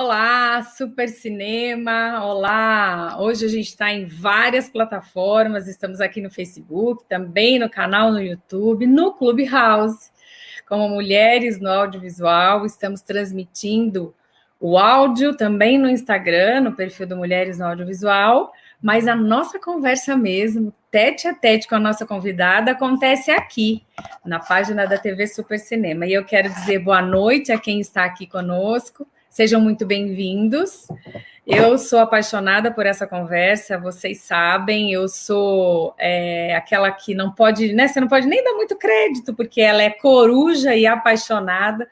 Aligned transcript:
Olá, 0.00 0.62
Super 0.62 1.08
Cinema. 1.08 2.24
Olá. 2.24 3.16
Hoje 3.18 3.44
a 3.44 3.48
gente 3.48 3.66
está 3.66 3.92
em 3.92 4.04
várias 4.04 4.70
plataformas. 4.70 5.66
Estamos 5.66 6.00
aqui 6.00 6.20
no 6.20 6.30
Facebook, 6.30 7.04
também 7.08 7.58
no 7.58 7.68
canal 7.68 8.12
no 8.12 8.22
YouTube, 8.22 8.86
no 8.86 9.12
Clubhouse, 9.14 10.12
como 10.68 10.88
Mulheres 10.88 11.58
no 11.58 11.68
Audiovisual. 11.68 12.64
Estamos 12.64 13.02
transmitindo 13.02 14.14
o 14.60 14.78
áudio 14.78 15.36
também 15.36 15.76
no 15.76 15.90
Instagram, 15.90 16.60
no 16.60 16.76
perfil 16.76 17.08
do 17.08 17.16
Mulheres 17.16 17.58
no 17.58 17.66
Audiovisual. 17.66 18.52
Mas 18.80 19.08
a 19.08 19.16
nossa 19.16 19.58
conversa 19.58 20.16
mesmo, 20.16 20.72
tete 20.92 21.26
a 21.26 21.34
tete 21.34 21.66
com 21.66 21.74
a 21.74 21.80
nossa 21.80 22.06
convidada, 22.06 22.70
acontece 22.70 23.32
aqui, 23.32 23.82
na 24.24 24.38
página 24.38 24.86
da 24.86 24.96
TV 24.96 25.26
Super 25.26 25.58
Cinema. 25.58 26.06
E 26.06 26.12
eu 26.12 26.24
quero 26.24 26.48
dizer 26.50 26.78
boa 26.78 27.02
noite 27.02 27.50
a 27.50 27.58
quem 27.58 27.80
está 27.80 28.04
aqui 28.04 28.28
conosco. 28.28 29.04
Sejam 29.38 29.60
muito 29.60 29.86
bem-vindos. 29.86 30.88
Eu 31.46 31.78
sou 31.78 32.00
apaixonada 32.00 32.72
por 32.72 32.86
essa 32.86 33.06
conversa, 33.06 33.78
vocês 33.78 34.22
sabem, 34.22 34.92
eu 34.92 35.06
sou 35.06 35.94
é, 35.96 36.56
aquela 36.56 36.90
que 36.90 37.14
não 37.14 37.30
pode, 37.30 37.72
né? 37.72 37.86
Você 37.86 38.00
não 38.00 38.08
pode 38.08 38.26
nem 38.26 38.42
dar 38.42 38.54
muito 38.54 38.74
crédito, 38.74 39.32
porque 39.32 39.60
ela 39.60 39.80
é 39.80 39.90
coruja 39.90 40.74
e 40.74 40.88
apaixonada, 40.88 41.88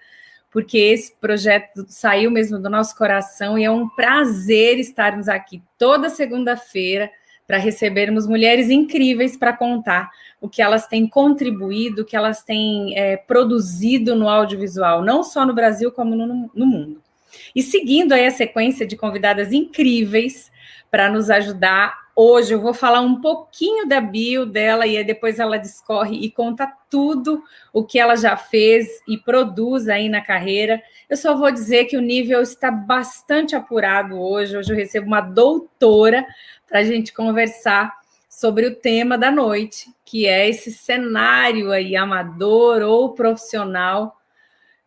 porque 0.50 0.76
esse 0.76 1.14
projeto 1.20 1.86
saiu 1.86 2.32
mesmo 2.32 2.58
do 2.58 2.68
nosso 2.68 2.96
coração 2.96 3.56
e 3.56 3.62
é 3.62 3.70
um 3.70 3.88
prazer 3.90 4.80
estarmos 4.80 5.28
aqui 5.28 5.62
toda 5.78 6.10
segunda-feira 6.10 7.08
para 7.46 7.58
recebermos 7.58 8.26
mulheres 8.26 8.70
incríveis 8.70 9.36
para 9.36 9.52
contar 9.52 10.10
o 10.40 10.48
que 10.48 10.60
elas 10.60 10.88
têm 10.88 11.08
contribuído, 11.08 12.02
o 12.02 12.04
que 12.04 12.16
elas 12.16 12.42
têm 12.42 12.98
é, 12.98 13.16
produzido 13.16 14.16
no 14.16 14.28
audiovisual, 14.28 15.00
não 15.00 15.22
só 15.22 15.46
no 15.46 15.54
Brasil, 15.54 15.92
como 15.92 16.16
no, 16.16 16.50
no 16.52 16.66
mundo. 16.66 17.05
E 17.54 17.62
seguindo 17.62 18.12
aí 18.12 18.26
a 18.26 18.30
sequência 18.30 18.86
de 18.86 18.96
convidadas 18.96 19.52
incríveis 19.52 20.50
para 20.90 21.10
nos 21.10 21.30
ajudar 21.30 22.06
hoje, 22.16 22.54
eu 22.54 22.60
vou 22.60 22.72
falar 22.72 23.02
um 23.02 23.20
pouquinho 23.20 23.86
da 23.86 24.00
bio 24.00 24.46
dela 24.46 24.86
e 24.86 25.04
depois 25.04 25.38
ela 25.38 25.58
discorre 25.58 26.16
e 26.16 26.30
conta 26.30 26.66
tudo 26.88 27.42
o 27.72 27.84
que 27.84 27.98
ela 27.98 28.16
já 28.16 28.36
fez 28.38 29.02
e 29.06 29.18
produz 29.18 29.86
aí 29.86 30.08
na 30.08 30.22
carreira. 30.22 30.82
Eu 31.10 31.16
só 31.18 31.36
vou 31.36 31.50
dizer 31.50 31.84
que 31.84 31.96
o 31.96 32.00
nível 32.00 32.40
está 32.40 32.70
bastante 32.70 33.54
apurado 33.54 34.18
hoje. 34.18 34.56
Hoje 34.56 34.72
eu 34.72 34.76
recebo 34.76 35.06
uma 35.06 35.20
doutora 35.20 36.26
para 36.66 36.78
a 36.78 36.84
gente 36.84 37.12
conversar 37.12 37.94
sobre 38.30 38.66
o 38.66 38.74
tema 38.74 39.18
da 39.18 39.30
noite, 39.30 39.90
que 40.04 40.26
é 40.26 40.48
esse 40.48 40.72
cenário 40.72 41.70
aí 41.70 41.96
amador 41.96 42.82
ou 42.82 43.12
profissional 43.12 44.15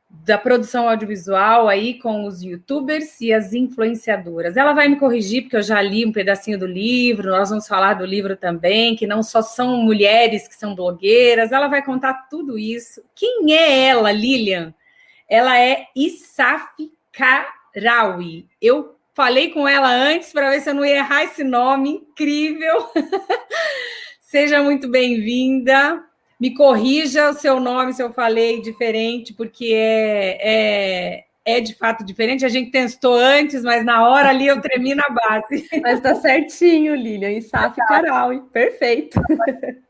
da 0.09 0.38
produção 0.39 0.89
audiovisual 0.89 1.67
aí 1.67 1.99
com 1.99 2.25
os 2.25 2.41
youtubers 2.41 3.21
e 3.21 3.31
as 3.31 3.53
influenciadoras. 3.53 4.57
Ela 4.57 4.73
vai 4.73 4.88
me 4.88 4.95
corrigir, 4.95 5.43
porque 5.43 5.57
eu 5.57 5.61
já 5.61 5.79
li 5.81 6.03
um 6.03 6.11
pedacinho 6.11 6.57
do 6.57 6.65
livro, 6.65 7.29
nós 7.29 7.49
vamos 7.49 7.67
falar 7.67 7.93
do 7.93 8.05
livro 8.05 8.35
também, 8.35 8.95
que 8.95 9.05
não 9.05 9.21
só 9.21 9.41
são 9.43 9.77
mulheres 9.77 10.47
que 10.47 10.55
são 10.55 10.73
blogueiras, 10.73 11.52
ela 11.52 11.67
vai 11.67 11.83
contar 11.83 12.27
tudo 12.27 12.57
isso. 12.57 13.03
Quem 13.13 13.53
é 13.55 13.87
ela, 13.87 14.11
Lilian? 14.11 14.73
Ela 15.27 15.59
é 15.59 15.85
Isaf 15.95 16.91
Karawi. 17.11 18.47
Eu 18.59 18.95
falei 19.13 19.52
com 19.52 19.67
ela 19.67 19.89
antes 19.89 20.31
para 20.31 20.49
ver 20.49 20.61
se 20.61 20.71
eu 20.71 20.73
não 20.73 20.85
ia 20.85 20.97
errar 20.97 21.23
esse 21.23 21.43
nome 21.43 21.89
incrível. 21.89 22.89
Seja 24.21 24.63
muito 24.63 24.87
bem-vinda 24.87 26.03
me 26.39 26.53
corrija 26.53 27.29
o 27.29 27.33
seu 27.33 27.59
nome 27.59 27.93
se 27.93 28.01
eu 28.01 28.13
falei 28.13 28.61
diferente, 28.61 29.33
porque 29.33 29.73
é, 29.73 30.37
é, 30.41 31.25
é 31.43 31.59
de 31.59 31.75
fato 31.75 32.05
diferente. 32.05 32.45
A 32.45 32.49
gente 32.49 32.71
testou 32.71 33.15
antes, 33.15 33.61
mas 33.63 33.83
na 33.83 34.07
hora 34.07 34.29
ali 34.29 34.47
eu 34.47 34.61
tremi 34.61 34.95
na 34.95 35.09
base. 35.09 35.67
Mas 35.83 35.99
tá 35.99 36.15
certinho, 36.15 36.95
Lilian. 36.95 37.31
Isaf 37.31 37.75
tá. 37.75 37.86
Caral, 37.86 38.39
perfeito. 38.53 39.19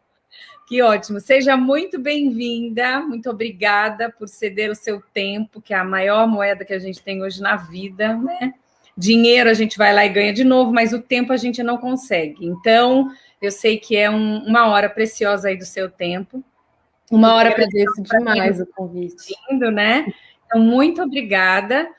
Que 0.68 0.84
ótimo. 0.84 1.20
Seja 1.20 1.58
muito 1.58 1.98
bem-vinda. 1.98 3.00
Muito 3.00 3.28
obrigada 3.28 4.12
por 4.12 4.28
ceder 4.28 4.70
o 4.70 4.76
seu 4.76 5.02
tempo, 5.12 5.60
que 5.60 5.74
é 5.74 5.78
a 5.78 5.84
maior 5.84 6.28
moeda 6.28 6.64
que 6.64 6.72
a 6.72 6.78
gente 6.78 7.02
tem 7.02 7.24
hoje 7.24 7.42
na 7.42 7.56
vida, 7.56 8.16
né? 8.16 8.54
Dinheiro 8.96 9.50
a 9.50 9.56
gente 9.56 9.80
vai 9.80 9.92
lá 9.92 10.06
e 10.06 10.10
ganha 10.10 10.32
de 10.32 10.44
novo, 10.44 10.72
mas 10.72 10.94
o 10.94 11.02
tempo 11.02 11.34
a 11.34 11.38
gente 11.38 11.64
não 11.64 11.80
consegue. 11.80 12.46
Então, 12.46 13.10
eu 13.42 13.52
sei 13.52 13.78
que 13.78 13.96
é 13.96 14.10
um, 14.10 14.40
uma 14.46 14.68
hora 14.68 14.90
preciosa 14.90 15.48
aí 15.48 15.58
do 15.58 15.66
seu 15.66 15.90
tempo. 15.90 16.44
Uma 17.10 17.34
hora 17.36 17.50
agradeço 17.50 18.04
demais 18.04 18.60
o 18.60 18.66
convite. 18.68 19.34
Lindo, 19.50 19.72
né? 19.72 20.06
Então, 20.46 20.62
muito 20.62 21.02
obrigada. 21.02 21.90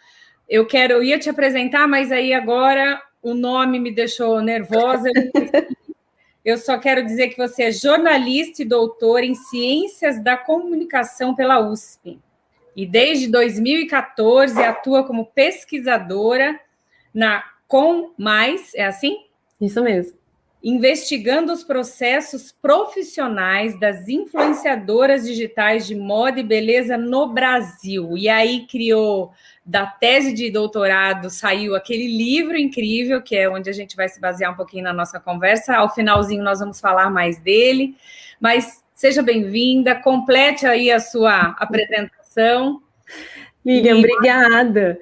Eu 0.49 0.67
quero, 0.67 0.95
eu 0.95 1.03
ia 1.03 1.19
te 1.19 1.31
apresentar, 1.31 1.89
mas 1.89 2.13
aí 2.13 2.35
agora 2.35 3.03
o 3.23 3.35
nome 3.35 3.79
me 3.79 3.91
deixou 3.91 4.41
nervosa. 4.41 5.11
Eu 6.45 6.57
só 6.59 6.79
quero 6.79 7.05
dizer 7.05 7.29
que 7.29 7.39
você 7.39 7.65
é 7.65 7.73
jornalista 7.73 8.63
e 8.63 8.67
doutor 8.67 9.25
em 9.25 9.35
Ciências 9.35 10.23
da 10.23 10.37
Comunicação 10.37 11.35
pela 11.35 11.59
USP. 11.59 12.21
E 12.77 12.87
desde 12.87 13.29
2014 13.29 14.63
atua 14.63 15.05
como 15.05 15.27
pesquisadora 15.27 16.61
na 17.13 17.43
Com 17.67 18.13
Mais, 18.17 18.75
é 18.75 18.85
assim? 18.85 19.25
Isso 19.61 19.83
mesmo 19.83 20.20
investigando 20.63 21.53
os 21.53 21.65
processos 21.65 22.53
profissionais 22.53 23.79
das 23.81 24.09
influenciadoras 24.09 25.27
digitais 25.27 25.87
de 25.87 25.95
moda 25.95 26.41
e 26.41 26.43
beleza 26.43 26.99
no 26.99 27.33
Brasil. 27.33 28.17
E 28.17 28.29
aí 28.29 28.67
criou 28.67 29.33
da 29.65 29.87
tese 29.87 30.33
de 30.33 30.51
doutorado, 30.51 31.31
saiu 31.31 31.75
aquele 31.75 32.07
livro 32.07 32.59
incrível, 32.59 33.23
que 33.23 33.37
é 33.37 33.49
onde 33.49 33.71
a 33.71 33.73
gente 33.73 33.97
vai 33.97 34.09
se 34.09 34.21
basear 34.21 34.53
um 34.53 34.57
pouquinho 34.57 34.85
na 34.85 34.93
nossa 34.93 35.19
conversa. 35.19 35.77
Ao 35.77 35.95
finalzinho 35.95 36.43
nós 36.43 36.61
vamos 36.61 36.81
falar 36.81 37.11
mais 37.11 37.39
dele. 37.39 37.97
Mas 38.39 38.85
seja 38.95 39.23
bem-vinda, 39.23 39.95
complete 39.95 40.67
aí 40.67 40.91
a 40.91 41.01
sua 41.01 41.57
apresentação. 41.59 42.83
Lilian, 43.65 43.97
e... 43.97 43.99
obrigada. 43.99 44.99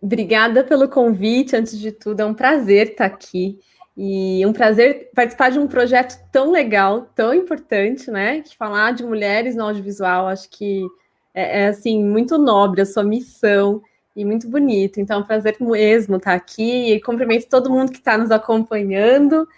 Obrigada 0.00 0.62
pelo 0.62 0.88
convite, 0.88 1.56
antes 1.56 1.76
de 1.76 1.90
tudo, 1.90 2.20
é 2.20 2.24
um 2.24 2.34
prazer 2.34 2.90
estar 2.90 3.06
aqui. 3.06 3.58
E 4.00 4.46
um 4.46 4.52
prazer 4.52 5.10
participar 5.12 5.50
de 5.50 5.58
um 5.58 5.66
projeto 5.66 6.16
tão 6.30 6.52
legal, 6.52 7.10
tão 7.16 7.34
importante, 7.34 8.12
né? 8.12 8.42
Que 8.42 8.56
falar 8.56 8.92
de 8.92 9.02
mulheres 9.02 9.56
no 9.56 9.64
audiovisual, 9.64 10.28
acho 10.28 10.48
que 10.50 10.86
é, 11.34 11.62
é 11.62 11.66
assim, 11.66 12.04
muito 12.04 12.38
nobre 12.38 12.80
a 12.80 12.86
sua 12.86 13.02
missão 13.02 13.82
e 14.14 14.24
muito 14.24 14.48
bonito. 14.48 15.00
Então, 15.00 15.18
é 15.18 15.20
um 15.20 15.26
prazer 15.26 15.56
mesmo 15.58 16.14
estar 16.14 16.34
aqui 16.34 16.92
e 16.92 17.00
cumprimento 17.00 17.48
todo 17.48 17.70
mundo 17.70 17.90
que 17.90 17.98
está 17.98 18.16
nos 18.16 18.30
acompanhando. 18.30 19.48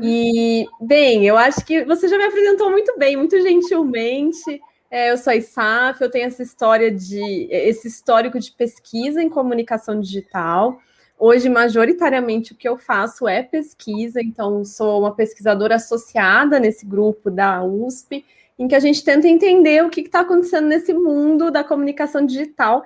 E, 0.00 0.64
bem, 0.80 1.26
eu 1.26 1.36
acho 1.36 1.64
que 1.64 1.84
você 1.84 2.06
já 2.06 2.16
me 2.16 2.24
apresentou 2.24 2.70
muito 2.70 2.96
bem, 2.96 3.16
muito 3.16 3.40
gentilmente. 3.40 4.60
É, 4.88 5.10
eu 5.10 5.18
sou 5.18 5.32
a 5.32 5.36
ISAF, 5.36 6.00
eu 6.00 6.10
tenho 6.10 6.26
essa 6.26 6.42
história 6.42 6.88
de 6.88 7.48
esse 7.50 7.88
histórico 7.88 8.38
de 8.38 8.52
pesquisa 8.52 9.20
em 9.20 9.28
comunicação 9.28 10.00
digital. 10.00 10.78
Hoje, 11.18 11.48
majoritariamente, 11.48 12.52
o 12.52 12.56
que 12.56 12.68
eu 12.68 12.78
faço 12.78 13.26
é 13.26 13.42
pesquisa, 13.42 14.20
então 14.22 14.64
sou 14.64 15.00
uma 15.00 15.14
pesquisadora 15.14 15.74
associada 15.74 16.60
nesse 16.60 16.86
grupo 16.86 17.28
da 17.28 17.64
USP, 17.64 18.24
em 18.56 18.68
que 18.68 18.74
a 18.74 18.80
gente 18.80 19.02
tenta 19.02 19.26
entender 19.26 19.84
o 19.84 19.90
que 19.90 20.02
está 20.02 20.20
acontecendo 20.20 20.68
nesse 20.68 20.94
mundo 20.94 21.50
da 21.50 21.64
comunicação 21.64 22.24
digital 22.24 22.84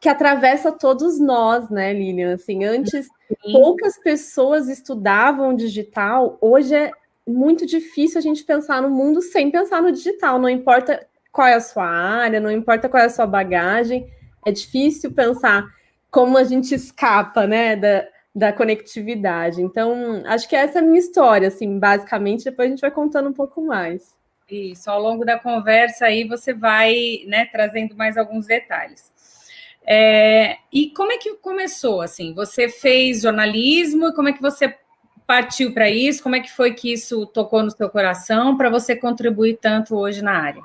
que 0.00 0.08
atravessa 0.08 0.72
todos 0.72 1.18
nós, 1.18 1.68
né, 1.70 1.92
Lilian? 1.92 2.34
Assim, 2.34 2.64
antes 2.64 3.06
Sim. 3.06 3.52
poucas 3.52 3.98
pessoas 3.98 4.68
estudavam 4.68 5.54
digital, 5.54 6.36
hoje 6.40 6.74
é 6.74 6.90
muito 7.26 7.64
difícil 7.64 8.18
a 8.18 8.22
gente 8.22 8.44
pensar 8.44 8.82
no 8.82 8.90
mundo 8.90 9.22
sem 9.22 9.50
pensar 9.50 9.80
no 9.80 9.90
digital, 9.90 10.38
não 10.38 10.48
importa 10.48 11.06
qual 11.32 11.48
é 11.48 11.54
a 11.54 11.60
sua 11.60 11.86
área, 11.86 12.38
não 12.38 12.50
importa 12.50 12.88
qual 12.88 13.02
é 13.02 13.06
a 13.06 13.10
sua 13.10 13.26
bagagem, 13.26 14.06
é 14.44 14.52
difícil 14.52 15.10
pensar 15.12 15.66
como 16.14 16.38
a 16.38 16.44
gente 16.44 16.72
escapa, 16.72 17.44
né, 17.44 17.74
da, 17.74 18.06
da 18.32 18.52
conectividade. 18.52 19.60
Então, 19.60 20.22
acho 20.26 20.48
que 20.48 20.54
essa 20.54 20.78
é 20.78 20.80
a 20.80 20.84
minha 20.84 21.00
história, 21.00 21.48
assim, 21.48 21.76
basicamente, 21.76 22.44
depois 22.44 22.68
a 22.68 22.70
gente 22.70 22.80
vai 22.82 22.92
contando 22.92 23.28
um 23.28 23.32
pouco 23.32 23.60
mais. 23.60 24.14
Isso, 24.48 24.88
ao 24.88 25.02
longo 25.02 25.24
da 25.24 25.36
conversa 25.40 26.06
aí 26.06 26.22
você 26.22 26.54
vai, 26.54 27.24
né, 27.26 27.46
trazendo 27.46 27.96
mais 27.96 28.16
alguns 28.16 28.46
detalhes. 28.46 29.10
É, 29.84 30.58
e 30.72 30.90
como 30.90 31.10
é 31.10 31.18
que 31.18 31.34
começou, 31.34 32.00
assim, 32.00 32.32
você 32.32 32.68
fez 32.68 33.22
jornalismo, 33.22 34.14
como 34.14 34.28
é 34.28 34.32
que 34.32 34.40
você 34.40 34.72
partiu 35.26 35.74
para 35.74 35.90
isso, 35.90 36.22
como 36.22 36.36
é 36.36 36.40
que 36.40 36.52
foi 36.52 36.74
que 36.74 36.92
isso 36.92 37.26
tocou 37.26 37.60
no 37.64 37.72
seu 37.72 37.90
coração 37.90 38.56
para 38.56 38.70
você 38.70 38.94
contribuir 38.94 39.58
tanto 39.60 39.96
hoje 39.96 40.22
na 40.22 40.40
área? 40.40 40.62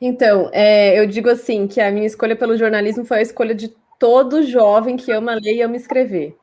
Então, 0.00 0.48
é, 0.52 0.96
eu 0.96 1.04
digo 1.04 1.28
assim, 1.28 1.66
que 1.66 1.80
a 1.80 1.90
minha 1.90 2.06
escolha 2.06 2.36
pelo 2.36 2.56
jornalismo 2.56 3.04
foi 3.04 3.18
a 3.18 3.22
escolha 3.22 3.52
de 3.52 3.74
todo 3.98 4.42
jovem 4.42 4.96
que 4.96 5.12
ama 5.12 5.34
ler 5.34 5.54
e 5.54 5.62
ama 5.62 5.76
escrever. 5.76 6.36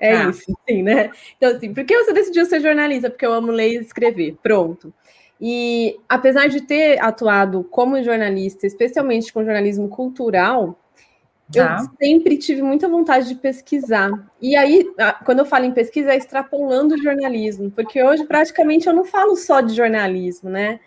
É 0.00 0.16
ah. 0.16 0.28
isso, 0.28 0.44
sim, 0.68 0.82
né? 0.82 1.10
Então, 1.36 1.56
assim, 1.56 1.72
por 1.72 1.84
que 1.84 1.96
você 1.96 2.12
decidiu 2.12 2.46
ser 2.46 2.60
jornalista? 2.60 3.10
Porque 3.10 3.26
eu 3.26 3.32
amo 3.32 3.50
ler 3.50 3.72
e 3.72 3.76
escrever. 3.78 4.36
Pronto. 4.42 4.92
E 5.40 5.98
apesar 6.08 6.48
de 6.48 6.62
ter 6.62 7.02
atuado 7.02 7.62
como 7.64 8.02
jornalista, 8.02 8.66
especialmente 8.66 9.32
com 9.32 9.44
jornalismo 9.44 9.88
cultural, 9.88 10.76
eu 11.54 11.64
ah. 11.64 11.78
sempre 11.98 12.36
tive 12.36 12.60
muita 12.60 12.88
vontade 12.88 13.28
de 13.28 13.34
pesquisar. 13.36 14.10
E 14.40 14.54
aí, 14.54 14.86
quando 15.24 15.38
eu 15.38 15.46
falo 15.46 15.64
em 15.64 15.72
pesquisa, 15.72 16.12
é 16.12 16.16
extrapolando 16.16 16.94
o 16.94 17.02
jornalismo, 17.02 17.70
porque 17.70 18.02
hoje 18.02 18.24
praticamente 18.24 18.86
eu 18.86 18.92
não 18.92 19.04
falo 19.04 19.34
só 19.36 19.60
de 19.60 19.74
jornalismo, 19.74 20.50
né? 20.50 20.80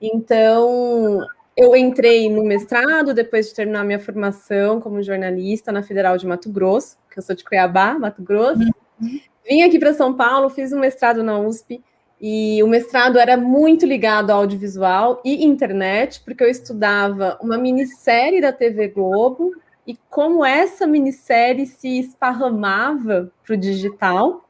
Então, 0.00 1.20
eu 1.58 1.74
entrei 1.74 2.30
no 2.30 2.44
mestrado 2.44 3.12
depois 3.12 3.48
de 3.48 3.54
terminar 3.54 3.84
minha 3.84 3.98
formação 3.98 4.80
como 4.80 5.02
jornalista 5.02 5.72
na 5.72 5.82
Federal 5.82 6.16
de 6.16 6.24
Mato 6.24 6.48
Grosso, 6.48 6.96
que 7.10 7.18
eu 7.18 7.22
sou 7.22 7.34
de 7.34 7.42
Cuiabá, 7.42 7.98
Mato 7.98 8.22
Grosso. 8.22 8.62
Uhum. 9.00 9.20
Vim 9.44 9.62
aqui 9.62 9.76
para 9.76 9.92
São 9.92 10.14
Paulo, 10.14 10.48
fiz 10.50 10.72
um 10.72 10.78
mestrado 10.78 11.20
na 11.20 11.36
USP. 11.36 11.82
E 12.20 12.62
o 12.62 12.68
mestrado 12.68 13.18
era 13.18 13.36
muito 13.36 13.84
ligado 13.84 14.30
ao 14.30 14.38
audiovisual 14.38 15.20
e 15.24 15.44
internet, 15.44 16.20
porque 16.24 16.44
eu 16.44 16.48
estudava 16.48 17.36
uma 17.42 17.58
minissérie 17.58 18.40
da 18.40 18.52
TV 18.52 18.88
Globo 18.88 19.52
e 19.84 19.96
como 20.08 20.44
essa 20.44 20.86
minissérie 20.86 21.66
se 21.66 21.98
esparramava 21.98 23.32
para 23.44 23.54
o 23.54 23.58
digital. 23.58 24.48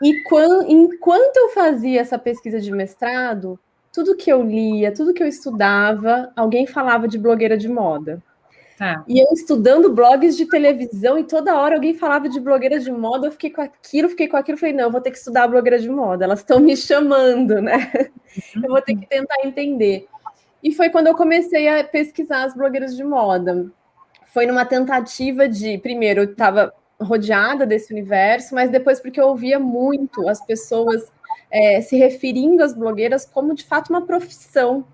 E 0.00 0.22
quando, 0.22 0.70
enquanto 0.70 1.36
eu 1.36 1.48
fazia 1.48 2.00
essa 2.00 2.18
pesquisa 2.18 2.60
de 2.60 2.70
mestrado, 2.70 3.58
tudo 3.92 4.16
que 4.16 4.30
eu 4.30 4.42
lia, 4.42 4.92
tudo 4.92 5.12
que 5.12 5.22
eu 5.22 5.26
estudava, 5.26 6.32
alguém 6.36 6.66
falava 6.66 7.08
de 7.08 7.18
blogueira 7.18 7.56
de 7.56 7.68
moda. 7.68 8.22
Tá. 8.78 9.04
E 9.06 9.20
eu 9.20 9.26
estudando 9.34 9.92
blogs 9.92 10.36
de 10.36 10.46
televisão 10.46 11.18
e 11.18 11.24
toda 11.24 11.54
hora 11.54 11.74
alguém 11.74 11.92
falava 11.92 12.30
de 12.30 12.40
blogueira 12.40 12.80
de 12.80 12.90
moda, 12.90 13.26
eu 13.26 13.32
fiquei 13.32 13.50
com 13.50 13.60
aquilo, 13.60 14.08
fiquei 14.08 14.26
com 14.26 14.38
aquilo, 14.38 14.56
falei, 14.56 14.74
não, 14.74 14.84
eu 14.84 14.90
vou 14.90 15.02
ter 15.02 15.10
que 15.10 15.18
estudar 15.18 15.48
blogueira 15.48 15.78
de 15.78 15.90
moda, 15.90 16.24
elas 16.24 16.38
estão 16.38 16.58
me 16.60 16.74
chamando, 16.74 17.60
né? 17.60 17.90
Uhum. 18.56 18.62
Eu 18.64 18.70
vou 18.70 18.80
ter 18.80 18.94
que 18.94 19.06
tentar 19.06 19.44
entender. 19.44 20.06
E 20.62 20.72
foi 20.72 20.88
quando 20.88 21.08
eu 21.08 21.16
comecei 21.16 21.68
a 21.68 21.82
pesquisar 21.82 22.44
as 22.44 22.54
blogueiras 22.54 22.96
de 22.96 23.02
moda. 23.02 23.66
Foi 24.26 24.46
numa 24.46 24.64
tentativa 24.64 25.48
de, 25.48 25.78
primeiro, 25.78 26.20
eu 26.20 26.30
estava 26.30 26.72
rodeada 27.00 27.66
desse 27.66 27.92
universo, 27.92 28.54
mas 28.54 28.70
depois 28.70 29.00
porque 29.00 29.20
eu 29.20 29.28
ouvia 29.28 29.58
muito 29.58 30.28
as 30.28 30.44
pessoas 30.44 31.10
é, 31.50 31.80
se 31.80 31.96
referindo 31.96 32.62
às 32.62 32.74
blogueiras 32.74 33.24
como 33.24 33.54
de 33.54 33.64
fato 33.64 33.90
uma 33.90 34.06
profissão, 34.06 34.84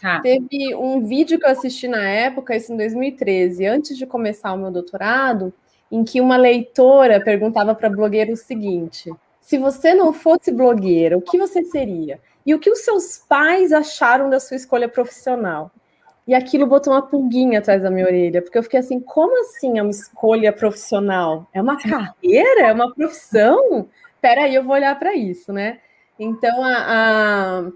Tá. 0.00 0.20
Teve 0.20 0.74
um 0.74 1.00
vídeo 1.00 1.38
que 1.38 1.46
eu 1.46 1.50
assisti 1.50 1.88
na 1.88 2.06
época, 2.06 2.54
isso 2.54 2.72
em 2.72 2.76
2013, 2.76 3.66
antes 3.66 3.96
de 3.96 4.06
começar 4.06 4.52
o 4.52 4.58
meu 4.58 4.70
doutorado, 4.70 5.52
em 5.90 6.04
que 6.04 6.20
uma 6.20 6.36
leitora 6.36 7.20
perguntava 7.20 7.74
para 7.74 7.88
a 7.88 7.90
blogueira 7.90 8.32
o 8.32 8.36
seguinte: 8.36 9.10
se 9.40 9.56
você 9.58 9.94
não 9.94 10.12
fosse 10.12 10.52
blogueira, 10.52 11.16
o 11.16 11.22
que 11.22 11.38
você 11.38 11.64
seria? 11.64 12.20
E 12.44 12.54
o 12.54 12.58
que 12.58 12.70
os 12.70 12.80
seus 12.80 13.18
pais 13.28 13.72
acharam 13.72 14.30
da 14.30 14.38
sua 14.38 14.56
escolha 14.56 14.88
profissional? 14.88 15.70
E 16.26 16.34
aquilo 16.34 16.66
botou 16.66 16.92
uma 16.92 17.02
pulguinha 17.02 17.60
atrás 17.60 17.82
da 17.82 17.90
minha 17.90 18.06
orelha, 18.06 18.42
porque 18.42 18.58
eu 18.58 18.62
fiquei 18.62 18.80
assim: 18.80 19.00
como 19.00 19.40
assim 19.40 19.78
é 19.78 19.82
uma 19.82 19.90
escolha 19.90 20.52
profissional? 20.52 21.48
É 21.54 21.62
uma 21.62 21.76
carreira? 21.80 22.68
É 22.68 22.72
uma 22.72 22.92
profissão? 22.92 23.88
Peraí, 24.20 24.54
eu 24.54 24.64
vou 24.64 24.74
olhar 24.74 24.98
para 24.98 25.14
isso, 25.14 25.52
né? 25.52 25.78
Então, 26.18 26.62
a, 26.64 27.68
a 27.68 27.70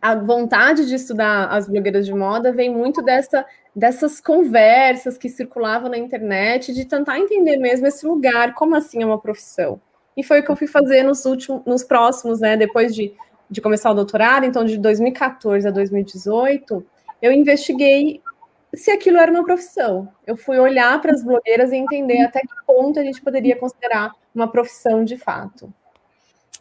a 0.00 0.14
vontade 0.14 0.86
de 0.86 0.94
estudar 0.94 1.46
as 1.46 1.68
blogueiras 1.68 2.06
de 2.06 2.14
moda 2.14 2.52
vem 2.52 2.70
muito 2.70 3.02
dessa, 3.02 3.44
dessas 3.74 4.20
conversas 4.20 5.16
que 5.16 5.28
circulavam 5.28 5.90
na 5.90 5.98
internet, 5.98 6.72
de 6.74 6.84
tentar 6.84 7.18
entender 7.18 7.56
mesmo 7.56 7.86
esse 7.86 8.06
lugar, 8.06 8.54
como 8.54 8.76
assim 8.76 9.02
é 9.02 9.06
uma 9.06 9.18
profissão. 9.18 9.80
E 10.16 10.22
foi 10.22 10.40
o 10.40 10.44
que 10.44 10.50
eu 10.50 10.56
fui 10.56 10.66
fazer 10.66 11.02
nos 11.02 11.24
últimos, 11.24 11.64
nos 11.64 11.84
próximos, 11.84 12.40
né? 12.40 12.56
Depois 12.56 12.94
de, 12.94 13.14
de 13.48 13.60
começar 13.60 13.90
o 13.90 13.94
doutorado, 13.94 14.44
então 14.44 14.64
de 14.64 14.76
2014 14.76 15.66
a 15.66 15.70
2018, 15.70 16.84
eu 17.22 17.32
investiguei 17.32 18.20
se 18.74 18.90
aquilo 18.90 19.16
era 19.16 19.30
uma 19.30 19.44
profissão. 19.44 20.08
Eu 20.26 20.36
fui 20.36 20.58
olhar 20.58 21.00
para 21.00 21.12
as 21.12 21.22
blogueiras 21.22 21.72
e 21.72 21.76
entender 21.76 22.20
até 22.22 22.40
que 22.40 22.66
ponto 22.66 23.00
a 23.00 23.02
gente 23.02 23.22
poderia 23.22 23.56
considerar 23.56 24.12
uma 24.34 24.50
profissão 24.50 25.04
de 25.04 25.16
fato. 25.16 25.72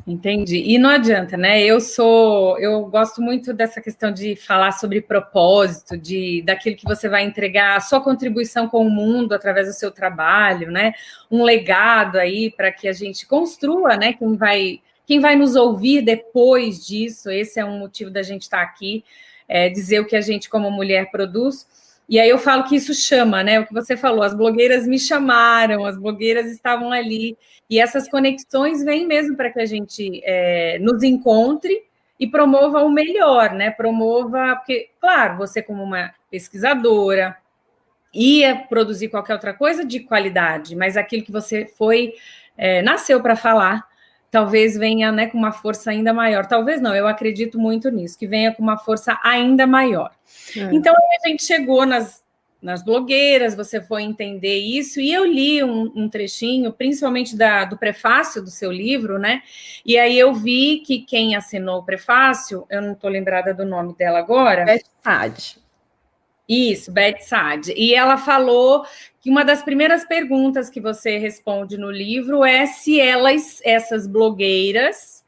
Entendi. 0.08 0.64
E 0.66 0.78
não 0.78 0.90
adianta, 0.90 1.36
né? 1.36 1.62
Eu 1.62 1.82
sou, 1.82 2.58
eu 2.60 2.86
gosto 2.86 3.22
muito 3.22 3.52
dessa 3.54 3.82
questão 3.82 4.10
de 4.10 4.38
falar 4.38 4.72
sobre 4.72 5.02
propósito, 5.02 5.98
de 5.98 6.42
daquilo 6.44 6.78
que 6.78 6.86
você 6.86 7.10
vai 7.10 7.26
entregar, 7.26 7.76
a 7.76 7.82
sua 7.82 8.00
contribuição 8.00 8.70
com 8.70 8.88
o 8.88 8.90
mundo 8.90 9.34
através 9.34 9.68
do 9.68 9.74
seu 9.74 9.92
trabalho, 9.92 10.72
né? 10.72 10.94
Um 11.30 11.44
legado 11.44 12.16
aí 12.18 12.50
para 12.50 12.72
que 12.72 12.88
a 12.88 12.94
gente 12.94 13.28
construa, 13.28 13.98
né? 13.98 14.14
Quem 14.14 14.38
vai, 14.38 14.80
quem 15.06 15.20
vai 15.20 15.36
nos 15.36 15.58
ouvir 15.58 16.02
depois 16.02 16.88
disso. 16.88 17.30
Esse 17.30 17.60
é 17.60 17.66
um 17.66 17.78
motivo 17.78 18.10
da 18.10 18.24
gente 18.24 18.44
estar 18.44 18.62
aqui, 18.62 19.04
é, 19.46 19.68
dizer 19.68 20.00
o 20.00 20.06
que 20.06 20.16
a 20.16 20.22
gente 20.22 20.50
como 20.50 20.72
mulher 20.72 21.12
produz. 21.12 21.68
E 22.10 22.20
aí 22.20 22.30
eu 22.30 22.38
falo 22.38 22.64
que 22.64 22.76
isso 22.76 22.94
chama, 22.94 23.44
né? 23.44 23.60
O 23.60 23.66
que 23.66 23.74
você 23.74 23.98
falou, 23.98 24.24
as 24.24 24.34
blogueiras 24.34 24.88
me 24.88 24.98
chamaram, 24.98 25.86
as 25.86 25.98
blogueiras 25.98 26.50
estavam 26.50 26.92
ali. 26.92 27.38
E 27.70 27.80
essas 27.80 28.10
conexões 28.10 28.84
vêm 28.84 29.06
mesmo 29.06 29.36
para 29.36 29.52
que 29.52 29.60
a 29.60 29.66
gente 29.66 30.22
é, 30.24 30.80
nos 30.80 31.04
encontre 31.04 31.84
e 32.20 32.26
promova 32.26 32.82
o 32.82 32.90
melhor, 32.90 33.54
né? 33.54 33.72
Promova, 33.72 34.56
porque, 34.56 34.90
claro, 35.00 35.38
você 35.38 35.62
como 35.62 35.84
uma 35.84 36.14
pesquisadora 36.32 37.38
ia 38.14 38.56
produzir 38.56 39.10
qualquer 39.10 39.34
outra 39.34 39.54
coisa 39.54 39.86
de 39.86 40.00
qualidade, 40.00 40.76
mas 40.76 40.98
aquilo 40.98 41.24
que 41.24 41.32
você 41.32 41.66
foi, 41.66 42.14
é, 42.58 42.82
nasceu 42.82 43.22
para 43.22 43.36
falar, 43.36 43.87
talvez 44.30 44.78
venha 44.78 45.12
né, 45.12 45.28
com 45.28 45.38
uma 45.38 45.52
força 45.52 45.92
ainda 45.92 46.14
maior. 46.14 46.46
Talvez 46.46 46.82
não, 46.82 46.96
eu 46.96 47.08
acredito 47.08 47.60
muito 47.60 47.90
nisso, 47.90 48.18
que 48.18 48.28
venha 48.28 48.54
com 48.54 48.62
uma 48.62 48.78
força 48.78 49.20
ainda 49.24 49.66
maior. 49.66 50.12
É. 50.56 50.70
Então 50.74 50.94
a 50.94 51.28
gente 51.28 51.44
chegou 51.44 51.86
nas, 51.86 52.24
nas 52.62 52.84
blogueiras, 52.84 53.56
você 53.56 53.82
foi 53.82 54.04
entender 54.04 54.58
isso, 54.58 55.00
e 55.00 55.14
eu 55.14 55.26
li 55.26 55.64
um, 55.64 55.92
um 55.96 56.10
trechinho, 56.10 56.74
principalmente 56.74 57.36
da, 57.36 57.66
do 57.66 57.78
prefácio 57.78 58.42
do 58.42 58.50
seu 58.50 58.72
livro, 58.72 59.18
né? 59.18 59.42
E 59.86 59.98
aí 59.98 60.18
eu 60.18 60.34
vi 60.34 60.80
que 60.86 61.00
quem 61.00 61.36
assinou 61.36 61.80
o 61.80 61.84
prefácio, 61.84 62.66
eu 62.70 62.82
não 62.82 62.94
estou 62.94 63.10
lembrada 63.10 63.54
do 63.54 63.66
nome 63.66 63.96
dela 63.96 64.20
agora. 64.20 64.66
Beth. 64.66 65.67
Isso, 66.48 66.92
Beth 66.92 67.20
Saad. 67.22 67.74
E 67.76 67.94
ela 67.94 68.18
falou 68.18 68.86
que 69.20 69.30
uma 69.30 69.44
das 69.44 69.62
primeiras 69.62 70.06
perguntas 70.06 70.70
que 70.70 70.80
você 70.80 71.18
responde 71.18 71.78
no 71.78 71.92
livro 71.92 72.46
é 72.46 72.66
se 72.66 73.00
elas, 73.00 73.60
essas 73.64 74.08
blogueiras, 74.08 75.26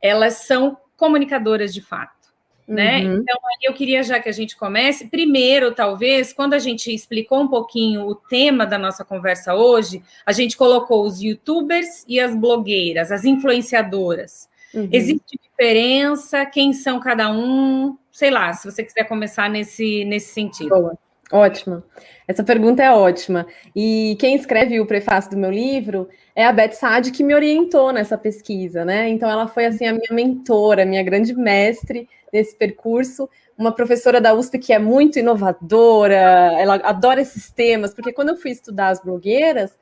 elas 0.00 0.34
são 0.46 0.76
comunicadoras 0.96 1.74
de 1.74 1.80
fato 1.80 2.22
né? 2.66 3.04
Uhum. 3.04 3.18
Então, 3.18 3.36
eu 3.62 3.74
queria 3.74 4.02
já 4.02 4.20
que 4.20 4.28
a 4.28 4.32
gente 4.32 4.56
comece, 4.56 5.08
primeiro, 5.08 5.74
talvez, 5.74 6.32
quando 6.32 6.54
a 6.54 6.58
gente 6.58 6.92
explicou 6.92 7.40
um 7.40 7.48
pouquinho 7.48 8.06
o 8.06 8.14
tema 8.14 8.64
da 8.64 8.78
nossa 8.78 9.04
conversa 9.04 9.54
hoje, 9.54 10.02
a 10.24 10.32
gente 10.32 10.56
colocou 10.56 11.04
os 11.04 11.20
youtubers 11.20 12.04
e 12.08 12.18
as 12.18 12.34
blogueiras, 12.34 13.12
as 13.12 13.24
influenciadoras. 13.24 14.48
Uhum. 14.74 14.88
Existe 14.90 15.38
diferença? 15.42 16.46
Quem 16.46 16.72
são 16.72 16.98
cada 16.98 17.30
um? 17.30 17.96
Sei 18.12 18.30
lá, 18.30 18.52
se 18.52 18.70
você 18.70 18.84
quiser 18.84 19.04
começar 19.04 19.48
nesse, 19.48 20.04
nesse 20.04 20.34
sentido. 20.34 20.68
Boa. 20.68 20.98
Ótima. 21.32 21.82
Essa 22.28 22.44
pergunta 22.44 22.82
é 22.82 22.92
ótima. 22.92 23.46
E 23.74 24.16
quem 24.20 24.36
escreve 24.36 24.78
o 24.78 24.86
prefácio 24.86 25.30
do 25.30 25.36
meu 25.38 25.50
livro 25.50 26.06
é 26.36 26.44
a 26.44 26.52
Beth 26.52 26.72
Saad, 26.72 27.10
que 27.10 27.24
me 27.24 27.34
orientou 27.34 27.90
nessa 27.90 28.18
pesquisa, 28.18 28.84
né? 28.84 29.08
Então, 29.08 29.30
ela 29.30 29.48
foi, 29.48 29.64
assim, 29.64 29.86
a 29.86 29.94
minha 29.94 30.12
mentora, 30.12 30.84
minha 30.84 31.02
grande 31.02 31.32
mestre 31.32 32.06
nesse 32.30 32.54
percurso. 32.54 33.30
Uma 33.56 33.72
professora 33.72 34.20
da 34.20 34.34
USP 34.34 34.58
que 34.58 34.72
é 34.74 34.78
muito 34.78 35.18
inovadora, 35.18 36.14
ela 36.58 36.74
adora 36.84 37.22
esses 37.22 37.50
temas, 37.50 37.94
porque 37.94 38.12
quando 38.12 38.30
eu 38.30 38.36
fui 38.36 38.50
estudar 38.50 38.88
as 38.88 39.02
blogueiras, 39.02 39.78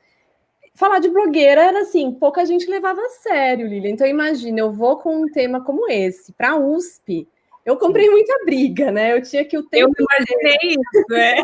falar 0.73 0.99
de 0.99 1.09
blogueira 1.09 1.61
era 1.63 1.81
assim, 1.81 2.13
pouca 2.13 2.45
gente 2.45 2.69
levava 2.69 3.01
a 3.01 3.09
sério, 3.09 3.67
Lilia. 3.67 3.91
Então, 3.91 4.07
imagina, 4.07 4.59
eu 4.59 4.71
vou 4.71 4.97
com 4.97 5.23
um 5.23 5.27
tema 5.29 5.61
como 5.61 5.89
esse 5.89 6.31
para 6.31 6.51
a 6.51 6.57
USP 6.57 7.27
eu 7.65 7.77
comprei 7.77 8.09
muita 8.09 8.43
briga, 8.45 8.91
né? 8.91 9.13
Eu 9.13 9.21
tinha 9.21 9.45
que 9.45 9.57
o 9.57 9.63
tempo. 9.63 9.93
Eu 9.97 10.05
imaginei 10.05 10.75
isso, 10.75 11.05
né? 11.09 11.43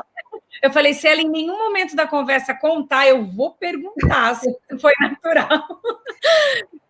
Eu 0.61 0.71
falei, 0.71 0.93
se 0.93 1.07
ela 1.07 1.21
em 1.21 1.29
nenhum 1.29 1.57
momento 1.57 1.95
da 1.95 2.07
conversa 2.07 2.53
contar, 2.53 3.07
eu 3.07 3.23
vou 3.23 3.51
perguntar 3.51 4.35
se 4.35 4.55
foi 4.79 4.93
natural. 4.99 5.81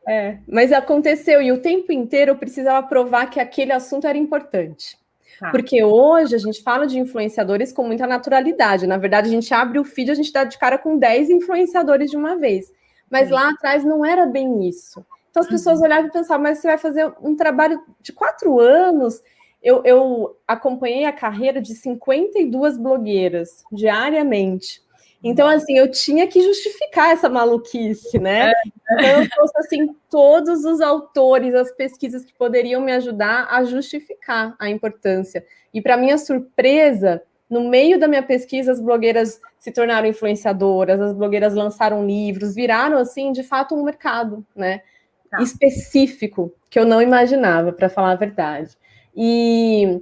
É, 0.07 0.37
mas 0.47 0.71
aconteceu, 0.71 1.41
e 1.41 1.51
o 1.51 1.61
tempo 1.61 1.91
inteiro 1.91 2.31
eu 2.31 2.37
precisava 2.37 2.87
provar 2.87 3.29
que 3.29 3.41
aquele 3.41 3.73
assunto 3.73 4.07
era 4.07 4.17
importante. 4.17 4.97
Tá. 5.37 5.51
Porque 5.51 5.83
hoje 5.83 6.33
a 6.33 6.37
gente 6.39 6.63
fala 6.63 6.87
de 6.87 6.97
influenciadores 6.97 7.73
com 7.73 7.83
muita 7.83 8.07
naturalidade. 8.07 8.87
Na 8.87 8.97
verdade, 8.97 9.27
a 9.27 9.31
gente 9.31 9.53
abre 9.53 9.77
o 9.77 9.83
feed, 9.83 10.09
a 10.09 10.15
gente 10.15 10.31
dá 10.31 10.45
de 10.45 10.57
cara 10.57 10.77
com 10.77 10.97
10 10.97 11.29
influenciadores 11.29 12.09
de 12.09 12.15
uma 12.15 12.37
vez. 12.37 12.71
Mas 13.09 13.27
Sim. 13.27 13.33
lá 13.33 13.49
atrás 13.49 13.83
não 13.83 14.05
era 14.05 14.25
bem 14.25 14.67
isso. 14.67 15.05
Então 15.29 15.43
as 15.43 15.49
pessoas 15.49 15.81
olhavam 15.81 16.07
e 16.07 16.11
pensavam, 16.11 16.43
mas 16.43 16.59
você 16.59 16.67
vai 16.67 16.77
fazer 16.77 17.13
um 17.21 17.35
trabalho 17.35 17.81
de 18.01 18.11
quatro 18.11 18.59
anos. 18.59 19.21
Eu, 19.61 19.81
eu 19.83 20.37
acompanhei 20.47 21.05
a 21.05 21.13
carreira 21.13 21.61
de 21.61 21.75
52 21.75 22.77
blogueiras 22.77 23.63
diariamente. 23.71 24.81
Então, 25.23 25.47
assim, 25.47 25.77
eu 25.77 25.89
tinha 25.89 26.27
que 26.27 26.41
justificar 26.41 27.09
essa 27.09 27.27
maluquice, 27.27 28.19
né? 28.19 28.51
É. 28.51 28.53
Então, 28.95 29.21
eu 29.23 29.29
trouxe, 29.29 29.57
assim, 29.57 29.95
todos 30.09 30.63
os 30.63 30.79
autores, 30.79 31.55
as 31.55 31.71
pesquisas 31.71 32.23
que 32.23 32.33
poderiam 32.33 32.81
me 32.81 32.91
ajudar 32.93 33.47
a 33.49 33.63
justificar 33.63 34.55
a 34.59 34.69
importância. 34.69 35.43
E, 35.73 35.81
para 35.81 35.97
minha 35.97 36.17
surpresa, 36.17 37.21
no 37.49 37.67
meio 37.67 37.99
da 37.99 38.07
minha 38.07 38.23
pesquisa, 38.23 38.71
as 38.71 38.79
blogueiras 38.79 39.39
se 39.57 39.71
tornaram 39.71 40.07
influenciadoras, 40.07 41.01
as 41.01 41.13
blogueiras 41.13 41.53
lançaram 41.53 42.05
livros, 42.05 42.53
viraram, 42.53 42.97
assim, 42.97 43.31
de 43.31 43.41
fato, 43.41 43.73
um 43.73 43.83
mercado, 43.83 44.45
né? 44.55 44.81
Tá. 45.29 45.41
Específico, 45.41 46.53
que 46.69 46.79
eu 46.79 46.85
não 46.85 47.01
imaginava, 47.01 47.71
para 47.73 47.89
falar 47.89 48.11
a 48.11 48.15
verdade. 48.15 48.77
E, 49.15 50.01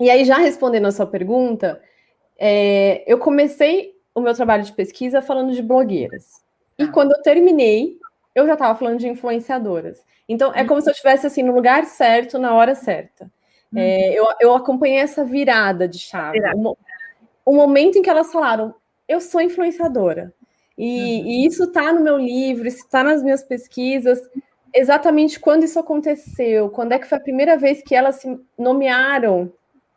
e 0.00 0.10
aí, 0.10 0.24
já 0.24 0.38
respondendo 0.38 0.86
a 0.86 0.92
sua 0.92 1.06
pergunta, 1.06 1.80
é, 2.38 3.04
eu 3.06 3.18
comecei 3.18 3.94
o 4.14 4.20
meu 4.20 4.34
trabalho 4.34 4.62
de 4.62 4.72
pesquisa 4.72 5.22
falando 5.22 5.52
de 5.52 5.62
blogueiras. 5.62 6.42
E 6.78 6.86
tá. 6.86 6.92
quando 6.92 7.12
eu 7.12 7.22
terminei, 7.22 7.98
eu 8.34 8.46
já 8.46 8.54
estava 8.54 8.78
falando 8.78 8.98
de 8.98 9.08
influenciadoras. 9.08 10.02
Então, 10.28 10.52
é 10.54 10.64
como 10.64 10.80
se 10.80 10.88
eu 10.88 10.92
estivesse 10.92 11.26
assim 11.26 11.42
no 11.42 11.54
lugar 11.54 11.84
certo, 11.84 12.38
na 12.38 12.54
hora 12.54 12.74
certa. 12.74 13.30
Uhum. 13.72 13.78
É, 13.78 14.12
eu, 14.14 14.26
eu 14.40 14.54
acompanhei 14.54 14.98
essa 14.98 15.24
virada 15.24 15.88
de 15.88 15.98
chave. 15.98 16.40
O, 16.54 16.76
o, 17.44 17.54
momento 17.54 17.98
em 17.98 18.02
que 18.02 18.10
elas 18.10 18.30
falaram, 18.30 18.74
eu 19.08 19.20
sou 19.20 19.40
influenciadora. 19.40 20.32
E, 20.76 21.20
uhum. 21.20 21.26
e 21.26 21.46
isso 21.46 21.64
está 21.64 21.92
no 21.92 22.00
meu 22.00 22.16
livro, 22.16 22.66
isso 22.66 22.84
está 22.84 23.02
nas 23.02 23.22
minhas 23.22 23.42
pesquisas. 23.42 24.20
Exatamente 24.74 25.38
quando 25.38 25.64
isso 25.64 25.78
aconteceu, 25.78 26.70
quando 26.70 26.92
é 26.92 26.98
que 26.98 27.06
foi 27.06 27.18
a 27.18 27.22
primeira 27.22 27.56
vez 27.58 27.82
que 27.82 27.94
elas 27.94 28.16
se 28.16 28.40
nomearam 28.58 29.52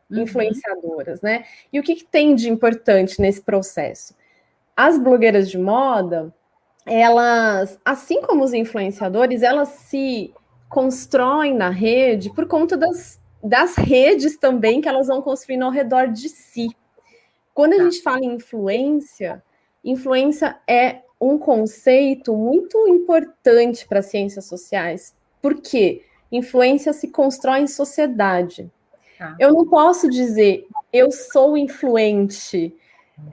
uhum. 0.09 0.19
influenciadoras, 0.19 1.21
né? 1.21 1.45
E 1.71 1.79
o 1.79 1.83
que, 1.83 1.95
que 1.95 2.05
tem 2.05 2.35
de 2.35 2.49
importante 2.49 3.21
nesse 3.21 3.41
processo? 3.41 4.13
As 4.75 4.97
blogueiras 4.97 5.49
de 5.49 5.57
moda, 5.57 6.33
elas, 6.85 7.79
assim 7.85 8.21
como 8.21 8.43
os 8.43 8.53
influenciadores, 8.53 9.41
elas 9.41 9.69
se 9.69 10.33
constroem 10.69 11.53
na 11.53 11.69
rede 11.69 12.29
por 12.33 12.45
conta 12.45 12.75
das, 12.75 13.21
das 13.41 13.75
redes 13.75 14.37
também 14.37 14.81
que 14.81 14.89
elas 14.89 15.07
vão 15.07 15.21
construindo 15.21 15.63
ao 15.63 15.71
redor 15.71 16.07
de 16.07 16.27
si. 16.27 16.75
Quando 17.53 17.73
a 17.73 17.77
tá. 17.77 17.83
gente 17.83 18.01
fala 18.01 18.19
em 18.19 18.35
influência, 18.35 19.41
influência 19.83 20.57
é 20.67 21.01
um 21.19 21.37
conceito 21.37 22.35
muito 22.35 22.87
importante 22.87 23.87
para 23.87 23.99
as 23.99 24.07
ciências 24.07 24.45
sociais. 24.45 25.15
Por 25.41 25.61
quê? 25.61 26.03
Influência 26.31 26.93
se 26.93 27.07
constrói 27.07 27.61
em 27.61 27.67
sociedade. 27.67 28.69
Tá. 29.17 29.35
Eu 29.39 29.53
não 29.53 29.67
posso 29.67 30.09
dizer 30.09 30.67
eu 30.91 31.11
sou 31.11 31.57
influente 31.57 32.75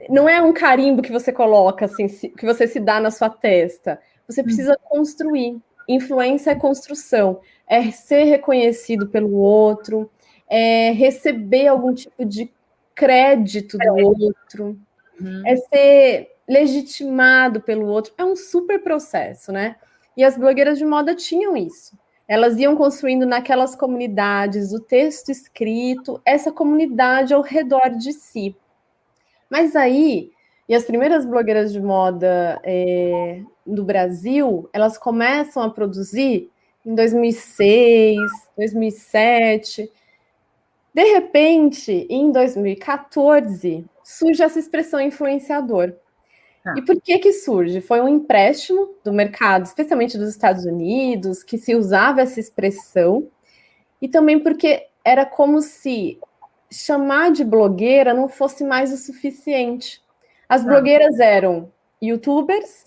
não 0.09 0.29
é 0.29 0.41
um 0.43 0.53
carimbo 0.53 1.03
que 1.03 1.13
você 1.13 1.33
coloca, 1.33 1.87
assim, 1.87 2.07
que 2.09 2.45
você 2.45 2.67
se 2.67 2.79
dá 2.79 3.01
na 3.01 3.11
sua 3.11 3.29
testa. 3.29 4.01
Você 4.29 4.41
hum. 4.41 4.45
precisa 4.45 4.79
construir. 4.85 5.61
Influência 5.89 6.53
é 6.53 6.55
construção, 6.55 7.41
é 7.67 7.91
ser 7.91 8.23
reconhecido 8.25 9.09
pelo 9.09 9.35
outro, 9.35 10.09
é 10.49 10.93
receber 10.93 11.67
algum 11.67 11.93
tipo 11.93 12.25
de 12.25 12.49
crédito 12.95 13.77
do 13.77 13.95
outro, 13.95 14.79
uhum. 15.21 15.43
é 15.45 15.57
ser 15.57 16.32
legitimado 16.53 17.61
pelo 17.61 17.87
outro. 17.87 18.13
É 18.19 18.25
um 18.25 18.37
super 18.37 18.83
processo, 18.83 19.51
né? 19.51 19.77
E 20.17 20.23
as 20.23 20.37
blogueiras 20.37 20.79
de 20.79 20.85
moda 20.85 21.15
tinham 21.15 21.57
isso. 21.57 21.99
Elas 22.29 22.59
iam 22.59 22.77
construindo 22.77 23.27
naquelas 23.27 23.75
comunidades 23.75 24.73
o 24.73 24.81
texto 24.81 25.31
escrito, 25.31 26.21
essa 26.25 26.53
comunidade 26.53 27.35
ao 27.35 27.43
redor 27.43 27.91
de 27.99 28.13
si. 28.13 28.55
Mas 29.51 29.75
aí, 29.75 30.31
e 30.69 30.75
as 30.75 30.85
primeiras 30.85 31.25
blogueiras 31.25 31.73
de 31.73 31.81
moda 31.81 32.61
é, 32.65 33.43
do 33.67 33.85
Brasil, 33.85 34.69
elas 34.73 34.97
começam 34.97 35.63
a 35.63 35.71
produzir 35.71 36.51
em 36.85 36.95
2006, 36.95 38.19
2007. 38.57 39.91
De 40.95 41.05
repente, 41.05 42.07
em 42.09 42.31
2014, 42.31 43.85
surge 44.05 44.43
essa 44.43 44.59
expressão 44.59 45.01
influenciador. 45.01 45.95
Ah. 46.65 46.75
E 46.77 46.83
por 46.83 47.01
que 47.01 47.19
que 47.19 47.33
surge? 47.33 47.81
Foi 47.81 48.01
um 48.01 48.09
empréstimo 48.09 48.95
do 49.05 49.13
mercado, 49.13 49.65
especialmente 49.65 50.17
dos 50.17 50.31
Estados 50.31 50.65
Unidos, 50.65 51.43
que 51.43 51.59
se 51.59 51.75
usava 51.75 52.21
essa 52.21 52.39
expressão, 52.39 53.29
e 54.01 54.09
também 54.09 54.39
porque 54.39 54.87
era 55.05 55.27
como 55.27 55.61
se 55.61 56.19
chamar 56.71 57.31
de 57.31 57.45
blogueira 57.45 58.15
não 58.15 58.29
fosse 58.29 58.65
mais 58.65 58.93
o 58.93 58.97
suficiente. 58.97 60.03
As 60.49 60.63
ah. 60.63 60.67
blogueiras 60.67 61.19
eram 61.19 61.71
youtubers, 62.01 62.87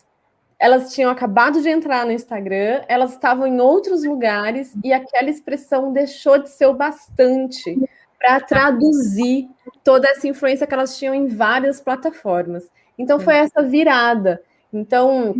elas 0.58 0.94
tinham 0.94 1.12
acabado 1.12 1.62
de 1.62 1.70
entrar 1.70 2.05
no 2.05 2.12
Instagram, 2.12 2.84
elas 2.88 3.12
estavam 3.12 3.46
em 3.46 3.60
outros 3.60 4.03
lugares 4.03 4.74
e 4.84 4.94
aquela 4.94 5.29
expressão 5.29 5.91
deixou 5.91 6.38
de 6.38 6.50
ser 6.50 6.65
o 6.65 6.74
bastante 6.74 7.77
para 8.17 8.39
traduzir 8.39 9.50
toda 9.84 10.08
essa 10.08 10.27
influência 10.27 10.65
que 10.65 10.74
elas 10.74 10.98
tinham 10.98 11.13
em 11.13 11.27
várias 11.27 11.79
plataformas. 11.82 12.70
Então 12.98 13.20
foi 13.20 13.36
essa 13.36 13.62
virada. 13.62 14.42
Então 14.74 15.36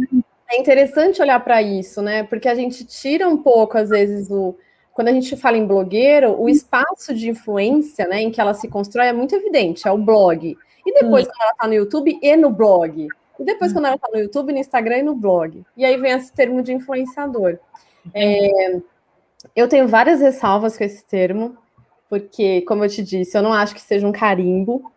é 0.50 0.59
interessante 0.59 1.21
olhar 1.21 1.39
para 1.43 1.62
isso, 1.62 2.01
né? 2.01 2.24
Porque 2.24 2.47
a 2.47 2.55
gente 2.55 2.85
tira 2.85 3.27
um 3.27 3.38
pouco, 3.38 3.77
às 3.77 3.89
vezes, 3.89 4.29
o, 4.29 4.55
quando 4.93 5.09
a 5.09 5.12
gente 5.12 5.35
fala 5.35 5.57
em 5.57 5.65
blogueiro, 5.65 6.39
o 6.39 6.47
espaço 6.47 7.13
de 7.13 7.29
influência 7.29 8.07
né, 8.07 8.21
em 8.21 8.31
que 8.31 8.39
ela 8.39 8.53
se 8.53 8.67
constrói 8.67 9.07
é 9.07 9.13
muito 9.13 9.35
evidente, 9.35 9.88
é 9.88 9.91
o 9.91 9.97
blog. 9.97 10.57
E 10.85 10.93
depois, 10.93 11.25
hum. 11.25 11.29
quando 11.29 11.41
ela 11.41 11.51
está 11.51 11.67
no 11.67 11.74
YouTube, 11.74 12.19
e 12.21 12.38
no 12.38 12.50
blog. 12.50 13.07
E 13.39 13.43
depois, 13.43 13.74
quando 13.74 13.85
ela 13.85 13.95
está 13.95 14.07
no 14.09 14.19
YouTube, 14.19 14.53
no 14.53 14.59
Instagram 14.59 15.00
e 15.00 15.03
no 15.03 15.15
blog. 15.15 15.65
E 15.75 15.83
aí 15.83 15.97
vem 15.97 16.12
esse 16.12 16.31
termo 16.31 16.62
de 16.62 16.71
influenciador. 16.71 17.57
É, 18.13 18.79
eu 19.55 19.67
tenho 19.67 19.88
várias 19.88 20.21
ressalvas 20.21 20.77
com 20.77 20.83
esse 20.83 21.03
termo, 21.05 21.57
porque, 22.09 22.62
como 22.62 22.85
eu 22.85 22.89
te 22.89 23.03
disse, 23.03 23.38
eu 23.38 23.41
não 23.41 23.51
acho 23.51 23.74
que 23.74 23.81
seja 23.81 24.07
um 24.07 24.12
carimbo. 24.12 24.91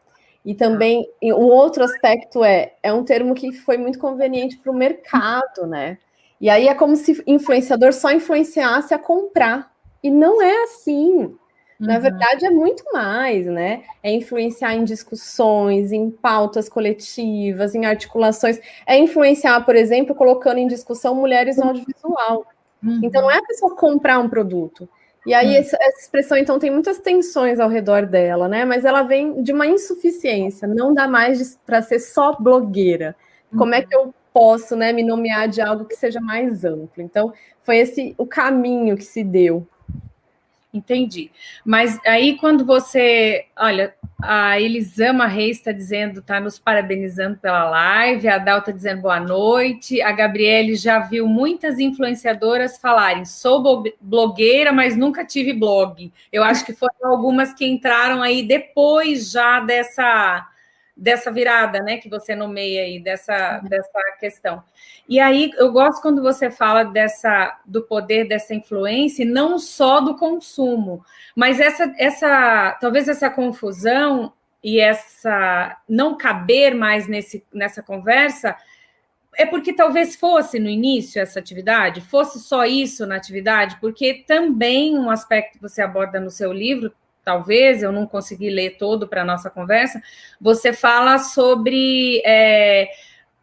E 0.48 0.54
também, 0.54 1.06
um 1.22 1.44
outro 1.44 1.84
aspecto 1.84 2.42
é, 2.42 2.72
é 2.82 2.90
um 2.90 3.04
termo 3.04 3.34
que 3.34 3.52
foi 3.52 3.76
muito 3.76 3.98
conveniente 3.98 4.56
para 4.56 4.72
o 4.72 4.74
mercado, 4.74 5.66
né? 5.66 5.98
E 6.40 6.48
aí 6.48 6.68
é 6.68 6.74
como 6.74 6.96
se 6.96 7.22
influenciador 7.26 7.92
só 7.92 8.10
influenciasse 8.12 8.94
a 8.94 8.98
comprar. 8.98 9.70
E 10.02 10.10
não 10.10 10.40
é 10.40 10.62
assim. 10.62 11.36
Na 11.78 11.96
uhum. 11.96 12.00
verdade, 12.00 12.46
é 12.46 12.50
muito 12.50 12.82
mais, 12.94 13.44
né? 13.44 13.82
É 14.02 14.10
influenciar 14.10 14.74
em 14.74 14.84
discussões, 14.84 15.92
em 15.92 16.10
pautas 16.10 16.66
coletivas, 16.66 17.74
em 17.74 17.84
articulações. 17.84 18.58
É 18.86 18.96
influenciar, 18.96 19.60
por 19.66 19.76
exemplo, 19.76 20.14
colocando 20.14 20.56
em 20.56 20.66
discussão 20.66 21.14
mulheres 21.14 21.58
no 21.58 21.64
audiovisual. 21.64 22.46
Uhum. 22.82 23.00
Então, 23.04 23.20
não 23.20 23.30
é 23.30 23.36
a 23.36 23.44
pessoa 23.44 23.76
comprar 23.76 24.18
um 24.18 24.30
produto. 24.30 24.88
E 25.28 25.34
aí, 25.34 25.48
uhum. 25.48 25.56
essa, 25.56 25.76
essa, 25.78 26.00
expressão, 26.00 26.38
então, 26.38 26.58
tem 26.58 26.70
muitas 26.70 26.98
tensões 27.00 27.60
ao 27.60 27.68
redor 27.68 28.06
dela, 28.06 28.48
né? 28.48 28.64
Mas 28.64 28.86
ela 28.86 29.02
vem 29.02 29.42
de 29.42 29.52
uma 29.52 29.66
insuficiência. 29.66 30.66
Não 30.66 30.94
dá 30.94 31.06
mais 31.06 31.54
para 31.66 31.82
ser 31.82 31.98
só 31.98 32.34
blogueira. 32.34 33.14
Como 33.54 33.74
é 33.74 33.82
que 33.82 33.94
eu 33.94 34.14
posso 34.32 34.74
né, 34.74 34.90
me 34.90 35.02
nomear 35.02 35.46
de 35.46 35.60
algo 35.60 35.84
que 35.84 35.94
seja 35.94 36.18
mais 36.18 36.64
amplo? 36.64 37.02
Então, 37.02 37.30
foi 37.62 37.76
esse 37.76 38.14
o 38.16 38.24
caminho 38.24 38.96
que 38.96 39.04
se 39.04 39.22
deu. 39.22 39.68
Entendi. 40.72 41.30
Mas 41.64 41.98
aí 42.06 42.36
quando 42.36 42.64
você, 42.64 43.46
olha, 43.56 43.94
a 44.22 44.60
Elisama 44.60 45.26
Reis 45.26 45.56
está 45.56 45.72
dizendo, 45.72 46.20
está 46.20 46.38
nos 46.38 46.58
parabenizando 46.58 47.38
pela 47.38 47.70
live, 47.70 48.28
a 48.28 48.36
Dal 48.36 48.58
está 48.58 48.70
dizendo 48.70 49.00
boa 49.00 49.18
noite, 49.18 50.02
a 50.02 50.12
Gabriele 50.12 50.74
já 50.74 50.98
viu 50.98 51.26
muitas 51.26 51.78
influenciadoras 51.78 52.78
falarem, 52.78 53.24
sou 53.24 53.82
blogueira, 54.00 54.70
mas 54.70 54.94
nunca 54.94 55.24
tive 55.24 55.54
blog. 55.54 56.12
Eu 56.30 56.44
acho 56.44 56.66
que 56.66 56.74
foram 56.74 56.92
algumas 57.02 57.54
que 57.54 57.66
entraram 57.66 58.22
aí 58.22 58.42
depois 58.42 59.30
já 59.30 59.60
dessa 59.60 60.46
dessa 60.98 61.30
virada, 61.30 61.80
né, 61.80 61.98
que 61.98 62.08
você 62.08 62.34
nomeia 62.34 62.82
aí, 62.82 62.98
dessa, 62.98 63.58
dessa 63.60 64.00
questão. 64.18 64.62
E 65.08 65.20
aí 65.20 65.52
eu 65.56 65.70
gosto 65.70 66.02
quando 66.02 66.20
você 66.20 66.50
fala 66.50 66.82
dessa 66.82 67.56
do 67.64 67.82
poder 67.82 68.26
dessa 68.26 68.52
influência, 68.52 69.24
não 69.24 69.58
só 69.58 70.00
do 70.00 70.16
consumo, 70.16 71.04
mas 71.36 71.60
essa 71.60 71.94
essa 71.96 72.76
talvez 72.80 73.08
essa 73.08 73.30
confusão 73.30 74.32
e 74.62 74.80
essa 74.80 75.80
não 75.88 76.16
caber 76.16 76.74
mais 76.74 77.06
nesse, 77.06 77.44
nessa 77.54 77.80
conversa 77.80 78.56
é 79.36 79.46
porque 79.46 79.72
talvez 79.72 80.16
fosse 80.16 80.58
no 80.58 80.68
início 80.68 81.22
essa 81.22 81.38
atividade, 81.38 82.00
fosse 82.00 82.40
só 82.40 82.64
isso 82.64 83.06
na 83.06 83.14
atividade, 83.14 83.76
porque 83.80 84.24
também 84.26 84.98
um 84.98 85.08
aspecto 85.08 85.52
que 85.52 85.62
você 85.62 85.80
aborda 85.80 86.18
no 86.18 86.30
seu 86.30 86.52
livro 86.52 86.92
talvez, 87.28 87.82
eu 87.82 87.92
não 87.92 88.06
consegui 88.06 88.48
ler 88.48 88.78
todo 88.78 89.06
para 89.06 89.20
a 89.20 89.24
nossa 89.24 89.50
conversa, 89.50 90.02
você 90.40 90.72
fala 90.72 91.18
sobre 91.18 92.22
é, 92.24 92.88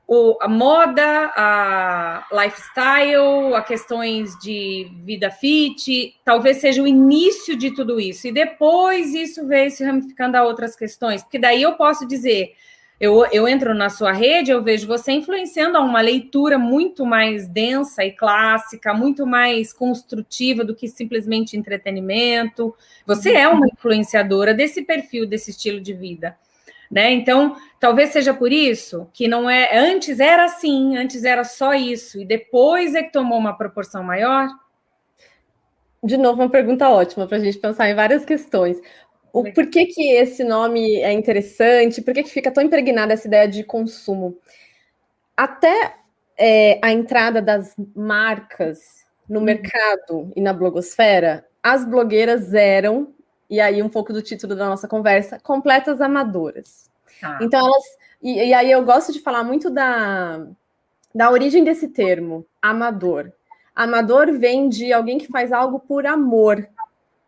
o, 0.08 0.36
a 0.42 0.48
moda, 0.48 1.32
a 1.36 2.26
lifestyle, 2.32 3.54
a 3.54 3.62
questões 3.62 4.36
de 4.40 4.90
vida 5.04 5.30
fit, 5.30 6.20
talvez 6.26 6.58
seja 6.58 6.82
o 6.82 6.88
início 6.88 7.56
de 7.56 7.76
tudo 7.76 8.00
isso, 8.00 8.28
e 8.28 8.32
depois 8.32 9.14
isso 9.14 9.46
veio 9.46 9.70
se 9.70 9.86
ramificando 9.86 10.36
a 10.36 10.44
outras 10.44 10.76
questões, 10.76 11.22
porque 11.22 11.38
daí 11.38 11.62
eu 11.62 11.74
posso 11.74 12.08
dizer 12.08 12.56
eu, 13.00 13.26
eu 13.32 13.48
entro 13.48 13.74
na 13.74 13.90
sua 13.90 14.14
rede, 14.14 14.52
eu 14.52 14.64
vejo 14.64 14.88
você 14.88 15.12
influenciando 15.12 15.78
a 15.78 15.82
uma 15.82 16.00
leitura 16.00 16.58
muito 16.58 17.06
mais 17.06 17.48
densa 17.48 18.06
e 18.06 18.12
clássica, 18.12 18.94
muito 18.94 19.26
mais 19.26 19.74
construtiva 19.74 20.64
do 20.64 20.74
que 20.74 20.88
simplesmente 20.88 21.58
entretenimento. 21.58 22.74
Você 23.06 23.34
é 23.34 23.48
uma 23.48 23.68
influenciadora 23.68 24.54
desse 24.54 24.82
perfil, 24.84 25.26
desse 25.26 25.52
estilo 25.52 25.82
de 25.82 25.94
vida. 25.94 26.38
né? 26.90 27.12
Então, 27.12 27.56
talvez 27.80 28.12
seja 28.12 28.34
por 28.34 28.52
isso 28.52 29.10
que 29.14 29.28
não 29.28 29.50
é. 29.50 29.78
Antes 29.78 30.20
era 30.20 30.46
assim, 30.46 30.96
antes 30.98 31.24
era 31.24 31.44
só 31.44 31.74
isso, 31.74 32.20
e 32.20 32.26
depois 32.26 32.96
é 32.96 33.04
que 33.04 33.12
tomou 33.12 33.38
uma 33.38 33.58
proporção 33.58 34.04
maior. 34.04 34.48
De 36.04 36.18
novo, 36.18 36.42
uma 36.44 36.50
pergunta 36.50 36.88
ótima 36.88 37.26
para 37.28 37.38
a 37.38 37.40
gente 37.40 37.58
pensar 37.58 37.90
em 37.90 37.96
várias 37.96 38.24
questões. 38.24 38.80
O, 39.36 39.52
por 39.52 39.68
que, 39.68 39.88
que 39.88 40.12
esse 40.12 40.46
nome 40.46 40.96
é 41.02 41.12
interessante? 41.12 42.02
Por 42.02 42.14
que, 42.14 42.24
que 42.24 42.30
fica 42.30 42.50
tão 42.50 42.64
impregnada 42.64 43.12
essa 43.12 43.28
ideia 43.28 43.46
de 43.46 43.66
consumo? 43.66 44.38
Até 45.36 45.98
é, 46.38 46.80
a 46.82 46.90
entrada 46.94 47.42
das 47.42 47.76
marcas 47.94 49.06
no 49.28 49.40
uhum. 49.40 49.46
mercado 49.46 50.32
e 50.38 50.40
na 50.40 50.54
blogosfera, 50.54 51.46
as 51.62 51.84
blogueiras 51.84 52.54
eram 52.54 53.14
e 53.50 53.60
aí 53.60 53.84
um 53.84 53.90
pouco 53.90 54.14
do 54.14 54.22
título 54.22 54.56
da 54.56 54.70
nossa 54.70 54.88
conversa, 54.88 55.38
completas 55.38 56.00
amadoras. 56.00 56.90
Ah. 57.22 57.38
Então 57.42 57.60
elas, 57.60 57.84
e, 58.24 58.42
e, 58.42 58.54
aí 58.54 58.72
eu 58.72 58.86
gosto 58.86 59.12
de 59.12 59.20
falar 59.20 59.44
muito 59.44 59.70
da, 59.70 60.48
da 61.14 61.30
origem 61.30 61.62
desse 61.62 61.90
termo, 61.90 62.46
amador. 62.62 63.34
Amador 63.76 64.32
vem 64.40 64.70
de 64.70 64.94
alguém 64.94 65.18
que 65.18 65.28
faz 65.28 65.52
algo 65.52 65.78
por 65.78 66.06
amor. 66.06 66.66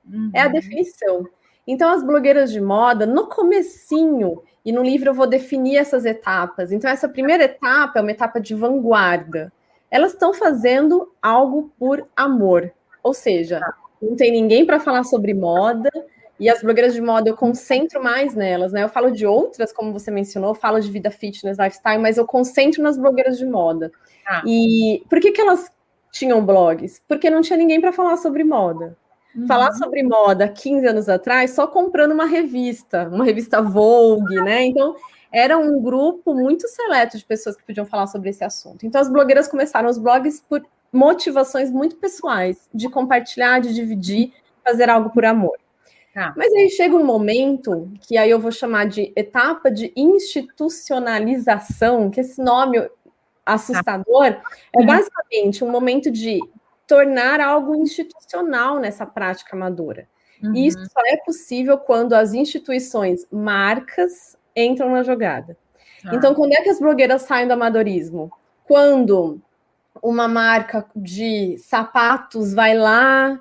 Uhum. 0.10 0.32
É 0.34 0.40
a 0.40 0.48
definição. 0.48 1.28
Então 1.68 1.90
as 1.90 2.04
blogueiras 2.04 2.52
de 2.52 2.62
moda, 2.62 3.06
no 3.06 3.28
comecinho, 3.28 4.42
e 4.64 4.72
no 4.72 4.82
livro 4.82 5.10
eu 5.10 5.14
vou 5.14 5.28
definir 5.28 5.78
essas 5.78 6.06
etapas. 6.06 6.72
Então 6.72 6.90
essa 6.90 7.10
primeira 7.10 7.44
etapa 7.44 8.00
é 8.00 8.02
uma 8.02 8.12
etapa 8.12 8.40
de 8.40 8.56
vanguarda. 8.56 9.52
Elas 9.92 10.14
estão 10.14 10.34
fazendo 10.34 11.12
algo 11.22 11.72
por 11.78 12.08
amor. 12.16 12.72
Ou 13.04 13.14
seja, 13.14 13.62
não 14.02 14.16
tem 14.16 14.32
ninguém 14.32 14.66
para 14.66 14.80
falar 14.80 15.04
sobre 15.04 15.34
moda, 15.34 15.90
e 16.40 16.50
as 16.50 16.62
blogueiras 16.62 16.94
de 16.94 17.02
moda 17.02 17.30
eu 17.30 17.36
concentro 17.36 18.02
mais 18.02 18.36
nelas, 18.36 18.72
né? 18.72 18.84
Eu 18.84 18.90
falo 18.90 19.10
de 19.10 19.26
outras, 19.26 19.74
como 19.74 19.92
você 19.92 20.12
mencionou, 20.12 20.54
falo 20.54 20.80
de 20.80 20.92
vida 20.92 21.10
fitness, 21.10 21.58
lifestyle, 21.58 22.02
mas 22.02 22.18
eu 22.18 22.28
concentro 22.28 22.84
nas 22.84 22.98
blogueiras 22.98 23.38
de 23.38 23.46
moda. 23.46 23.92
Ah. 24.28 24.44
E 24.46 25.04
por 25.10 25.20
que, 25.20 25.32
que 25.32 25.42
elas 25.42 25.72
tinham 26.12 26.46
blogs? 26.46 27.02
Porque 27.08 27.30
não 27.30 27.42
tinha 27.42 27.58
ninguém 27.58 27.82
para 27.82 27.92
falar 27.92 28.18
sobre 28.18 28.44
moda. 28.44 28.96
Uhum. 29.38 29.46
Falar 29.46 29.72
sobre 29.74 30.02
moda 30.02 30.48
15 30.48 30.88
anos 30.88 31.08
atrás, 31.08 31.52
só 31.52 31.68
comprando 31.68 32.12
uma 32.12 32.26
revista, 32.26 33.08
uma 33.08 33.24
revista 33.24 33.62
Vogue, 33.62 34.42
né? 34.42 34.66
Então, 34.66 34.96
era 35.32 35.56
um 35.58 35.82
grupo 35.82 36.34
muito 36.34 36.68
seleto 36.68 37.18
de 37.18 37.24
pessoas 37.24 37.56
que 37.56 37.64
podiam 37.64 37.86
falar 37.86 38.08
sobre 38.08 38.32
esse 38.32 38.44
assunto. 38.44 38.86
Então, 38.86 39.00
as 39.00 39.10
blogueiras 39.10 39.48
começaram 39.48 39.90
os 39.90 40.00
blogs 40.00 40.40
por 40.40 40.66
motivações 40.92 41.70
muito 41.70 41.98
pessoais 41.98 42.68
de 42.74 42.90
compartilhar, 42.90 43.60
de 43.60 43.76
dividir, 43.76 44.34
fazer 44.66 44.90
algo 44.90 45.12
por 45.12 45.24
amor. 45.24 45.56
Tá. 46.14 46.34
Mas 46.36 46.52
aí 46.54 46.70
chega 46.72 46.96
um 46.96 47.06
momento 47.06 47.92
que 48.02 48.18
aí 48.18 48.32
eu 48.32 48.40
vou 48.40 48.52
chamar 48.52 48.88
de 48.88 49.14
etapa 49.16 49.70
de 49.70 49.94
institucionalização, 49.96 52.10
que 52.10 52.22
esse 52.22 52.42
nome 52.42 52.90
assustador 53.46 54.34
tá. 54.34 54.42
é 54.76 54.84
basicamente 54.84 55.64
um 55.64 55.70
momento 55.70 56.10
de 56.10 56.40
tornar 56.88 57.42
algo 57.42 57.76
institucional 57.76 58.80
nessa 58.80 59.06
prática 59.06 59.56
amadora. 59.56 60.08
Uhum. 60.42 60.56
E 60.56 60.68
isso 60.68 60.80
só 60.86 61.02
é 61.06 61.18
possível 61.18 61.78
quando 61.78 62.14
as 62.14 62.34
instituições, 62.34 63.28
marcas, 63.32 64.38
entram 64.56 64.92
na 64.92 65.04
jogada. 65.04 65.58
Tá. 66.02 66.16
Então, 66.16 66.34
quando 66.34 66.54
é 66.54 66.62
que 66.62 66.70
as 66.70 66.80
blogueiras 66.80 67.24
saem 67.24 67.48
do 67.48 67.54
amadorismo? 67.54 68.32
Quando 68.64 69.42
uma 70.02 70.28
marca 70.28 70.86
de 70.96 71.58
sapatos 71.58 72.54
vai 72.54 72.78
lá 72.78 73.40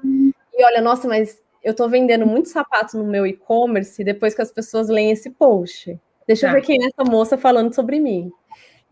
e 0.52 0.64
olha, 0.64 0.80
nossa, 0.80 1.06
mas 1.06 1.40
eu 1.62 1.72
estou 1.72 1.88
vendendo 1.88 2.26
muito 2.26 2.48
sapato 2.48 2.96
no 2.96 3.04
meu 3.04 3.26
e-commerce 3.26 4.02
depois 4.02 4.34
que 4.34 4.42
as 4.42 4.50
pessoas 4.50 4.88
leem 4.88 5.10
esse 5.10 5.30
post. 5.30 5.98
Deixa 6.26 6.46
eu 6.46 6.50
tá. 6.50 6.56
ver 6.56 6.62
quem 6.62 6.82
é 6.82 6.86
essa 6.86 7.08
moça 7.08 7.36
falando 7.36 7.74
sobre 7.74 8.00
mim. 8.00 8.32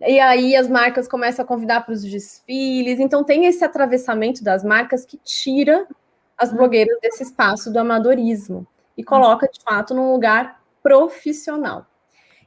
E 0.07 0.21
aí 0.21 0.55
as 0.57 0.69
marcas 0.69 1.09
começam 1.09 1.45
a 1.45 1.49
convidar 1.49 1.81
para 1.83 1.95
os 1.95 2.03
desfiles. 2.03 3.01
Então 3.01 3.25
tem 3.25 3.47
esse 3.47 3.65
atravessamento 3.65 4.43
das 4.43 4.63
marcas 4.65 5.05
que 5.05 5.19
tira 5.19 5.87
as 6.37 6.51
uhum. 6.51 6.59
blogueiras 6.59 6.99
desse 7.01 7.23
espaço 7.23 7.73
do 7.73 7.79
amadorismo 7.79 8.67
e 8.97 9.03
uhum. 9.03 9.07
coloca 9.07 9.49
de 9.49 9.61
fato 9.63 9.95
num 9.95 10.13
lugar 10.13 10.61
profissional. 10.83 11.87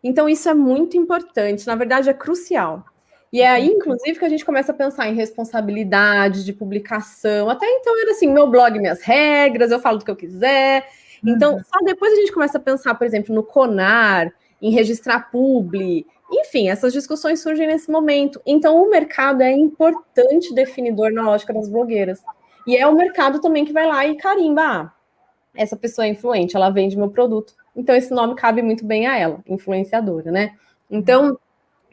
Então 0.04 0.30
isso 0.30 0.48
é 0.48 0.54
muito 0.54 0.96
importante, 0.96 1.66
na 1.66 1.76
verdade 1.76 2.10
é 2.10 2.14
crucial. 2.14 2.86
E 3.32 3.42
é 3.42 3.50
aí, 3.50 3.68
inclusive, 3.68 4.18
que 4.18 4.24
a 4.24 4.30
gente 4.30 4.46
começa 4.46 4.72
a 4.72 4.76
pensar 4.76 5.10
em 5.10 5.14
responsabilidade 5.14 6.46
de 6.46 6.54
publicação. 6.54 7.50
Até 7.50 7.66
então 7.70 8.00
era 8.00 8.12
assim, 8.12 8.32
meu 8.32 8.48
blog, 8.48 8.80
minhas 8.80 9.02
regras, 9.02 9.70
eu 9.70 9.80
falo 9.80 9.98
do 9.98 10.06
que 10.06 10.12
eu 10.12 10.16
quiser. 10.16 10.88
Então, 11.26 11.56
uhum. 11.56 11.64
só 11.64 11.80
depois 11.84 12.14
a 12.14 12.16
gente 12.16 12.32
começa 12.32 12.58
a 12.58 12.62
pensar, 12.62 12.96
por 12.96 13.06
exemplo, 13.06 13.36
no 13.36 13.44
CONAR, 13.44 14.32
em 14.62 14.72
registrar 14.72 15.30
publi. 15.30 16.06
Enfim, 16.32 16.70
essas 16.70 16.92
discussões 16.92 17.42
surgem 17.42 17.68
nesse 17.68 17.90
momento. 17.90 18.42
Então, 18.46 18.84
o 18.84 18.90
mercado 18.90 19.42
é 19.42 19.52
importante 19.52 20.54
definidor 20.54 21.12
na 21.12 21.22
lógica 21.22 21.54
das 21.54 21.70
blogueiras. 21.70 22.22
E 22.66 22.76
é 22.76 22.86
o 22.86 22.96
mercado 22.96 23.40
também 23.40 23.64
que 23.64 23.72
vai 23.72 23.88
lá 23.88 24.06
e 24.06 24.18
carimba. 24.18 24.62
Ah, 24.62 24.94
essa 25.56 25.76
pessoa 25.76 26.06
é 26.06 26.10
influente, 26.10 26.56
ela 26.56 26.70
vende 26.70 26.98
meu 26.98 27.10
produto. 27.10 27.54
Então, 27.76 27.96
esse 27.96 28.14
nome 28.14 28.36
cabe 28.36 28.62
muito 28.62 28.86
bem 28.86 29.08
a 29.08 29.18
ela, 29.18 29.40
influenciadora, 29.48 30.32
né? 30.32 30.56
Então, 30.90 31.40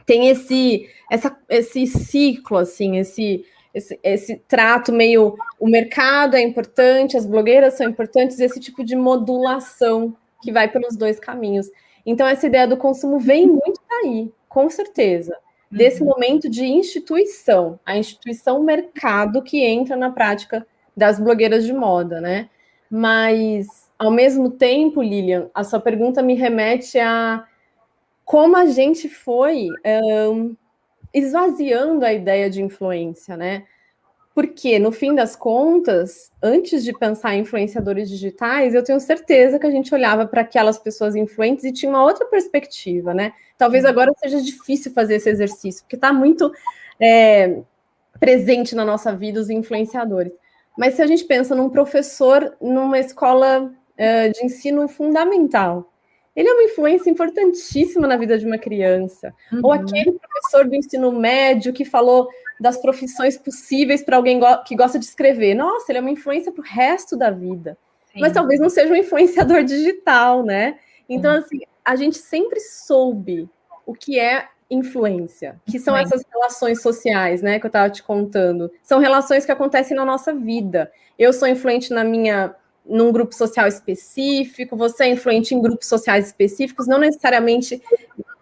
tem 0.05 0.29
esse, 0.29 0.89
essa, 1.11 1.37
esse 1.49 1.87
ciclo, 1.87 2.59
assim, 2.59 2.99
esse, 2.99 3.45
esse, 3.73 3.99
esse 4.03 4.37
trato 4.49 4.93
meio. 4.93 5.37
O 5.59 5.69
mercado 5.69 6.37
é 6.37 6.43
importante, 6.43 7.17
as 7.17 7.25
blogueiras 7.25 7.75
são 7.75 7.89
importantes, 7.89 8.41
esse 8.41 8.61
tipo 8.61 8.85
de 8.85 8.97
modulação 8.97 10.17
que 10.43 10.53
vai 10.53 10.69
pelos 10.69 10.97
dois 10.97 11.19
caminhos. 11.19 11.71
Então, 12.07 12.27
essa 12.27 12.47
ideia 12.47 12.67
do 12.67 12.77
consumo 12.77 13.19
vem 13.19 13.47
muito 13.47 13.81
daí, 13.89 14.33
com 14.49 14.69
certeza. 14.69 15.37
Desse 15.71 16.03
uhum. 16.03 16.09
momento 16.11 16.49
de 16.49 16.65
instituição, 16.65 17.81
a 17.85 17.97
instituição 17.97 18.63
mercado 18.63 19.43
que 19.43 19.65
entra 19.65 19.97
na 19.97 20.11
prática 20.11 20.67
das 20.97 21.19
blogueiras 21.19 21.65
de 21.65 21.73
moda, 21.73 22.21
né? 22.21 22.49
Mas, 22.91 23.91
ao 23.99 24.11
mesmo 24.11 24.51
tempo, 24.51 25.03
Lilian, 25.03 25.49
a 25.55 25.65
sua 25.65 25.81
pergunta 25.81 26.23
me 26.23 26.35
remete 26.35 26.99
a 26.99 27.45
como 28.25 28.57
a 28.57 28.67
gente 28.67 29.09
foi 29.09 29.69
um, 30.33 30.57
esvaziando 31.13 32.05
a 32.05 32.13
ideia 32.13 32.49
de 32.49 32.63
influência, 32.63 33.37
né? 33.37 33.65
Porque, 34.35 34.81
no 34.81 34.91
fim 34.91 35.15
das 35.15 35.37
contas, 35.37 36.33
antes 36.43 36.83
de 36.83 36.93
pensar 36.93 37.37
em 37.37 37.43
influenciadores 37.43 38.09
digitais, 38.09 38.75
eu 38.75 38.83
tenho 38.83 38.99
certeza 38.99 39.61
que 39.61 39.67
a 39.67 39.71
gente 39.71 39.95
olhava 39.95 40.27
para 40.27 40.41
aquelas 40.41 40.77
pessoas 40.77 41.15
influentes 41.15 41.65
e 41.65 41.73
tinha 41.73 41.89
uma 41.89 42.03
outra 42.03 42.27
perspectiva, 42.27 43.15
né? 43.15 43.33
Talvez 43.57 43.85
agora 43.85 44.13
seja 44.17 44.43
difícil 44.43 44.93
fazer 44.93 45.17
esse 45.17 45.31
exercício, 45.31 45.83
porque 45.85 45.95
está 45.95 46.13
muito 46.13 46.53
é, 47.01 47.61
presente 48.19 48.75
na 48.75 48.85
nossa 48.85 49.15
vida 49.15 49.41
os 49.41 49.51
influenciadores. 49.51 50.33
Mas 50.77 50.95
se 50.95 51.03
a 51.03 51.07
gente 51.07 51.25
pensa 51.25 51.55
num 51.55 51.71
professor 51.71 52.57
numa 52.61 52.99
escola 52.99 53.63
uh, 53.63 54.33
de 54.33 54.45
ensino 54.45 54.89
fundamental, 54.89 55.91
ele 56.35 56.49
é 56.49 56.53
uma 56.53 56.65
influência 56.65 57.09
importantíssima 57.09 58.09
na 58.09 58.17
vida 58.17 58.37
de 58.37 58.45
uma 58.45 58.59
criança. 58.59 59.33
Uhum. 59.53 59.61
Ou 59.63 59.73
aquele 59.73 60.13
professor 60.13 60.69
do 60.69 60.75
ensino 60.75 61.13
médio 61.13 61.73
que 61.73 61.85
falou 61.85 62.29
das 62.61 62.77
profissões 62.77 63.37
possíveis 63.37 64.03
para 64.03 64.17
alguém 64.17 64.39
go 64.39 64.63
que 64.65 64.77
gosta 64.77 64.99
de 64.99 65.05
escrever. 65.05 65.55
Nossa, 65.55 65.91
ele 65.91 65.99
é 65.99 66.01
uma 66.01 66.11
influência 66.11 66.53
para 66.53 66.63
o 66.63 66.65
resto 66.65 67.17
da 67.17 67.31
vida. 67.31 67.77
Sim. 68.13 68.21
Mas 68.21 68.33
talvez 68.33 68.61
não 68.61 68.71
seja 68.71 68.93
um 68.93 68.97
influenciador 68.97 69.65
digital, 69.65 70.45
né? 70.45 70.79
Então, 71.09 71.33
uhum. 71.33 71.39
assim, 71.39 71.61
a 71.85 71.97
gente 71.97 72.17
sempre 72.19 72.61
soube 72.61 73.49
o 73.85 73.93
que 73.93 74.19
é 74.19 74.49
influência, 74.71 75.61
que 75.67 75.79
são 75.79 75.97
essas 75.97 76.23
relações 76.33 76.81
sociais, 76.81 77.43
né, 77.43 77.61
que 77.61 77.67
eu 77.67 77.69
estava 77.69 77.91
te 77.91 78.03
contando. 78.03 78.71
São 78.83 78.99
relações 78.99 79.45
que 79.45 79.53
acontecem 79.53 79.97
na 79.97 80.05
nossa 80.05 80.33
vida. 80.33 80.91
Eu 81.19 81.33
sou 81.33 81.47
influente 81.47 81.93
na 81.93 82.03
minha 82.03 82.55
num 82.85 83.11
grupo 83.11 83.35
social 83.35 83.67
específico, 83.67 84.77
você 84.77 85.05
é 85.05 85.09
influente 85.09 85.55
em 85.55 85.63
grupos 85.63 85.89
sociais 85.89 86.27
específicos, 86.27 86.87
não 86.87 86.99
necessariamente 86.99 87.83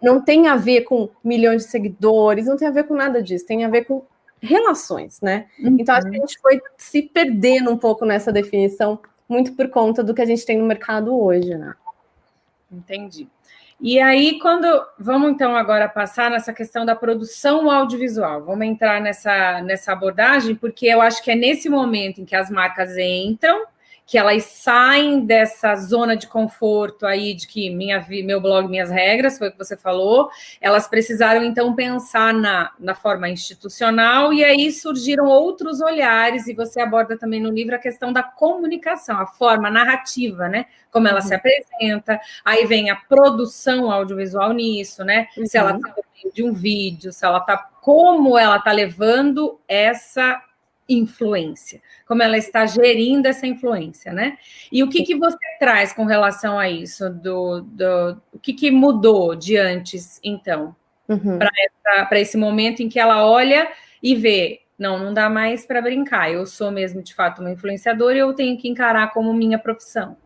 não 0.01 0.21
tem 0.21 0.47
a 0.47 0.55
ver 0.55 0.81
com 0.81 1.09
milhões 1.23 1.63
de 1.63 1.71
seguidores, 1.71 2.45
não 2.45 2.57
tem 2.57 2.67
a 2.67 2.71
ver 2.71 2.83
com 2.83 2.93
nada 2.93 3.23
disso, 3.23 3.45
tem 3.45 3.63
a 3.63 3.69
ver 3.69 3.85
com 3.85 4.03
relações, 4.41 5.21
né? 5.21 5.45
Uhum. 5.57 5.77
Então 5.79 5.95
acho 5.95 6.09
que 6.09 6.17
a 6.17 6.19
gente 6.19 6.39
foi 6.39 6.61
se 6.77 7.01
perdendo 7.03 7.71
um 7.71 7.77
pouco 7.77 8.05
nessa 8.05 8.31
definição, 8.31 8.99
muito 9.29 9.53
por 9.53 9.69
conta 9.69 10.03
do 10.03 10.13
que 10.13 10.21
a 10.21 10.25
gente 10.25 10.45
tem 10.45 10.57
no 10.57 10.65
mercado 10.65 11.17
hoje, 11.17 11.55
né? 11.55 11.73
Entendi. 12.69 13.27
E 13.79 13.99
aí, 13.99 14.39
quando 14.39 14.65
vamos 14.99 15.31
então 15.31 15.55
agora 15.55 15.89
passar 15.89 16.29
nessa 16.29 16.53
questão 16.53 16.85
da 16.85 16.95
produção 16.95 17.69
audiovisual, 17.71 18.43
vamos 18.43 18.65
entrar 18.65 19.01
nessa, 19.01 19.61
nessa 19.61 19.91
abordagem, 19.93 20.55
porque 20.55 20.87
eu 20.87 21.01
acho 21.01 21.23
que 21.23 21.31
é 21.31 21.35
nesse 21.35 21.69
momento 21.69 22.21
em 22.21 22.25
que 22.25 22.35
as 22.35 22.49
marcas 22.49 22.97
entram 22.97 23.65
que 24.05 24.17
elas 24.17 24.43
saem 24.43 25.25
dessa 25.25 25.75
zona 25.75 26.15
de 26.15 26.27
conforto 26.27 27.05
aí 27.05 27.33
de 27.33 27.47
que 27.47 27.69
minha, 27.69 28.05
meu 28.25 28.41
blog, 28.41 28.67
minhas 28.67 28.89
regras, 28.89 29.37
foi 29.37 29.47
o 29.47 29.51
que 29.51 29.57
você 29.57 29.77
falou, 29.77 30.29
elas 30.59 30.87
precisaram 30.87 31.43
então 31.43 31.73
pensar 31.73 32.33
na, 32.33 32.71
na 32.79 32.93
forma 32.93 33.29
institucional 33.29 34.33
e 34.33 34.43
aí 34.43 34.71
surgiram 34.71 35.27
outros 35.27 35.81
olhares, 35.81 36.47
e 36.47 36.53
você 36.53 36.81
aborda 36.81 37.17
também 37.17 37.41
no 37.41 37.49
livro 37.49 37.75
a 37.75 37.79
questão 37.79 38.11
da 38.11 38.21
comunicação, 38.21 39.19
a 39.19 39.25
forma 39.25 39.69
narrativa, 39.69 40.49
né? 40.49 40.65
Como 40.91 41.07
ela 41.07 41.21
uhum. 41.21 41.27
se 41.27 41.33
apresenta, 41.33 42.19
aí 42.43 42.65
vem 42.65 42.89
a 42.89 42.95
produção 42.95 43.91
audiovisual 43.91 44.51
nisso, 44.51 45.03
né? 45.03 45.27
Uhum. 45.37 45.45
Se 45.45 45.57
ela 45.57 45.75
está 45.75 45.93
de 46.33 46.43
um 46.43 46.53
vídeo, 46.53 47.11
se 47.11 47.25
ela 47.25 47.39
está 47.39 47.57
como 47.57 48.37
ela 48.37 48.57
está 48.57 48.71
levando 48.71 49.59
essa 49.67 50.41
influência, 50.87 51.81
como 52.05 52.21
ela 52.21 52.37
está 52.37 52.65
gerindo 52.65 53.27
essa 53.27 53.47
influência, 53.47 54.11
né? 54.11 54.37
E 54.71 54.83
o 54.83 54.89
que, 54.89 55.03
que 55.03 55.15
você 55.15 55.37
traz 55.59 55.93
com 55.93 56.05
relação 56.05 56.59
a 56.59 56.69
isso? 56.69 57.09
Do, 57.09 57.61
do 57.61 58.21
o 58.33 58.39
que, 58.39 58.53
que 58.53 58.69
mudou 58.69 59.35
de 59.35 59.57
antes, 59.57 60.19
então, 60.23 60.75
uhum. 61.07 61.39
para 62.09 62.19
esse 62.19 62.37
momento 62.37 62.81
em 62.81 62.89
que 62.89 62.99
ela 62.99 63.25
olha 63.25 63.69
e 64.01 64.15
vê, 64.15 64.61
não, 64.77 64.99
não 64.99 65.13
dá 65.13 65.29
mais 65.29 65.65
para 65.65 65.81
brincar. 65.81 66.31
Eu 66.31 66.45
sou 66.45 66.71
mesmo 66.71 67.01
de 67.01 67.13
fato 67.13 67.39
uma 67.39 67.51
influenciadora 67.51 68.15
e 68.15 68.19
eu 68.19 68.33
tenho 68.33 68.57
que 68.57 68.67
encarar 68.67 69.11
como 69.13 69.33
minha 69.33 69.57
profissão. 69.57 70.17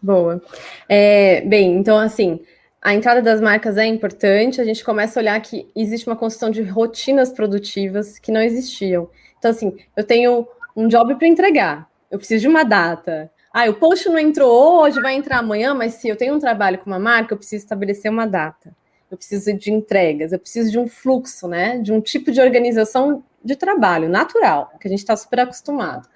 Boa. 0.00 0.42
É, 0.88 1.42
bem, 1.42 1.76
então 1.76 1.98
assim, 1.98 2.40
a 2.86 2.94
entrada 2.94 3.20
das 3.20 3.40
marcas 3.40 3.76
é 3.76 3.84
importante, 3.84 4.60
a 4.60 4.64
gente 4.64 4.84
começa 4.84 5.18
a 5.18 5.20
olhar 5.20 5.40
que 5.40 5.68
existe 5.74 6.06
uma 6.06 6.14
construção 6.14 6.52
de 6.52 6.62
rotinas 6.62 7.32
produtivas 7.32 8.16
que 8.16 8.30
não 8.30 8.40
existiam. 8.40 9.10
Então, 9.36 9.50
assim, 9.50 9.76
eu 9.96 10.04
tenho 10.04 10.46
um 10.76 10.86
job 10.86 11.16
para 11.16 11.26
entregar, 11.26 11.90
eu 12.08 12.16
preciso 12.16 12.42
de 12.42 12.48
uma 12.48 12.62
data. 12.62 13.28
Ah, 13.52 13.68
o 13.68 13.74
post 13.74 14.08
não 14.08 14.20
entrou 14.20 14.82
hoje, 14.82 15.00
vai 15.00 15.16
entrar 15.16 15.38
amanhã, 15.38 15.74
mas 15.74 15.94
se 15.94 16.06
eu 16.06 16.14
tenho 16.14 16.36
um 16.36 16.38
trabalho 16.38 16.78
com 16.78 16.86
uma 16.86 17.00
marca, 17.00 17.34
eu 17.34 17.36
preciso 17.36 17.64
estabelecer 17.64 18.08
uma 18.08 18.24
data. 18.24 18.72
Eu 19.10 19.16
preciso 19.16 19.52
de 19.52 19.72
entregas, 19.72 20.32
eu 20.32 20.38
preciso 20.38 20.70
de 20.70 20.78
um 20.78 20.86
fluxo, 20.86 21.48
né? 21.48 21.78
De 21.78 21.92
um 21.92 22.00
tipo 22.00 22.30
de 22.30 22.40
organização 22.40 23.24
de 23.44 23.56
trabalho 23.56 24.08
natural, 24.08 24.70
que 24.80 24.86
a 24.86 24.90
gente 24.90 25.00
está 25.00 25.16
super 25.16 25.40
acostumado. 25.40 26.08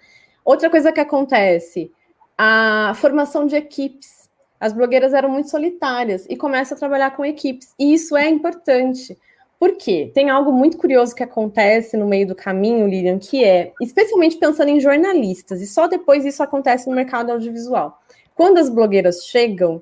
Outra 0.45 0.71
coisa 0.71 0.93
que 0.93 1.01
acontece, 1.01 1.91
a 2.39 2.93
formação 2.95 3.45
de 3.45 3.57
equipes. 3.57 4.20
As 4.61 4.75
blogueiras 4.75 5.15
eram 5.15 5.31
muito 5.31 5.49
solitárias 5.49 6.27
e 6.29 6.37
começam 6.37 6.77
a 6.77 6.79
trabalhar 6.79 7.17
com 7.17 7.25
equipes. 7.25 7.75
E 7.79 7.95
isso 7.95 8.17
é 8.17 8.29
importante, 8.29 9.17
por 9.61 9.77
quê? 9.77 10.11
Tem 10.15 10.31
algo 10.31 10.51
muito 10.51 10.79
curioso 10.79 11.15
que 11.15 11.23
acontece 11.23 11.95
no 11.95 12.07
meio 12.07 12.27
do 12.27 12.35
caminho, 12.35 12.89
Lilian, 12.89 13.19
que 13.19 13.45
é, 13.45 13.75
especialmente 13.79 14.39
pensando 14.39 14.71
em 14.71 14.81
jornalistas, 14.81 15.61
e 15.61 15.67
só 15.67 15.87
depois 15.87 16.25
isso 16.25 16.43
acontece 16.43 16.89
no 16.89 16.97
mercado 16.97 17.31
audiovisual. 17.31 18.01
Quando 18.35 18.57
as 18.57 18.71
blogueiras 18.71 19.27
chegam, 19.27 19.79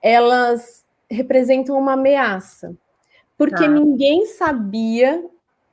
elas 0.00 0.84
representam 1.10 1.76
uma 1.76 1.94
ameaça, 1.94 2.72
porque 3.36 3.64
ah. 3.64 3.68
ninguém 3.68 4.26
sabia 4.26 5.24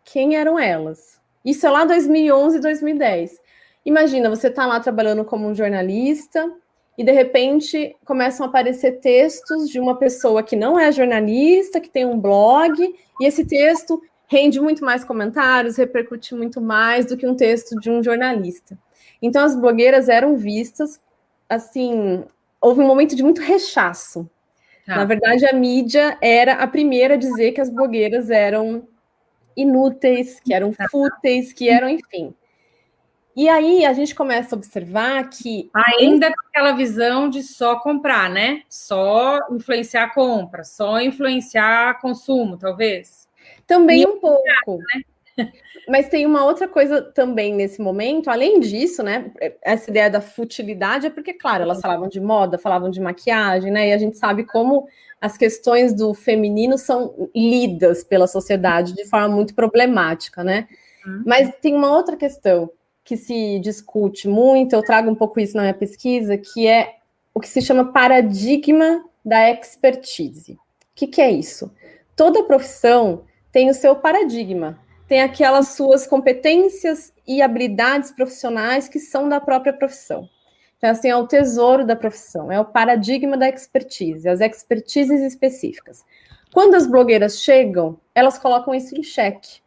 quem 0.03 0.35
eram 0.35 0.57
elas. 0.57 1.21
Isso 1.45 1.67
é 1.67 1.69
lá 1.69 1.85
2011, 1.85 2.59
2010. 2.59 3.39
Imagina, 3.85 4.31
você 4.31 4.47
está 4.47 4.65
lá 4.65 4.79
trabalhando 4.79 5.23
como 5.23 5.47
um 5.47 5.53
jornalista, 5.53 6.51
e 6.97 7.03
de 7.03 7.12
repente 7.12 7.95
começam 8.06 8.45
a 8.45 8.49
aparecer 8.49 8.99
textos 8.99 9.69
de 9.69 9.79
uma 9.79 9.97
pessoa 9.97 10.43
que 10.43 10.56
não 10.56 10.79
é 10.79 10.91
jornalista, 10.91 11.79
que 11.79 11.89
tem 11.89 12.06
um 12.06 12.19
blog, 12.19 12.82
e 13.19 13.25
esse 13.25 13.45
texto 13.45 14.01
rende 14.27 14.60
muito 14.60 14.84
mais 14.86 15.03
comentários, 15.03 15.77
repercute 15.77 16.36
muito 16.36 16.62
mais 16.62 17.06
do 17.06 17.17
que 17.17 17.27
um 17.27 17.36
texto 17.36 17.79
de 17.79 17.89
um 17.89 18.03
jornalista. 18.03 18.77
Então 19.21 19.43
as 19.43 19.56
blogueiras 19.56 20.10
eram 20.10 20.38
vistas 20.38 20.99
assim, 21.47 22.23
houve 22.60 22.82
um 22.82 22.88
momento 22.88 23.15
de 23.15 23.23
muito 23.23 23.41
rechaço. 23.41 24.29
Ah. 24.88 24.97
Na 24.97 25.06
verdade, 25.06 25.45
a 25.45 25.53
mídia 25.53 26.17
era 26.21 26.53
a 26.53 26.67
primeira 26.67 27.13
a 27.13 27.17
dizer 27.17 27.51
que 27.51 27.62
as 27.62 27.69
blogueiras 27.69 28.29
eram 28.29 28.88
inúteis, 29.56 30.39
que 30.39 30.53
eram 30.53 30.73
tá. 30.73 30.88
fúteis, 30.89 31.53
que 31.53 31.69
eram, 31.69 31.89
enfim. 31.89 32.34
E 33.36 33.50
aí 33.50 33.84
a 33.84 33.93
gente 33.93 34.13
começa 34.13 34.56
a 34.56 34.58
observar 34.58 35.28
que. 35.30 35.69
Ainda 35.74 36.28
com 36.28 36.48
aquela 36.48 36.74
visão 36.74 37.30
de 37.30 37.41
só 37.41 37.80
comprar, 37.80 38.30
né? 38.30 38.62
Só 38.69 39.39
influenciar 39.52 40.04
a 40.04 40.13
compra, 40.13 40.63
só 40.63 41.02
influenciar 41.02 42.00
consumo, 42.00 42.58
talvez. 42.58 43.28
Também 43.65 44.02
e 44.02 44.08
um 44.08 44.19
pouco. 44.19 44.78
Né? 44.78 45.04
Mas 45.88 46.08
tem 46.08 46.26
uma 46.26 46.46
outra 46.46 46.67
coisa 46.67 47.02
também 47.02 47.54
nesse 47.54 47.82
momento, 47.82 48.30
além 48.30 48.60
disso, 48.60 49.02
né? 49.02 49.32
Essa 49.62 49.89
ideia 49.89 50.10
da 50.10 50.22
futilidade 50.22 51.08
é 51.08 51.10
porque, 51.10 51.34
claro, 51.34 51.63
elas 51.63 51.82
falavam 51.82 52.08
de 52.08 52.22
moda, 52.22 52.58
falavam 52.58 52.89
de 52.89 53.02
maquiagem, 53.02 53.72
né? 53.72 53.89
E 53.89 53.93
a 53.93 53.98
gente 53.98 54.17
sabe 54.17 54.46
como 54.46 54.88
as 55.19 55.38
questões 55.38 55.93
do 55.93 56.13
feminino 56.13 56.78
são 56.78 57.30
lidas 57.36 58.04
pela 58.04 58.28
sociedade 58.28 58.93
de 58.93 59.06
forma 59.06 59.30
muito 59.30 59.56
problemática, 59.56 60.43
né? 60.43 60.67
Uhum. 61.06 61.24
Mas 61.26 61.52
tem 61.62 61.74
uma 61.74 61.91
outra 61.91 62.15
questão 62.15 62.69
que 63.03 63.17
se 63.17 63.59
discute 63.59 64.27
muito, 64.27 64.73
eu 64.73 64.81
trago 64.81 65.09
um 65.09 65.15
pouco 65.15 65.39
isso 65.39 65.55
na 65.55 65.63
minha 65.63 65.73
pesquisa, 65.73 66.37
que 66.37 66.67
é 66.67 66.95
o 67.33 67.39
que 67.39 67.47
se 67.47 67.61
chama 67.61 67.91
paradigma 67.91 69.03
da 69.25 69.49
expertise. 69.49 70.53
O 70.53 70.57
que, 70.95 71.07
que 71.07 71.21
é 71.21 71.31
isso? 71.31 71.71
Toda 72.15 72.43
profissão 72.43 73.23
tem 73.51 73.69
o 73.69 73.73
seu 73.73 73.95
paradigma, 73.95 74.79
tem 75.07 75.21
aquelas 75.21 75.69
suas 75.69 76.07
competências 76.07 77.13
e 77.27 77.41
habilidades 77.41 78.11
profissionais 78.11 78.87
que 78.87 78.99
são 78.99 79.27
da 79.27 79.39
própria 79.39 79.73
profissão. 79.73 80.29
Então, 80.77 80.91
assim, 80.91 81.09
é 81.09 81.15
o 81.15 81.25
tesouro 81.25 81.85
da 81.85 81.95
profissão, 81.95 82.51
é 82.51 82.59
o 82.59 82.65
paradigma 82.65 83.37
da 83.37 83.47
expertise, 83.47 84.27
as 84.27 84.41
expertises 84.41 85.21
específicas. 85.21 86.03
Quando 86.53 86.75
as 86.75 86.85
blogueiras 86.85 87.41
chegam, 87.41 87.97
elas 88.13 88.37
colocam 88.37 88.75
isso 88.75 88.95
em 88.95 89.01
xeque. 89.01 89.62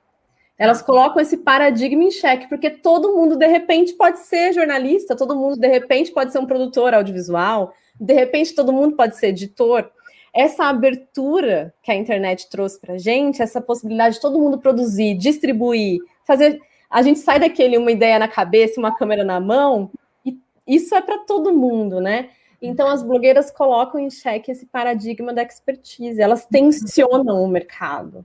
Elas 0.58 0.80
colocam 0.80 1.20
esse 1.20 1.38
paradigma 1.38 2.04
em 2.04 2.10
xeque, 2.10 2.48
porque 2.48 2.70
todo 2.70 3.14
mundo, 3.14 3.36
de 3.36 3.46
repente, 3.46 3.92
pode 3.92 4.20
ser 4.20 4.54
jornalista, 4.54 5.14
todo 5.14 5.36
mundo, 5.36 5.56
de 5.56 5.68
repente, 5.68 6.10
pode 6.12 6.32
ser 6.32 6.38
um 6.38 6.46
produtor 6.46 6.94
audiovisual, 6.94 7.72
de 8.00 8.14
repente, 8.14 8.54
todo 8.54 8.72
mundo 8.72 8.96
pode 8.96 9.16
ser 9.16 9.28
editor. 9.28 9.90
Essa 10.32 10.64
abertura 10.64 11.74
que 11.82 11.90
a 11.90 11.94
internet 11.94 12.48
trouxe 12.50 12.80
para 12.80 12.94
a 12.94 12.98
gente, 12.98 13.42
essa 13.42 13.60
possibilidade 13.60 14.16
de 14.16 14.20
todo 14.20 14.38
mundo 14.38 14.58
produzir, 14.58 15.14
distribuir, 15.14 16.00
fazer. 16.24 16.60
A 16.90 17.02
gente 17.02 17.18
sai 17.18 17.38
daquele 17.38 17.76
uma 17.78 17.90
ideia 17.90 18.18
na 18.18 18.28
cabeça, 18.28 18.80
uma 18.80 18.94
câmera 18.94 19.24
na 19.24 19.40
mão, 19.40 19.90
e 20.24 20.38
isso 20.66 20.94
é 20.94 21.00
para 21.00 21.18
todo 21.18 21.54
mundo, 21.54 22.00
né? 22.00 22.30
Então, 22.60 22.88
as 22.88 23.02
blogueiras 23.02 23.50
colocam 23.50 24.00
em 24.00 24.10
xeque 24.10 24.50
esse 24.50 24.66
paradigma 24.66 25.32
da 25.32 25.42
expertise, 25.42 26.20
elas 26.20 26.46
tensionam 26.46 27.42
o 27.42 27.48
mercado. 27.48 28.24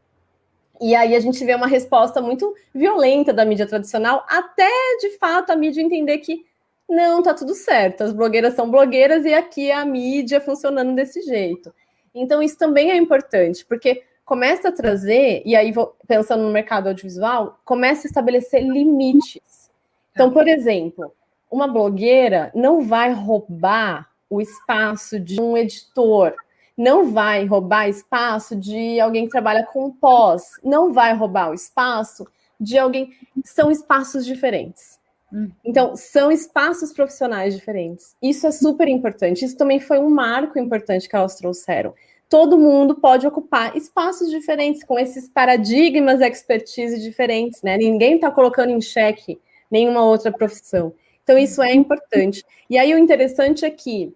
E 0.81 0.95
aí 0.95 1.15
a 1.15 1.19
gente 1.19 1.45
vê 1.45 1.53
uma 1.53 1.67
resposta 1.67 2.19
muito 2.19 2.55
violenta 2.73 3.31
da 3.31 3.45
mídia 3.45 3.67
tradicional, 3.67 4.25
até 4.27 4.67
de 4.99 5.11
fato 5.19 5.51
a 5.51 5.55
mídia 5.55 5.81
entender 5.81 6.17
que 6.17 6.43
não, 6.89 7.21
tá 7.21 7.33
tudo 7.33 7.53
certo, 7.53 8.03
as 8.03 8.11
blogueiras 8.11 8.55
são 8.55 8.69
blogueiras 8.69 9.23
e 9.23 9.33
aqui 9.33 9.69
é 9.69 9.75
a 9.75 9.85
mídia 9.85 10.41
funcionando 10.41 10.95
desse 10.95 11.21
jeito. 11.21 11.71
Então 12.13 12.41
isso 12.41 12.57
também 12.57 12.91
é 12.91 12.97
importante, 12.97 13.63
porque 13.65 14.03
começa 14.25 14.69
a 14.69 14.71
trazer, 14.71 15.43
e 15.45 15.55
aí 15.55 15.71
pensando 16.07 16.43
no 16.43 16.51
mercado 16.51 16.87
audiovisual, 16.87 17.59
começa 17.63 18.07
a 18.07 18.09
estabelecer 18.09 18.63
limites. 18.63 19.69
Então, 20.11 20.31
por 20.31 20.47
exemplo, 20.47 21.13
uma 21.49 21.67
blogueira 21.67 22.51
não 22.55 22.81
vai 22.81 23.13
roubar 23.13 24.09
o 24.29 24.41
espaço 24.41 25.19
de 25.19 25.39
um 25.39 25.55
editor, 25.55 26.33
não 26.77 27.11
vai 27.11 27.45
roubar 27.45 27.89
espaço 27.89 28.55
de 28.55 28.99
alguém 28.99 29.25
que 29.25 29.31
trabalha 29.31 29.65
com 29.65 29.91
pós, 29.91 30.43
não 30.63 30.93
vai 30.93 31.13
roubar 31.13 31.51
o 31.51 31.53
espaço 31.53 32.25
de 32.59 32.77
alguém. 32.77 33.11
São 33.43 33.71
espaços 33.71 34.25
diferentes. 34.25 34.99
Hum. 35.33 35.49
Então, 35.63 35.95
são 35.95 36.31
espaços 36.31 36.91
profissionais 36.91 37.55
diferentes. 37.55 38.15
Isso 38.21 38.45
é 38.45 38.51
super 38.51 38.87
importante. 38.87 39.45
Isso 39.45 39.57
também 39.57 39.79
foi 39.79 39.99
um 39.99 40.09
marco 40.09 40.59
importante 40.59 41.07
que 41.07 41.15
elas 41.15 41.35
trouxeram. 41.35 41.93
Todo 42.29 42.57
mundo 42.57 42.95
pode 42.95 43.27
ocupar 43.27 43.75
espaços 43.75 44.29
diferentes, 44.29 44.83
com 44.83 44.97
esses 44.97 45.27
paradigmas, 45.27 46.21
expertise 46.21 46.99
diferentes, 47.01 47.61
né? 47.61 47.77
Ninguém 47.77 48.15
está 48.15 48.31
colocando 48.31 48.69
em 48.69 48.79
xeque 48.79 49.39
nenhuma 49.69 50.03
outra 50.03 50.31
profissão. 50.31 50.93
Então, 51.23 51.37
isso 51.37 51.61
é 51.61 51.73
importante. 51.73 52.43
E 52.69 52.77
aí, 52.77 52.93
o 52.93 52.97
interessante 52.97 53.65
é 53.65 53.69
que 53.69 54.13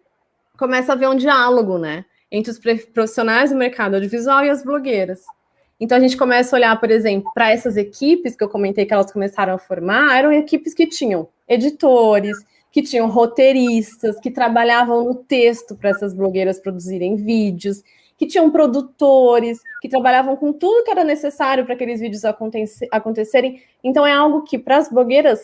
começa 0.58 0.92
a 0.92 0.96
haver 0.96 1.10
um 1.10 1.16
diálogo, 1.16 1.78
né? 1.78 2.06
Entre 2.32 2.52
os 2.52 2.60
profissionais 2.94 3.52
do 3.52 3.58
mercado 3.58 3.96
audiovisual 3.96 4.44
e 4.46 4.50
as 4.50 4.64
blogueiras. 4.64 5.22
Então 5.80 5.98
a 5.98 6.02
gente 6.02 6.16
começa 6.16 6.56
a 6.56 6.58
olhar, 6.58 6.80
por 6.80 6.90
exemplo, 6.90 7.32
para 7.34 7.52
essas 7.52 7.76
equipes 7.76 8.36
que 8.36 8.44
eu 8.44 8.50
comentei 8.50 8.86
que 8.86 8.94
elas 8.94 9.12
começaram 9.12 9.54
a 9.54 9.58
formar, 9.58 10.18
eram 10.18 10.32
equipes 10.32 10.74
que 10.74 10.88
tinham 10.88 11.28
editores, 11.48 12.38
que 12.72 12.82
tinham 12.82 13.10
roteiristas, 13.10 14.20
que 14.20 14.32
trabalhavam 14.32 15.04
no 15.04 15.16
texto 15.16 15.76
para 15.76 15.90
essas 15.90 16.14
blogueiras 16.14 16.60
produzirem 16.60 17.16
vídeos, 17.16 17.84
que 18.18 18.26
tinham 18.26 18.50
produtores, 18.50 19.60
que 19.82 19.90
trabalhavam 19.90 20.36
com 20.38 20.54
tudo 20.54 20.84
que 20.84 20.92
era 20.92 21.04
necessário 21.04 21.66
para 21.66 21.74
aqueles 21.74 22.00
vídeos 22.00 22.24
acontecerem. 22.92 23.62
Então 23.84 24.06
é 24.06 24.14
algo 24.14 24.44
que 24.44 24.58
para 24.58 24.78
as 24.78 24.90
blogueiras 24.90 25.42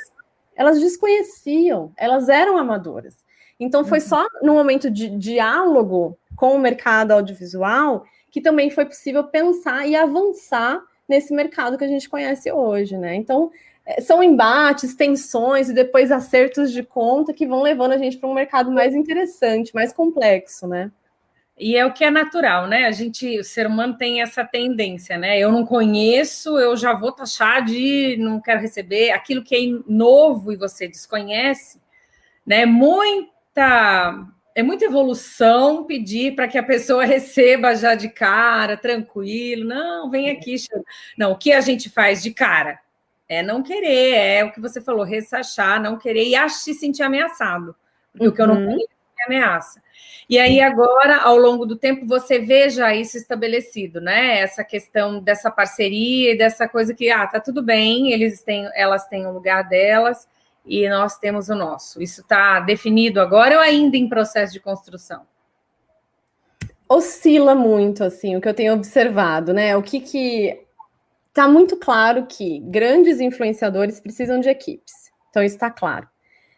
elas 0.55 0.79
desconheciam, 0.79 1.91
elas 1.97 2.29
eram 2.29 2.57
amadoras. 2.57 3.15
Então 3.59 3.83
foi 3.83 3.99
uhum. 3.99 4.05
só 4.05 4.27
no 4.41 4.53
momento 4.53 4.89
de 4.89 5.09
diálogo 5.09 6.17
com 6.41 6.55
o 6.55 6.59
mercado 6.59 7.11
audiovisual 7.11 8.03
que 8.31 8.41
também 8.41 8.71
foi 8.71 8.83
possível 8.83 9.23
pensar 9.25 9.87
e 9.87 9.95
avançar 9.95 10.81
nesse 11.07 11.35
mercado 11.35 11.77
que 11.77 11.83
a 11.83 11.87
gente 11.87 12.09
conhece 12.09 12.51
hoje, 12.51 12.97
né? 12.97 13.13
Então, 13.13 13.51
é, 13.85 14.01
são 14.01 14.23
embates, 14.23 14.95
tensões 14.95 15.69
e 15.69 15.73
depois 15.73 16.11
acertos 16.11 16.71
de 16.71 16.81
conta 16.81 17.31
que 17.31 17.45
vão 17.45 17.61
levando 17.61 17.91
a 17.91 17.97
gente 17.99 18.17
para 18.17 18.27
um 18.27 18.33
mercado 18.33 18.71
mais 18.71 18.95
interessante, 18.95 19.75
mais 19.75 19.93
complexo, 19.93 20.65
né? 20.65 20.89
E 21.59 21.77
é 21.77 21.85
o 21.85 21.93
que 21.93 22.03
é 22.03 22.09
natural, 22.09 22.65
né? 22.67 22.85
A 22.85 22.91
gente, 22.91 23.37
o 23.37 23.43
ser 23.43 23.67
humano 23.67 23.95
tem 23.95 24.23
essa 24.23 24.43
tendência, 24.43 25.19
né? 25.19 25.37
Eu 25.37 25.51
não 25.51 25.63
conheço, 25.63 26.57
eu 26.57 26.75
já 26.75 26.91
vou 26.93 27.11
taxar 27.11 27.63
de 27.63 28.17
não 28.17 28.41
quero 28.41 28.61
receber 28.61 29.11
aquilo 29.11 29.43
que 29.43 29.55
é 29.55 29.83
novo 29.87 30.51
e 30.51 30.55
você 30.55 30.87
desconhece, 30.87 31.79
né? 32.43 32.65
Muita 32.65 34.25
é 34.53 34.63
muita 34.63 34.85
evolução 34.85 35.85
pedir 35.85 36.35
para 36.35 36.47
que 36.47 36.57
a 36.57 36.63
pessoa 36.63 37.03
receba 37.05 37.75
já 37.75 37.95
de 37.95 38.09
cara, 38.09 38.77
tranquilo. 38.77 39.65
Não, 39.65 40.09
vem 40.09 40.29
é. 40.29 40.33
aqui. 40.33 40.55
Não, 41.17 41.31
o 41.31 41.37
que 41.37 41.51
a 41.51 41.61
gente 41.61 41.89
faz 41.89 42.21
de 42.21 42.31
cara? 42.31 42.79
É 43.27 43.41
não 43.41 43.63
querer, 43.63 44.13
é 44.13 44.43
o 44.43 44.51
que 44.51 44.59
você 44.59 44.81
falou, 44.81 45.05
ressachar, 45.05 45.81
não 45.81 45.97
querer 45.97 46.25
e 46.25 46.35
acho 46.35 46.57
se 46.59 46.73
sentir 46.73 47.03
ameaçado. 47.03 47.73
Porque 48.11 48.25
uhum. 48.25 48.31
o 48.31 48.35
que 48.35 48.41
eu 48.41 48.47
não 48.47 48.55
quero 48.67 48.89
é 49.19 49.25
ameaça. 49.25 49.81
E 50.29 50.37
aí, 50.39 50.61
agora, 50.61 51.17
ao 51.17 51.37
longo 51.37 51.65
do 51.65 51.75
tempo, 51.75 52.05
você 52.05 52.39
veja 52.39 52.93
isso 52.93 53.17
estabelecido, 53.17 53.99
né? 53.99 54.39
Essa 54.39 54.63
questão 54.63 55.19
dessa 55.19 55.51
parceria 55.51 56.33
e 56.33 56.37
dessa 56.37 56.67
coisa 56.67 56.93
que, 56.93 57.09
ah, 57.09 57.27
tá 57.27 57.39
tudo 57.39 57.61
bem, 57.61 58.11
eles 58.11 58.41
têm, 58.43 58.69
elas 58.73 59.07
têm 59.07 59.25
o 59.25 59.31
lugar 59.31 59.67
delas, 59.67 60.27
e 60.65 60.87
nós 60.89 61.17
temos 61.17 61.49
o 61.49 61.55
nosso. 61.55 62.01
Isso 62.01 62.21
está 62.21 62.59
definido 62.59 63.19
agora 63.19 63.55
ou 63.55 63.61
ainda 63.61 63.97
em 63.97 64.07
processo 64.07 64.53
de 64.53 64.59
construção? 64.59 65.25
Oscila 66.87 67.55
muito, 67.55 68.03
assim, 68.03 68.35
o 68.35 68.41
que 68.41 68.49
eu 68.49 68.53
tenho 68.53 68.73
observado, 68.73 69.53
né? 69.53 69.75
O 69.77 69.81
que 69.81 69.99
que 70.01 70.65
está 71.29 71.47
muito 71.47 71.77
claro 71.77 72.25
que 72.27 72.59
grandes 72.59 73.21
influenciadores 73.21 73.99
precisam 73.99 74.39
de 74.39 74.49
equipes. 74.49 74.93
Então, 75.29 75.41
isso 75.41 75.55
está 75.55 75.71
claro. 75.71 76.07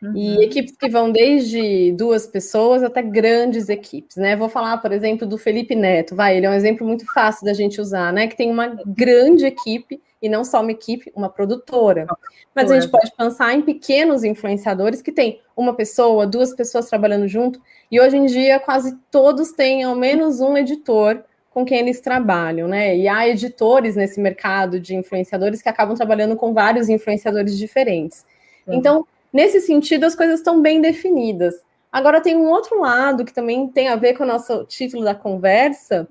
Uhum. 0.04 0.18
E 0.18 0.44
equipes 0.44 0.76
que 0.76 0.89
vão 0.89 1.10
desde 1.10 1.94
duas 1.94 2.28
pessoas 2.28 2.84
até 2.84 3.02
grandes 3.02 3.70
equipes, 3.70 4.18
né? 4.18 4.36
Vou 4.36 4.50
falar, 4.50 4.78
por 4.80 4.92
exemplo, 4.92 5.26
do 5.26 5.38
Felipe 5.38 5.76
Neto, 5.76 6.13
vai, 6.13 6.36
ele 6.36 6.46
é 6.46 6.50
um 6.50 6.54
exemplo 6.54 6.86
muito 6.86 7.06
fácil 7.13 7.46
da 7.46 7.54
gente 7.54 7.80
usar, 7.80 8.12
né? 8.12 8.28
Que 8.28 8.36
tem 8.36 8.52
uma 8.52 8.78
grande 8.86 9.46
equipe 9.46 10.02
e 10.22 10.28
não 10.28 10.44
só 10.44 10.62
uma 10.62 10.72
equipe, 10.72 11.10
uma 11.16 11.30
produtora. 11.30 12.06
Mas 12.54 12.70
a 12.70 12.80
gente 12.80 12.92
pode 12.92 13.12
pensar 13.16 13.54
em 13.54 13.62
pequenos 13.62 14.26
influenciadores 14.26 15.02
que 15.02 15.12
tem 15.12 15.39
uma 15.56 15.74
pessoa, 15.74 16.28
duas 16.28 16.54
pessoas 16.54 16.89
trabalhando 16.89 17.28
junto, 17.28 17.62
e 17.89 18.00
hoje 18.00 18.18
em 18.18 18.26
dia 18.26 18.60
quase 18.60 18.98
todos 19.10 19.54
têm 19.54 19.84
ao 19.84 19.96
menos 19.96 20.42
um 20.42 20.58
editor 20.58 21.24
com 21.50 21.63
quem 21.63 21.80
eles 21.80 22.02
trabalham, 22.02 22.68
né? 22.68 22.98
E 22.98 23.08
há 23.08 23.28
editores 23.28 23.96
nesse 23.96 24.20
mercado 24.20 24.80
de 24.80 24.96
influenciadores 24.96 25.62
que 25.62 25.70
acabam 25.70 25.96
trabalhando 25.96 26.36
com 26.36 26.54
vários 26.54 26.89
influenciadores 26.89 27.58
diferentes. 27.58 28.26
Então, 28.68 29.06
nesse 29.34 29.60
sentido, 29.60 30.06
as 30.06 30.15
coisas 30.15 30.39
estão 30.39 30.62
bem 30.62 30.80
definidas. 30.80 31.56
Agora 31.91 32.22
tem 32.22 32.38
um 32.38 32.50
outro 32.50 32.80
lado 32.80 33.26
que 33.26 33.34
também 33.34 33.67
tem 33.67 33.88
a 33.89 33.96
ver 33.96 34.13
com 34.15 34.24
o 34.24 34.28
nosso 34.28 34.63
título 34.65 35.04
da 35.04 35.13
conversa, 35.13 36.08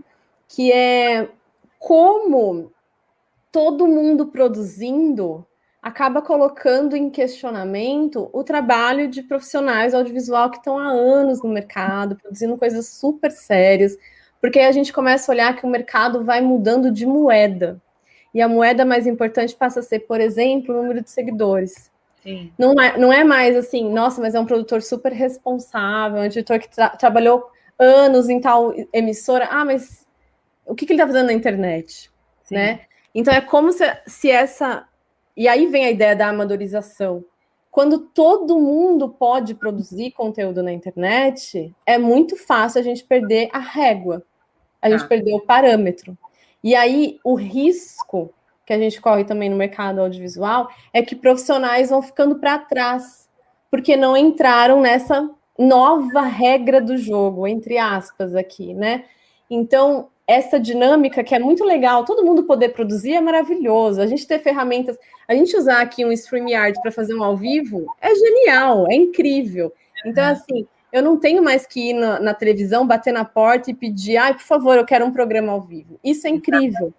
que 0.48 0.70
é 0.72 1.28
como 1.78 2.72
todo 3.50 3.87
mundo 3.87 4.26
produzindo 4.26 5.46
acaba 5.82 6.22
colocando 6.22 6.96
em 6.96 7.11
questionamento 7.11 8.30
o 8.32 8.44
trabalho 8.44 9.08
de 9.08 9.22
profissionais 9.22 9.92
audiovisual 9.92 10.48
que 10.48 10.58
estão 10.58 10.78
há 10.78 10.87
anos 10.87 11.42
no 11.42 11.50
mercado, 11.50 12.16
produzindo 12.16 12.56
coisas 12.56 12.87
super 12.87 13.32
sérias, 13.32 13.98
porque 14.40 14.61
aí 14.61 14.66
a 14.66 14.72
gente 14.72 14.92
começa 14.92 15.30
a 15.30 15.35
olhar 15.35 15.56
que 15.56 15.66
o 15.66 15.68
mercado 15.68 16.22
vai 16.22 16.40
mudando 16.40 16.90
de 16.92 17.04
moeda. 17.04 17.82
E 18.32 18.40
a 18.40 18.48
moeda 18.48 18.85
mais 18.85 19.06
importante 19.06 19.56
passa 19.56 19.80
a 19.80 19.82
ser, 19.82 20.00
por 20.00 20.20
exemplo, 20.20 20.74
o 20.74 20.82
número 20.82 21.02
de 21.02 21.11
seguidores. 21.11 21.91
Sim. 22.22 22.52
Não, 22.56 22.80
é, 22.80 22.96
não 22.96 23.12
é 23.12 23.24
mais 23.24 23.56
assim, 23.56 23.90
nossa, 23.92 24.20
mas 24.20 24.35
é 24.35 24.40
um 24.40 24.46
produtor 24.46 24.80
super 24.80 25.12
responsável, 25.12 26.20
um 26.20 26.24
editor 26.24 26.58
que 26.61 26.68
tra 26.68 26.90
trabalhou 26.90 27.50
anos 27.78 28.28
em 28.28 28.40
tal 28.40 28.72
emissora. 28.92 29.48
Ah, 29.50 29.64
mas 29.64 30.06
o 30.64 30.74
que, 30.74 30.87
que 30.87 30.92
ele 30.92 31.02
está 31.02 31.12
fazendo 31.12 31.26
na 31.26 31.32
internet? 31.32 32.11
Sim. 32.44 32.54
Né? 32.54 32.80
Então 33.14 33.35
é 33.35 33.40
como 33.40 33.72
se, 33.72 33.85
se 34.06 34.30
essa. 34.30 34.87
E 35.37 35.48
aí 35.48 35.66
vem 35.66 35.85
a 35.85 35.90
ideia 35.90 36.14
da 36.14 36.28
amadorização. 36.28 37.24
Quando 37.70 37.98
todo 37.98 38.61
mundo 38.61 39.08
pode 39.08 39.54
produzir 39.54 40.12
conteúdo 40.12 40.62
na 40.62 40.72
internet, 40.72 41.74
é 41.87 41.98
muito 41.98 42.37
fácil 42.37 42.80
a 42.80 42.85
gente 42.85 43.02
perder 43.02 43.48
a 43.50 43.58
régua, 43.58 44.22
a 44.80 44.90
gente 44.90 45.04
ah. 45.04 45.08
perder 45.08 45.35
o 45.35 45.40
parâmetro. 45.40 46.16
E 46.62 46.74
aí 46.74 47.18
o 47.24 47.35
risco 47.35 48.32
que 48.72 48.76
a 48.76 48.78
gente 48.78 49.00
corre 49.02 49.24
também 49.24 49.50
no 49.50 49.56
mercado 49.56 50.00
audiovisual 50.00 50.70
é 50.94 51.02
que 51.02 51.14
profissionais 51.14 51.90
vão 51.90 52.00
ficando 52.00 52.37
para 52.37 52.58
trás, 52.58 53.28
porque 53.70 53.96
não 53.96 54.16
entraram 54.16 54.80
nessa 54.80 55.28
nova 55.58 56.22
regra 56.22 56.80
do 56.80 56.96
jogo, 56.96 57.46
entre 57.46 57.76
aspas, 57.76 58.35
aqui, 58.35 58.72
né? 58.72 59.04
Então, 59.50 60.08
essa 60.26 60.58
dinâmica 60.58 61.22
que 61.22 61.35
é 61.35 61.38
muito 61.38 61.62
legal, 61.64 62.06
todo 62.06 62.24
mundo 62.24 62.44
poder 62.44 62.70
produzir 62.70 63.12
é 63.12 63.20
maravilhoso. 63.20 64.00
A 64.00 64.06
gente 64.06 64.26
ter 64.26 64.38
ferramentas, 64.38 64.96
a 65.28 65.35
gente 65.35 65.54
usar 65.54 65.82
aqui 65.82 66.02
um 66.02 66.12
StreamYard 66.12 66.80
para 66.80 66.90
fazer 66.90 67.14
um 67.14 67.22
ao 67.22 67.37
vivo 67.37 67.85
é 68.00 68.14
genial, 68.14 68.87
é 68.90 68.94
incrível. 68.94 69.70
Então, 70.06 70.24
assim, 70.24 70.66
eu 70.90 71.02
não 71.02 71.18
tenho 71.18 71.42
mais 71.42 71.66
que 71.66 71.90
ir 71.90 71.92
na, 71.92 72.18
na 72.18 72.32
televisão, 72.32 72.87
bater 72.87 73.12
na 73.12 73.24
porta 73.24 73.70
e 73.70 73.74
pedir, 73.74 74.16
ai, 74.16 74.32
por 74.32 74.42
favor, 74.42 74.78
eu 74.78 74.87
quero 74.87 75.04
um 75.04 75.12
programa 75.12 75.52
ao 75.52 75.61
vivo. 75.61 76.00
Isso 76.02 76.26
é 76.26 76.30
incrível. 76.30 76.94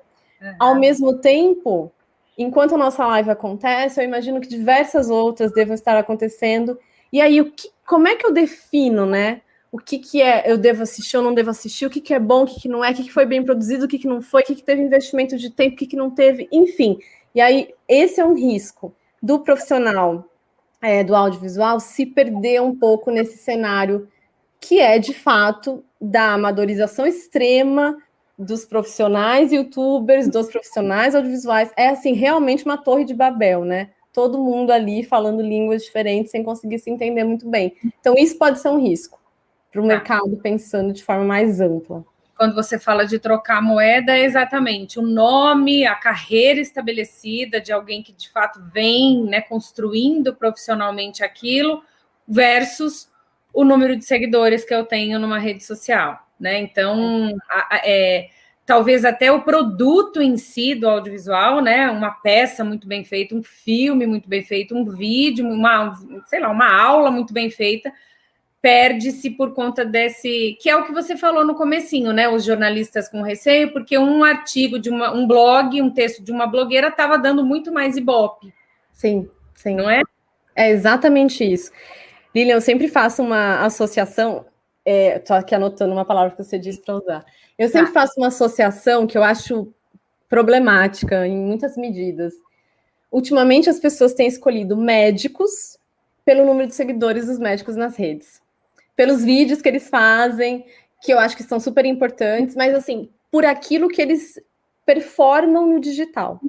Ao 0.60 0.76
mesmo 0.76 1.18
tempo, 1.20 1.92
enquanto 2.38 2.76
a 2.76 2.78
nossa 2.78 3.06
live 3.06 3.30
acontece, 3.30 4.00
eu 4.00 4.06
imagino 4.06 4.42
que 4.42 4.48
diversas 4.48 5.10
outras 5.10 5.52
devam 5.52 5.74
estar 5.74 5.98
acontecendo. 5.98 6.80
E 7.12 7.22
aí, 7.22 7.40
o 7.40 7.52
que, 7.52 7.70
como 7.86 8.08
é 8.08 8.16
que 8.16 8.26
eu 8.26 8.32
defino, 8.32 9.06
né? 9.06 9.42
o 9.74 9.80
que, 9.80 9.98
que 9.98 10.22
é 10.22 10.44
eu 10.46 10.56
devo 10.56 10.84
assistir 10.84 11.18
ou 11.18 11.24
não 11.24 11.34
devo 11.34 11.50
assistir, 11.50 11.88
o 11.88 11.90
que, 11.90 12.00
que 12.00 12.14
é 12.14 12.20
bom, 12.20 12.44
o 12.44 12.46
que, 12.46 12.62
que 12.62 12.70
não 12.70 12.86
é, 12.86 12.92
o 12.92 12.94
que, 12.94 13.06
que 13.06 13.12
foi 13.12 13.26
bem 13.26 13.44
produzido, 13.44 13.86
o 13.86 13.88
que, 13.88 13.98
que 13.98 14.08
não 14.08 14.22
foi, 14.22 14.44
o 14.44 14.46
que, 14.46 14.54
que 14.54 14.64
teve 14.64 14.84
investimento 14.84 15.36
de 15.36 15.50
tempo, 15.50 15.74
o 15.74 15.78
que, 15.78 15.88
que 15.88 15.96
não 15.96 16.12
teve, 16.12 16.48
enfim. 16.52 17.00
E 17.34 17.42
aí, 17.42 17.74
esse 17.88 18.22
é 18.22 18.26
um 18.26 18.36
risco 18.36 18.94
do 19.20 19.40
profissional 19.40 20.30
é, 20.80 21.04
do 21.04 21.16
audiovisual 21.16 21.80
se 21.80 22.06
perder 22.06 22.62
um 22.62 22.76
pouco 22.76 23.10
nesse 23.10 23.38
cenário 23.38 24.08
que 24.60 24.80
é, 24.80 25.00
de 25.00 25.14
fato, 25.14 25.84
da 26.00 26.34
amadorização 26.34 27.08
extrema 27.08 27.98
dos 28.38 28.66
profissionais 28.66 29.52
youtubers, 29.52 30.28
dos 30.28 30.48
profissionais 30.48 31.16
audiovisuais. 31.16 31.72
É, 31.78 31.90
assim, 31.90 32.14
realmente 32.14 32.66
uma 32.66 32.78
torre 32.78 33.06
de 33.06 33.14
Babel, 33.14 33.64
né? 33.64 33.92
Todo 34.12 34.38
mundo 34.38 34.72
ali 34.72 35.04
falando 35.04 35.42
línguas 35.42 35.84
diferentes 35.84 36.32
sem 36.32 36.44
conseguir 36.44 36.80
se 36.80 36.90
entender 36.90 37.24
muito 37.24 37.50
bem. 37.50 37.76
Então, 38.00 38.16
isso 38.18 38.38
pode 38.38 38.60
ser 38.60 38.70
um 38.70 38.80
risco 38.80 39.20
para 39.72 39.82
o 39.82 39.84
tá. 39.84 39.88
mercado 39.88 40.38
pensando 40.38 40.94
de 40.94 41.04
forma 41.04 41.24
mais 41.24 41.60
ampla. 41.60 42.06
Quando 42.36 42.56
você 42.56 42.80
fala 42.80 43.06
de 43.06 43.20
trocar 43.20 43.62
moeda, 43.62 44.18
é 44.18 44.24
exatamente 44.24 45.00
o 45.00 45.02
nome, 45.02 45.86
a 45.86 45.96
carreira 45.96 46.60
estabelecida 46.60 47.62
de 47.62 47.72
alguém 47.72 48.02
que 48.04 48.12
de 48.12 48.30
fato 48.30 48.62
vem 48.74 49.24
né, 49.24 49.42
construindo 49.42 50.36
profissionalmente 50.36 51.24
aquilo, 51.24 51.84
versus 52.28 53.12
o 53.54 53.64
número 53.64 53.96
de 53.96 54.04
seguidores 54.04 54.66
que 54.66 54.74
eu 54.74 54.84
tenho 54.84 55.20
numa 55.20 55.38
rede 55.38 55.64
social. 55.64 56.20
Né? 56.44 56.60
Então, 56.60 57.34
a, 57.50 57.76
a, 57.76 57.82
é, 57.86 58.28
talvez 58.66 59.06
até 59.06 59.32
o 59.32 59.44
produto 59.44 60.22
em 60.22 60.36
si 60.36 60.76
do 60.76 60.90
audiovisual, 60.90 61.62
né? 61.62 61.90
Uma 61.90 62.12
peça 62.12 62.66
muito 62.66 62.86
bem 62.86 63.06
feita, 63.06 63.34
um 63.34 63.42
filme 63.42 64.06
muito 64.06 64.28
bem 64.28 64.44
feito, 64.44 64.76
um 64.76 64.84
vídeo, 64.84 65.48
uma, 65.48 65.98
sei 66.26 66.42
lá, 66.42 66.50
uma 66.50 66.70
aula 66.70 67.10
muito 67.10 67.34
bem 67.34 67.50
feita, 67.50 67.90
perde-se 68.62 69.30
por 69.30 69.54
conta 69.54 69.86
desse, 69.86 70.58
que 70.62 70.70
é 70.70 70.76
o 70.76 70.86
que 70.86 70.92
você 70.92 71.16
falou 71.16 71.46
no 71.46 71.56
comecinho, 71.56 72.12
né? 72.12 72.28
Os 72.28 72.44
jornalistas 72.44 73.08
com 73.08 73.22
receio, 73.22 73.72
porque 73.72 73.98
um 73.98 74.22
artigo 74.22 74.78
de 74.78 74.90
uma, 74.90 75.14
um 75.14 75.26
blog, 75.26 75.82
um 75.82 75.90
texto 75.90 76.22
de 76.22 76.32
uma 76.34 76.46
blogueira 76.46 76.90
estava 76.90 77.18
dando 77.18 77.46
muito 77.46 77.72
mais 77.72 77.96
ibope. 77.96 78.54
Sim, 78.92 79.30
sim. 79.56 79.76
Não 79.76 79.90
é? 79.90 80.02
É 80.54 80.70
exatamente 80.72 81.42
isso. 81.42 81.72
Lilian, 82.36 82.56
eu 82.56 82.62
sempre 82.62 82.90
faço 82.90 83.22
uma 83.22 83.64
associação, 83.64 84.46
é, 84.86 85.22
aqui 85.30 85.56
anotando 85.56 85.94
uma 85.94 86.06
palavra 86.06 86.32
que 86.32 86.44
você 86.44 86.58
disse 86.58 86.82
para 86.82 86.96
usar. 86.96 87.26
Eu 87.58 87.70
sempre 87.70 87.94
tá. 87.94 88.02
faço 88.02 88.14
uma 88.18 88.28
associação 88.28 89.08
que 89.08 89.18
eu 89.18 89.24
acho 89.24 89.74
problemática 90.30 91.28
em 91.28 91.38
muitas 91.38 91.78
medidas. 91.78 92.34
Ultimamente 93.12 93.70
as 93.70 93.80
pessoas 93.80 94.14
têm 94.14 94.28
escolhido 94.28 94.76
médicos 94.76 95.78
pelo 96.26 96.46
número 96.46 96.68
de 96.68 96.76
seguidores 96.76 97.28
dos 97.28 97.38
médicos 97.38 97.76
nas 97.76 97.96
redes 97.96 98.44
pelos 98.96 99.24
vídeos 99.24 99.62
que 99.62 99.68
eles 99.68 99.90
fazem, 99.90 100.66
que 101.02 101.12
eu 101.12 101.20
acho 101.20 101.36
que 101.36 101.44
são 101.44 101.60
super 101.60 101.86
importantes, 101.86 102.56
mas 102.56 102.74
assim, 102.74 103.10
por 103.32 103.46
aquilo 103.46 103.90
que 103.90 104.02
eles 104.02 104.40
performam 104.86 105.68
no 105.68 105.80
digital. 105.80 106.40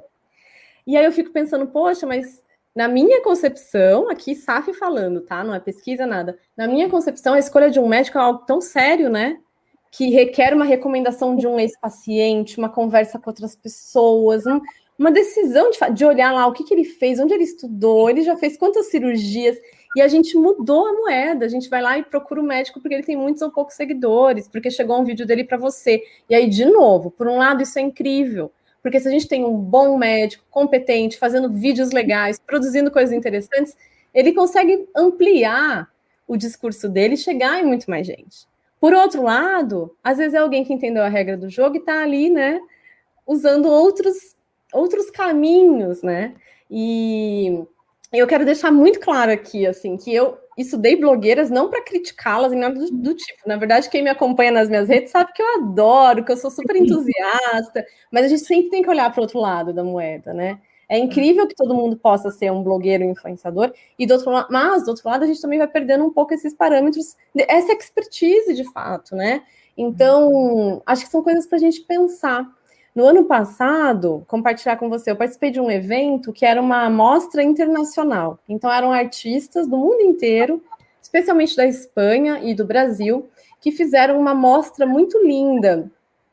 E 0.85 0.95
aí 0.95 1.05
eu 1.05 1.11
fico 1.11 1.31
pensando, 1.31 1.67
poxa, 1.67 2.05
mas 2.05 2.43
na 2.75 2.89
minha 2.89 3.21
concepção, 3.21 4.09
aqui 4.09 4.35
SAF 4.35 4.73
falando, 4.73 5.21
tá? 5.21 5.43
Não 5.43 5.55
é 5.55 5.59
pesquisa, 5.61 6.05
nada. 6.05 6.37
Na 6.57 6.67
minha 6.67 6.89
concepção, 6.89 7.33
a 7.33 7.39
escolha 7.39 7.69
de 7.71 7.79
um 7.79 7.87
médico 7.87 8.17
é 8.17 8.21
algo 8.21 8.45
tão 8.45 8.59
sério, 8.59 9.09
né? 9.09 9.39
Que 9.89 10.09
requer 10.09 10.53
uma 10.53 10.65
recomendação 10.65 11.37
de 11.37 11.47
um 11.47 11.57
ex-paciente, 11.57 12.57
uma 12.57 12.67
conversa 12.67 13.17
com 13.17 13.29
outras 13.29 13.55
pessoas, 13.55 14.43
uma 14.99 15.09
decisão 15.09 15.71
de, 15.71 15.79
de 15.93 16.03
olhar 16.03 16.33
lá 16.33 16.45
o 16.47 16.51
que, 16.51 16.65
que 16.65 16.73
ele 16.73 16.83
fez, 16.83 17.17
onde 17.17 17.33
ele 17.33 17.43
estudou, 17.43 18.09
ele 18.09 18.23
já 18.23 18.35
fez 18.35 18.57
quantas 18.57 18.87
cirurgias. 18.87 19.57
E 19.95 20.01
a 20.01 20.09
gente 20.09 20.37
mudou 20.37 20.85
a 20.85 20.93
moeda. 20.93 21.45
A 21.45 21.49
gente 21.49 21.69
vai 21.69 21.81
lá 21.81 21.97
e 21.97 22.03
procura 22.03 22.41
o 22.41 22.43
médico 22.43 22.81
porque 22.81 22.93
ele 22.93 23.03
tem 23.03 23.15
muitos 23.15 23.41
ou 23.41 23.49
poucos 23.49 23.75
seguidores, 23.75 24.49
porque 24.49 24.69
chegou 24.69 24.99
um 24.99 25.05
vídeo 25.05 25.25
dele 25.25 25.45
para 25.45 25.57
você. 25.57 26.03
E 26.29 26.35
aí, 26.35 26.49
de 26.49 26.65
novo, 26.65 27.09
por 27.09 27.29
um 27.29 27.37
lado, 27.37 27.63
isso 27.63 27.79
é 27.79 27.81
incrível. 27.81 28.51
Porque 28.85 28.99
se 28.99 29.07
a 29.07 29.11
gente 29.11 29.27
tem 29.27 29.43
um 29.43 29.57
bom 29.57 29.97
médico, 29.97 30.45
competente, 30.51 31.17
fazendo 31.17 31.51
vídeos 31.51 31.89
legais, 31.89 32.37
produzindo 32.37 32.91
coisas 32.91 33.11
interessantes, 33.17 33.75
ele 34.13 34.31
consegue 34.31 34.87
ampliar 34.95 35.89
o 36.27 36.37
discurso 36.37 36.87
dele 36.87 37.15
e 37.15 37.17
chegar 37.17 37.59
em 37.59 37.65
muito 37.65 37.89
mais 37.89 38.05
gente. 38.05 38.45
Por 38.79 38.93
outro 38.93 39.23
lado, 39.23 39.91
às 40.03 40.19
vezes 40.19 40.35
é 40.35 40.37
alguém 40.37 40.63
que 40.63 40.71
entendeu 40.71 41.01
a 41.01 41.09
regra 41.09 41.35
do 41.35 41.49
jogo 41.49 41.77
e 41.77 41.79
está 41.79 42.03
ali, 42.03 42.29
né, 42.29 42.61
usando 43.25 43.65
outros, 43.65 44.35
outros 44.71 45.09
caminhos, 45.09 46.03
né? 46.03 46.35
E 46.69 47.63
eu 48.13 48.27
quero 48.27 48.45
deixar 48.45 48.71
muito 48.71 48.99
claro 48.99 49.31
aqui, 49.31 49.65
assim, 49.65 49.97
que 49.97 50.13
eu 50.13 50.37
estudei 50.57 50.95
blogueiras 50.95 51.49
não 51.49 51.69
para 51.69 51.83
criticá-las 51.83 52.53
em 52.53 52.57
nada 52.57 52.75
do, 52.75 52.89
do, 52.91 53.13
tipo. 53.13 53.41
Na 53.45 53.57
verdade, 53.57 53.89
quem 53.89 54.01
me 54.01 54.09
acompanha 54.09 54.51
nas 54.51 54.69
minhas 54.69 54.87
redes 54.87 55.11
sabe 55.11 55.33
que 55.33 55.41
eu 55.41 55.55
adoro, 55.55 56.23
que 56.23 56.31
eu 56.31 56.37
sou 56.37 56.49
super 56.49 56.75
entusiasta, 56.75 57.85
mas 58.11 58.25
a 58.25 58.27
gente 58.27 58.45
sempre 58.45 58.69
tem 58.69 58.81
que 58.81 58.89
olhar 58.89 59.11
para 59.11 59.19
o 59.19 59.23
outro 59.23 59.39
lado 59.39 59.73
da 59.73 59.83
moeda, 59.83 60.33
né? 60.33 60.59
É 60.87 60.97
incrível 60.97 61.47
que 61.47 61.55
todo 61.55 61.73
mundo 61.73 61.97
possa 61.97 62.29
ser 62.29 62.51
um 62.51 62.61
blogueiro 62.61 63.03
influenciador, 63.03 63.73
e 63.97 64.05
do 64.05 64.13
outro 64.13 64.31
lado, 64.31 64.47
mas 64.51 64.83
do 64.83 64.89
outro 64.89 65.09
lado 65.09 65.23
a 65.23 65.27
gente 65.27 65.41
também 65.41 65.57
vai 65.57 65.67
perdendo 65.67 66.05
um 66.05 66.11
pouco 66.11 66.33
esses 66.33 66.53
parâmetros, 66.53 67.17
essa 67.35 67.73
expertise 67.73 68.53
de 68.53 68.63
fato, 68.71 69.15
né? 69.15 69.43
Então, 69.77 70.81
acho 70.85 71.05
que 71.05 71.11
são 71.11 71.23
coisas 71.23 71.45
para 71.45 71.57
a 71.57 71.61
gente 71.61 71.81
pensar. 71.81 72.47
No 72.95 73.05
ano 73.05 73.25
passado, 73.25 74.23
compartilhar 74.25 74.77
com 74.77 74.87
você, 74.87 75.11
eu 75.11 75.17
participei 75.17 75.51
de 75.51 75.59
um 75.59 75.69
evento 75.69 76.31
que 76.31 76.45
era 76.45 76.61
uma 76.61 76.89
mostra 76.89 77.43
internacional. 77.43 78.39
Então, 78.47 78.71
eram 78.71 78.93
artistas 78.93 79.67
do 79.67 79.75
mundo 79.75 79.99
inteiro, 79.99 80.63
especialmente 81.01 81.57
da 81.57 81.67
Espanha 81.67 82.39
e 82.41 82.55
do 82.55 82.63
Brasil, 82.63 83.29
que 83.59 83.69
fizeram 83.69 84.17
uma 84.17 84.33
mostra 84.33 84.85
muito 84.85 85.21
linda 85.25 85.91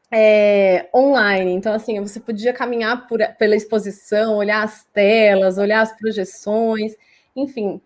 é, 0.09 0.87
online. 0.95 1.53
Então, 1.53 1.73
assim, 1.73 1.99
você 1.99 2.21
podia 2.21 2.53
caminhar 2.53 3.09
por, 3.09 3.19
pela 3.39 3.57
exposição, 3.57 4.37
olhar 4.37 4.63
as 4.63 4.85
telas, 4.93 5.59
olhar 5.59 5.81
as 5.81 5.97
projeções, 5.99 6.95
enfim. 7.35 7.81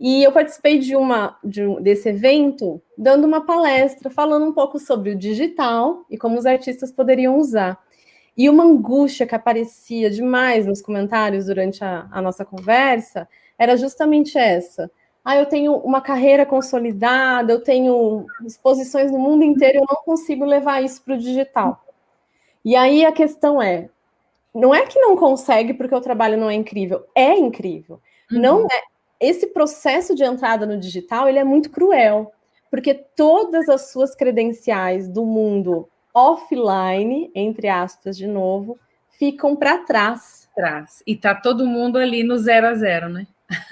E 0.00 0.22
eu 0.22 0.32
participei 0.32 0.78
de 0.78 0.96
uma 0.96 1.36
de 1.44 1.66
um, 1.66 1.82
desse 1.82 2.08
evento 2.08 2.80
dando 2.96 3.26
uma 3.26 3.44
palestra 3.44 4.10
falando 4.10 4.46
um 4.46 4.52
pouco 4.52 4.78
sobre 4.78 5.10
o 5.10 5.16
digital 5.16 6.04
e 6.10 6.16
como 6.16 6.38
os 6.38 6.46
artistas 6.46 6.90
poderiam 6.90 7.36
usar. 7.36 7.78
E 8.36 8.48
uma 8.48 8.64
angústia 8.64 9.26
que 9.26 9.34
aparecia 9.34 10.10
demais 10.10 10.66
nos 10.66 10.80
comentários 10.80 11.46
durante 11.46 11.84
a, 11.84 12.08
a 12.10 12.22
nossa 12.22 12.44
conversa 12.44 13.28
era 13.58 13.76
justamente 13.76 14.38
essa. 14.38 14.90
Ah, 15.24 15.36
eu 15.36 15.46
tenho 15.46 15.74
uma 15.76 16.00
carreira 16.00 16.44
consolidada, 16.44 17.52
eu 17.52 17.60
tenho 17.62 18.26
exposições 18.44 19.12
no 19.12 19.18
mundo 19.18 19.44
inteiro, 19.44 19.78
eu 19.78 19.86
não 19.88 20.02
consigo 20.02 20.44
levar 20.44 20.82
isso 20.82 21.02
para 21.02 21.14
o 21.14 21.18
digital. 21.18 21.84
E 22.64 22.74
aí 22.74 23.04
a 23.04 23.12
questão 23.12 23.62
é: 23.62 23.88
não 24.54 24.74
é 24.74 24.86
que 24.86 24.98
não 24.98 25.16
consegue 25.16 25.74
porque 25.74 25.94
o 25.94 26.00
trabalho 26.00 26.36
não 26.36 26.50
é 26.50 26.54
incrível, 26.54 27.04
é 27.14 27.36
incrível. 27.36 28.00
Uhum. 28.30 28.40
Não 28.40 28.66
é. 28.66 28.82
Esse 29.20 29.46
processo 29.46 30.14
de 30.16 30.24
entrada 30.24 30.66
no 30.66 30.78
digital 30.80 31.28
ele 31.28 31.38
é 31.38 31.44
muito 31.44 31.70
cruel, 31.70 32.32
porque 32.68 32.92
todas 32.92 33.68
as 33.68 33.92
suas 33.92 34.16
credenciais 34.16 35.08
do 35.08 35.24
mundo 35.24 35.88
offline, 36.14 37.30
entre 37.34 37.68
aspas, 37.68 38.16
de 38.16 38.26
novo, 38.26 38.78
ficam 39.18 39.54
para 39.56 39.78
trás. 39.78 40.48
Trás. 40.54 41.02
E 41.06 41.16
tá 41.16 41.34
todo 41.34 41.66
mundo 41.66 41.98
ali 41.98 42.22
no 42.22 42.36
zero 42.38 42.66
a 42.66 42.74
zero, 42.74 43.08
né? 43.08 43.26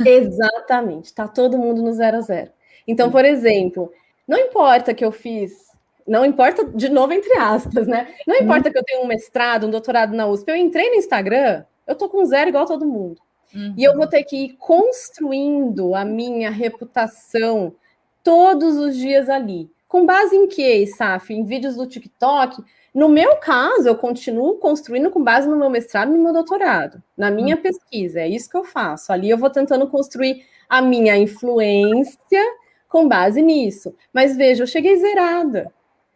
Exatamente, 0.04 1.12
tá 1.14 1.26
todo 1.26 1.58
mundo 1.58 1.82
no 1.82 1.92
zero 1.92 2.18
a 2.18 2.20
zero. 2.20 2.50
Então, 2.86 3.10
por 3.10 3.24
exemplo, 3.24 3.92
não 4.26 4.38
importa 4.38 4.94
que 4.94 5.04
eu 5.04 5.12
fiz, 5.12 5.70
não 6.06 6.24
importa, 6.24 6.64
de 6.64 6.88
novo, 6.88 7.12
entre 7.12 7.36
aspas, 7.36 7.86
né? 7.86 8.14
Não 8.26 8.36
uhum. 8.36 8.44
importa 8.44 8.70
que 8.70 8.78
eu 8.78 8.84
tenha 8.84 9.02
um 9.02 9.06
mestrado, 9.06 9.66
um 9.66 9.70
doutorado 9.70 10.14
na 10.14 10.26
USP, 10.26 10.48
eu 10.48 10.56
entrei 10.56 10.90
no 10.90 10.96
Instagram, 10.96 11.64
eu 11.86 11.94
tô 11.94 12.08
com 12.08 12.24
zero 12.24 12.48
igual 12.48 12.66
todo 12.66 12.86
mundo. 12.86 13.20
Uhum. 13.54 13.74
E 13.76 13.84
eu 13.84 13.96
vou 13.96 14.06
ter 14.06 14.22
que 14.24 14.36
ir 14.36 14.56
construindo 14.58 15.94
a 15.94 16.04
minha 16.04 16.50
reputação 16.50 17.74
todos 18.22 18.76
os 18.76 18.96
dias 18.96 19.28
ali. 19.28 19.70
Com 19.90 20.06
base 20.06 20.36
em 20.36 20.46
que, 20.46 20.86
Saf? 20.86 21.34
Em 21.34 21.44
vídeos 21.44 21.74
do 21.74 21.84
TikTok? 21.84 22.62
No 22.94 23.08
meu 23.08 23.34
caso, 23.38 23.88
eu 23.88 23.96
continuo 23.96 24.54
construindo 24.54 25.10
com 25.10 25.20
base 25.20 25.48
no 25.48 25.56
meu 25.56 25.68
mestrado 25.68 26.12
e 26.12 26.16
no 26.16 26.22
meu 26.22 26.32
doutorado, 26.32 27.02
na 27.16 27.28
minha 27.28 27.56
uhum. 27.56 27.62
pesquisa. 27.62 28.20
É 28.20 28.28
isso 28.28 28.48
que 28.48 28.56
eu 28.56 28.62
faço. 28.62 29.12
Ali 29.12 29.28
eu 29.28 29.36
vou 29.36 29.50
tentando 29.50 29.88
construir 29.88 30.46
a 30.68 30.80
minha 30.80 31.16
influência 31.16 32.40
com 32.88 33.08
base 33.08 33.42
nisso. 33.42 33.92
Mas 34.12 34.36
veja, 34.36 34.62
eu 34.62 34.66
cheguei 34.68 34.96
zerada. 34.96 35.72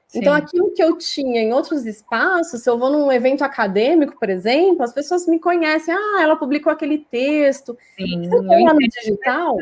Sim. 0.06 0.20
Então, 0.20 0.32
aquilo 0.32 0.70
que 0.70 0.82
eu 0.82 0.96
tinha 0.96 1.42
em 1.42 1.52
outros 1.52 1.84
espaços, 1.84 2.62
se 2.62 2.70
eu 2.70 2.78
vou 2.78 2.90
num 2.90 3.10
evento 3.10 3.42
acadêmico, 3.42 4.16
por 4.20 4.30
exemplo, 4.30 4.84
as 4.84 4.92
pessoas 4.92 5.26
me 5.26 5.40
conhecem. 5.40 5.92
Ah, 5.92 6.22
ela 6.22 6.37
publicou 6.37 6.72
aquele 6.72 6.98
texto. 6.98 7.76
Sim, 7.96 8.22
se 8.22 8.37
eu 8.37 8.40
lá 8.40 8.72
no 8.72 8.78
digital, 8.78 9.58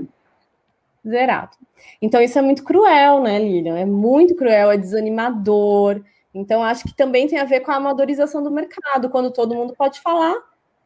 zerado. 1.07 1.57
Então, 2.01 2.21
isso 2.21 2.38
é 2.38 2.43
muito 2.43 2.65
cruel, 2.65 3.23
né, 3.23 3.38
Lilian? 3.38 3.79
É 3.79 3.85
muito 3.85 4.35
cruel, 4.37 4.71
é 4.71 4.77
desanimador. 4.77 6.03
Então, 6.35 6.62
acho 6.62 6.85
que 6.85 6.95
também 6.95 7.27
tem 7.27 7.38
a 7.38 7.45
ver 7.45 7.61
com 7.61 7.71
a 7.71 7.77
amadorização 7.77 8.43
do 8.43 8.51
mercado, 8.51 9.11
quando 9.11 9.33
todo 9.33 9.55
mundo 9.55 9.75
pode 9.77 10.01
falar 10.01 10.35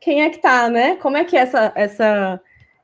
quem 0.01 0.23
é 0.23 0.31
que 0.31 0.39
tá, 0.39 0.69
né? 0.69 0.97
Como 0.97 1.17
é 1.17 1.25
que 1.25 1.37
é 1.37 1.41
essa, 1.41 1.73
essa, 1.75 2.41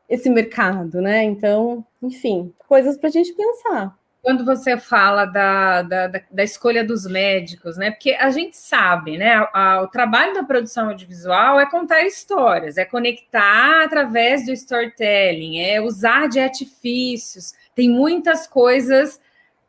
esse 0.08 0.30
mercado, 0.30 1.00
né? 1.00 1.24
Então, 1.24 1.84
enfim, 2.02 2.52
coisas 2.68 2.96
para 2.96 3.08
a 3.08 3.12
gente 3.12 3.32
pensar 3.34 3.96
quando 4.22 4.44
você 4.44 4.78
fala 4.78 5.24
da, 5.24 5.82
da, 5.82 6.06
da, 6.06 6.44
escolha 6.44 6.84
dos 6.84 7.04
médicos, 7.04 7.76
né? 7.76 7.90
Porque 7.90 8.12
a 8.12 8.30
gente 8.30 8.56
sabe, 8.56 9.18
né? 9.18 9.34
A, 9.34 9.50
a, 9.52 9.82
o 9.82 9.88
trabalho 9.88 10.32
da 10.32 10.44
produção 10.44 10.90
audiovisual 10.90 11.58
é 11.58 11.68
contar 11.68 12.04
histórias, 12.04 12.78
é 12.78 12.84
conectar 12.84 13.82
através 13.84 14.46
do 14.46 14.52
storytelling, 14.52 15.58
é 15.58 15.80
usar 15.80 16.28
de 16.28 16.38
artifícios. 16.38 17.52
Tem 17.74 17.90
muitas 17.90 18.46
coisas, 18.46 19.20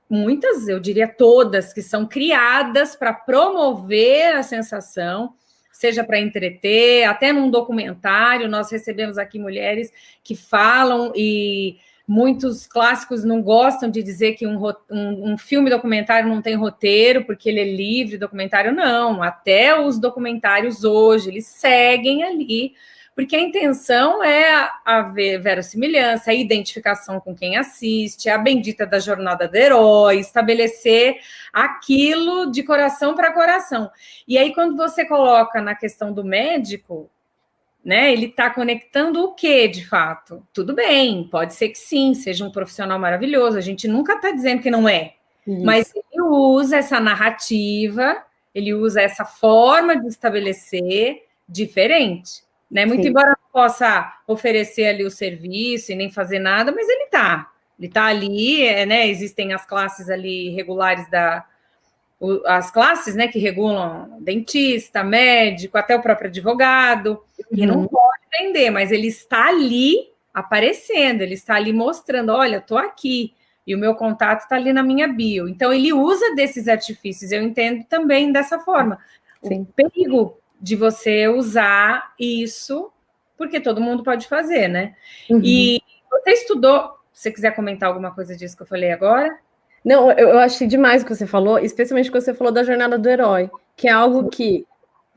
muitas, 0.08 0.68
eu 0.68 0.80
diria 0.80 1.08
todas, 1.08 1.74
que 1.74 1.82
são 1.82 2.06
criadas 2.06 2.96
para 2.96 3.12
promover 3.12 4.36
a 4.36 4.44
sensação 4.44 5.34
seja 5.72 6.04
para 6.04 6.20
entreter, 6.20 7.04
até 7.06 7.34
num 7.34 7.50
documentário, 7.50 8.48
nós 8.48 8.72
recebemos 8.72 9.18
aqui 9.18 9.40
mulheres 9.40 9.92
que 10.24 10.36
falam 10.36 11.12
e 11.16 11.78
Muitos 12.06 12.68
clássicos 12.68 13.24
não 13.24 13.42
gostam 13.42 13.90
de 13.90 14.04
dizer 14.04 14.34
que 14.34 14.46
um, 14.46 14.62
um, 14.92 15.32
um, 15.32 15.38
filme 15.38 15.70
documentário 15.70 16.28
não 16.28 16.42
tem 16.42 16.54
roteiro, 16.54 17.24
porque 17.24 17.48
ele 17.48 17.62
é 17.62 17.76
livre, 17.76 18.18
documentário 18.18 18.74
não. 18.74 19.24
Até 19.24 19.80
os 19.80 19.98
documentários 19.98 20.84
hoje, 20.84 21.30
eles 21.30 21.48
seguem 21.48 22.24
ali, 22.26 22.74
porque 23.16 23.38
a 23.38 23.40
intenção 23.40 24.22
é 24.22 24.70
a 24.84 25.02
verossimilhança, 25.42 26.32
a 26.32 26.34
identificação 26.34 27.22
com 27.22 27.34
quem 27.34 27.56
assiste, 27.56 28.28
a 28.28 28.38
bendita 28.38 28.86
da 28.86 29.00
jornada 29.00 29.48
do 29.48 29.56
herói, 29.56 30.20
estabelecer 30.20 31.22
aquilo 31.54 32.52
de 32.52 32.64
coração 32.64 33.16
para 33.16 33.32
coração. 33.32 33.90
E 34.28 34.38
aí, 34.38 34.54
quando 34.54 34.76
você 34.76 35.06
coloca 35.06 35.62
na 35.62 35.74
questão 35.74 36.12
do 36.12 36.24
médico, 36.24 37.10
né? 37.84 38.14
Ele 38.14 38.28
está 38.28 38.50
conectando 38.50 39.24
o 39.24 39.34
que 39.34 39.68
de 39.68 39.86
fato? 39.86 40.46
Tudo 40.54 40.74
bem, 40.74 41.28
pode 41.30 41.54
ser 41.54 41.70
que 41.70 41.78
sim, 41.78 42.14
seja 42.14 42.46
um 42.46 42.52
profissional 42.52 42.98
maravilhoso. 42.98 43.58
A 43.58 43.62
gente 43.62 43.88
nunca 43.88 44.14
está 44.14 44.32
dizendo 44.32 44.62
que 44.62 44.72
não 44.72 44.88
é, 44.88 45.14
Isso. 45.46 45.66
mas 45.66 45.94
ele 45.94 46.22
usa 46.22 46.78
essa 46.78 47.00
narrativa, 47.00 48.24
ele 48.56 48.74
usa 48.74 49.02
essa 49.02 49.26
forma 49.26 50.00
de 50.00 50.08
estabelecer 50.08 51.24
diferente, 51.48 52.44
né? 52.72 52.86
Muito 52.86 53.04
sim. 53.04 53.10
embora 53.10 53.30
não 53.30 53.52
possa 53.52 54.14
oferecer 54.26 54.86
ali 54.88 55.04
o 55.04 55.12
serviço 55.12 55.92
e 55.92 55.96
nem 55.96 56.10
fazer 56.10 56.40
nada, 56.40 56.72
mas 56.72 56.88
ele 56.88 57.04
está, 57.04 57.52
ele 57.78 57.88
está 57.88 58.06
ali, 58.06 58.66
é, 58.66 58.86
né? 58.86 59.08
Existem 59.10 59.54
as 59.54 59.66
classes 59.66 60.10
ali 60.10 60.50
regulares 60.50 61.10
da 61.10 61.46
as 62.46 62.72
classes 62.72 63.16
né, 63.16 63.28
que 63.28 63.40
regulam 63.40 64.18
dentista, 64.20 65.04
médico, 65.04 65.78
até 65.78 65.96
o 65.96 66.02
próprio 66.02 66.30
advogado, 66.30 67.22
uhum. 67.40 67.46
e 67.52 67.66
não 67.66 67.88
pode 67.88 68.24
vender, 68.38 68.70
mas 68.70 68.92
ele 68.92 69.08
está 69.08 69.48
ali 69.48 70.10
aparecendo, 70.34 71.22
ele 71.22 71.34
está 71.34 71.56
ali 71.56 71.74
mostrando: 71.74 72.32
olha, 72.32 72.58
estou 72.58 72.78
aqui, 72.78 73.34
e 73.66 73.76
o 73.76 73.78
meu 73.78 73.96
contato 73.96 74.42
está 74.42 74.56
ali 74.56 74.74
na 74.74 74.84
minha 74.84 75.08
bio. 75.08 75.48
Então, 75.48 75.72
ele 75.74 75.94
usa 75.94 76.36
desses 76.36 76.68
artifícios, 76.68 77.32
eu 77.32 77.42
entendo 77.42 77.84
também 77.86 78.32
dessa 78.32 78.60
forma. 78.60 79.00
Sim. 79.42 79.62
O 79.62 79.66
perigo 79.66 80.38
de 80.60 80.76
você 80.76 81.28
usar 81.28 82.14
isso 82.18 82.92
porque 83.38 83.60
todo 83.60 83.82
mundo 83.82 84.04
pode 84.04 84.28
fazer, 84.28 84.68
né? 84.68 84.96
Uhum. 85.30 85.42
E 85.44 85.82
você 86.10 86.32
estudou, 86.32 86.98
se 87.12 87.24
você 87.24 87.32
quiser 87.32 87.56
comentar 87.56 87.90
alguma 87.90 88.14
coisa 88.14 88.36
disso 88.36 88.56
que 88.56 88.64
eu 88.64 88.68
falei 88.68 88.92
agora? 88.92 89.38
Não, 89.84 90.12
eu, 90.12 90.30
eu 90.30 90.40
achei 90.40 90.68
demais 90.68 91.02
o 91.02 91.06
que 91.06 91.14
você 91.14 91.28
falou, 91.28 91.60
especialmente 91.60 92.10
o 92.10 92.14
que 92.14 92.22
você 92.22 92.34
falou 92.34 92.54
da 92.54 92.64
jornada 92.64 92.98
do 92.98 93.10
herói, 93.10 93.50
que 93.76 93.88
é 93.88 93.92
algo 93.92 94.30
que 94.30 94.66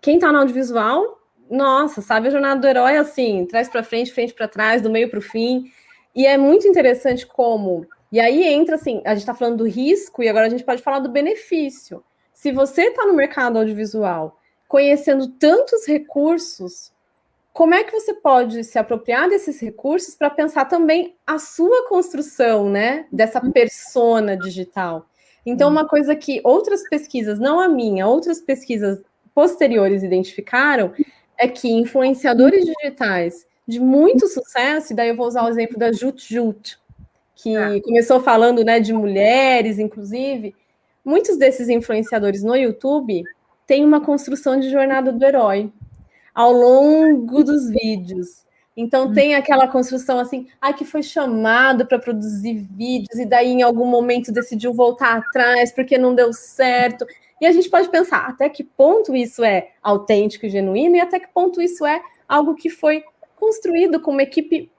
quem 0.00 0.16
está 0.16 0.32
no 0.32 0.38
audiovisual, 0.38 1.18
nossa, 1.50 2.02
sabe 2.02 2.28
a 2.28 2.30
jornada 2.30 2.60
do 2.60 2.66
herói 2.66 2.96
assim, 2.96 3.46
trás 3.46 3.68
para 3.68 3.82
frente, 3.82 4.12
frente 4.12 4.34
para 4.34 4.48
trás, 4.48 4.82
do 4.82 4.90
meio 4.90 5.08
para 5.08 5.18
o 5.18 5.22
fim. 5.22 5.70
E 6.14 6.26
é 6.26 6.36
muito 6.36 6.66
interessante 6.66 7.26
como. 7.26 7.86
E 8.10 8.18
aí 8.18 8.44
entra 8.44 8.76
assim, 8.76 9.02
a 9.04 9.10
gente 9.10 9.20
está 9.20 9.34
falando 9.34 9.58
do 9.58 9.68
risco 9.68 10.22
e 10.22 10.28
agora 10.28 10.46
a 10.46 10.50
gente 10.50 10.64
pode 10.64 10.82
falar 10.82 10.98
do 10.98 11.10
benefício. 11.10 12.02
Se 12.32 12.52
você 12.52 12.82
está 12.88 13.06
no 13.06 13.14
mercado 13.14 13.58
audiovisual 13.58 14.38
conhecendo 14.68 15.28
tantos 15.28 15.86
recursos, 15.86 16.92
como 17.56 17.74
é 17.74 17.82
que 17.82 17.90
você 17.90 18.12
pode 18.12 18.62
se 18.64 18.78
apropriar 18.78 19.30
desses 19.30 19.58
recursos 19.58 20.14
para 20.14 20.28
pensar 20.28 20.66
também 20.66 21.16
a 21.26 21.38
sua 21.38 21.88
construção, 21.88 22.68
né, 22.68 23.06
dessa 23.10 23.40
persona 23.40 24.36
digital? 24.36 25.06
Então, 25.44 25.70
uma 25.70 25.88
coisa 25.88 26.14
que 26.14 26.38
outras 26.44 26.86
pesquisas, 26.86 27.38
não 27.38 27.58
a 27.58 27.66
minha, 27.66 28.06
outras 28.06 28.42
pesquisas 28.42 29.02
posteriores 29.34 30.02
identificaram 30.02 30.92
é 31.38 31.48
que 31.48 31.72
influenciadores 31.72 32.62
digitais 32.62 33.46
de 33.66 33.80
muito 33.80 34.28
sucesso, 34.28 34.92
e 34.92 34.96
daí 34.96 35.08
eu 35.08 35.16
vou 35.16 35.26
usar 35.26 35.42
o 35.42 35.48
exemplo 35.48 35.78
da 35.78 35.90
Jut 35.90 36.30
Jut, 36.30 36.78
que 37.34 37.56
ah. 37.56 37.80
começou 37.82 38.20
falando 38.20 38.62
né, 38.62 38.80
de 38.80 38.92
mulheres, 38.92 39.78
inclusive, 39.78 40.54
muitos 41.02 41.38
desses 41.38 41.70
influenciadores 41.70 42.42
no 42.42 42.54
YouTube 42.54 43.24
têm 43.66 43.82
uma 43.82 44.02
construção 44.02 44.60
de 44.60 44.68
jornada 44.68 45.10
do 45.10 45.24
herói 45.24 45.72
ao 46.36 46.52
longo 46.52 47.42
dos 47.42 47.70
vídeos. 47.70 48.44
Então 48.76 49.06
hum. 49.06 49.12
tem 49.14 49.34
aquela 49.34 49.66
construção 49.66 50.18
assim, 50.18 50.48
ah, 50.60 50.70
que 50.70 50.84
foi 50.84 51.02
chamado 51.02 51.86
para 51.86 51.98
produzir 51.98 52.58
vídeos 52.76 53.18
e 53.18 53.24
daí 53.24 53.48
em 53.48 53.62
algum 53.62 53.86
momento 53.86 54.30
decidiu 54.30 54.74
voltar 54.74 55.16
atrás 55.16 55.72
porque 55.72 55.96
não 55.96 56.14
deu 56.14 56.30
certo. 56.34 57.06
E 57.40 57.46
a 57.46 57.52
gente 57.52 57.70
pode 57.70 57.88
pensar 57.88 58.26
até 58.28 58.50
que 58.50 58.62
ponto 58.62 59.16
isso 59.16 59.42
é 59.42 59.70
autêntico 59.82 60.44
e 60.44 60.50
genuíno 60.50 60.96
e 60.96 61.00
até 61.00 61.18
que 61.18 61.28
ponto 61.32 61.62
isso 61.62 61.86
é 61.86 62.02
algo 62.28 62.54
que 62.54 62.68
foi 62.68 63.02
construído 63.34 63.98
com 63.98 64.10
uma 64.10 64.22
equipe 64.22 64.70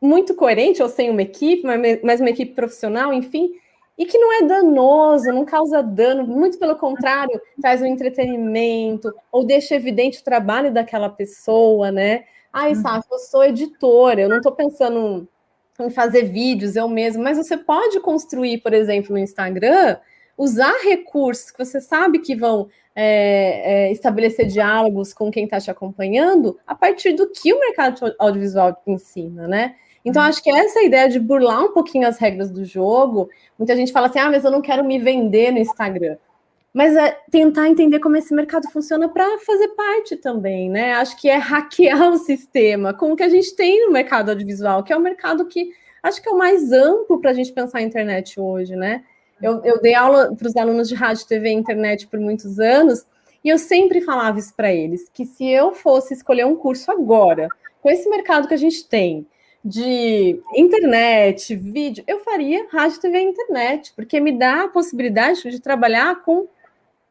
muito 0.00 0.34
coerente 0.34 0.82
ou 0.82 0.88
sem 0.90 1.08
uma 1.08 1.22
equipe, 1.22 1.62
mas 2.02 2.20
uma 2.20 2.30
equipe 2.30 2.52
profissional, 2.52 3.12
enfim, 3.12 3.52
e 3.98 4.04
que 4.04 4.18
não 4.18 4.32
é 4.32 4.42
danoso, 4.42 5.32
não 5.32 5.44
causa 5.44 5.82
dano, 5.82 6.26
muito 6.26 6.58
pelo 6.58 6.76
contrário, 6.76 7.40
traz 7.60 7.80
um 7.80 7.86
entretenimento, 7.86 9.12
ou 9.32 9.44
deixa 9.44 9.74
evidente 9.74 10.20
o 10.20 10.24
trabalho 10.24 10.72
daquela 10.72 11.08
pessoa, 11.08 11.90
né? 11.90 12.24
Ai, 12.52 12.70
uhum. 12.70 12.82
Sasha, 12.82 13.06
eu 13.10 13.18
sou 13.18 13.44
editora, 13.44 14.20
eu 14.20 14.28
não 14.28 14.38
estou 14.38 14.52
pensando 14.52 15.26
em 15.80 15.90
fazer 15.90 16.24
vídeos 16.24 16.76
eu 16.76 16.88
mesmo, 16.88 17.22
mas 17.22 17.36
você 17.36 17.56
pode 17.56 18.00
construir, 18.00 18.58
por 18.58 18.72
exemplo, 18.72 19.12
no 19.12 19.18
Instagram, 19.18 19.96
usar 20.36 20.74
recursos 20.82 21.50
que 21.50 21.64
você 21.64 21.80
sabe 21.80 22.18
que 22.18 22.34
vão 22.34 22.68
é, 22.94 23.88
é, 23.88 23.92
estabelecer 23.92 24.46
diálogos 24.46 25.12
com 25.12 25.30
quem 25.30 25.44
está 25.44 25.60
te 25.60 25.70
acompanhando 25.70 26.58
a 26.66 26.74
partir 26.74 27.12
do 27.12 27.30
que 27.30 27.52
o 27.52 27.60
mercado 27.60 28.14
audiovisual 28.18 28.82
ensina, 28.86 29.46
né? 29.46 29.76
Então, 30.06 30.22
acho 30.22 30.40
que 30.40 30.48
essa 30.48 30.80
ideia 30.84 31.08
de 31.08 31.18
burlar 31.18 31.64
um 31.64 31.72
pouquinho 31.72 32.06
as 32.06 32.16
regras 32.16 32.48
do 32.48 32.64
jogo, 32.64 33.28
muita 33.58 33.74
gente 33.74 33.90
fala 33.90 34.06
assim: 34.06 34.20
ah, 34.20 34.30
mas 34.30 34.44
eu 34.44 34.52
não 34.52 34.62
quero 34.62 34.84
me 34.84 35.00
vender 35.00 35.50
no 35.50 35.58
Instagram. 35.58 36.16
Mas 36.72 36.94
é 36.94 37.18
tentar 37.28 37.68
entender 37.68 37.98
como 37.98 38.16
esse 38.16 38.32
mercado 38.32 38.70
funciona 38.70 39.08
para 39.08 39.38
fazer 39.40 39.68
parte 39.68 40.14
também, 40.14 40.70
né? 40.70 40.92
Acho 40.92 41.16
que 41.20 41.28
é 41.28 41.36
hackear 41.36 42.10
o 42.12 42.18
sistema, 42.18 42.94
como 42.94 43.14
o 43.14 43.16
que 43.16 43.24
a 43.24 43.28
gente 43.28 43.56
tem 43.56 43.84
no 43.84 43.92
mercado 43.92 44.28
audiovisual, 44.28 44.84
que 44.84 44.92
é 44.92 44.96
o 44.96 45.00
um 45.00 45.02
mercado 45.02 45.44
que 45.46 45.72
acho 46.00 46.22
que 46.22 46.28
é 46.28 46.32
o 46.32 46.38
mais 46.38 46.70
amplo 46.70 47.20
para 47.20 47.32
a 47.32 47.34
gente 47.34 47.52
pensar 47.52 47.78
a 47.78 47.82
internet 47.82 48.38
hoje, 48.38 48.76
né? 48.76 49.02
Eu, 49.42 49.60
eu 49.64 49.80
dei 49.80 49.94
aula 49.94 50.32
para 50.36 50.46
os 50.46 50.56
alunos 50.56 50.88
de 50.88 50.94
rádio, 50.94 51.26
TV 51.26 51.48
e 51.48 51.52
internet 51.52 52.06
por 52.06 52.20
muitos 52.20 52.60
anos, 52.60 53.04
e 53.42 53.48
eu 53.48 53.58
sempre 53.58 54.00
falava 54.00 54.38
isso 54.38 54.54
para 54.54 54.72
eles: 54.72 55.08
que 55.12 55.26
se 55.26 55.48
eu 55.48 55.74
fosse 55.74 56.14
escolher 56.14 56.46
um 56.46 56.54
curso 56.54 56.92
agora, 56.92 57.48
com 57.82 57.90
esse 57.90 58.08
mercado 58.08 58.46
que 58.46 58.54
a 58.54 58.58
gente 58.58 58.88
tem, 58.88 59.26
de 59.66 60.40
internet, 60.54 61.54
vídeo, 61.56 62.04
eu 62.06 62.20
faria 62.20 62.68
rádio, 62.70 63.00
TV 63.00 63.18
e 63.18 63.22
internet, 63.24 63.92
porque 63.96 64.20
me 64.20 64.30
dá 64.30 64.64
a 64.64 64.68
possibilidade 64.68 65.42
de 65.50 65.60
trabalhar 65.60 66.22
com 66.22 66.46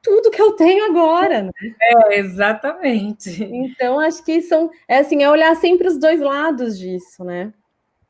tudo 0.02 0.32
que 0.32 0.42
eu 0.42 0.54
tenho 0.54 0.86
agora, 0.86 1.44
né? 1.44 1.52
É, 1.82 2.20
exatamente. 2.20 3.44
Então, 3.44 4.00
acho 4.00 4.24
que 4.24 4.42
são, 4.42 4.70
é 4.88 5.00
assim, 5.00 5.22
é 5.22 5.30
olhar 5.30 5.54
sempre 5.56 5.88
os 5.88 5.98
dois 5.98 6.22
lados 6.22 6.80
disso, 6.80 7.24
né? 7.24 7.52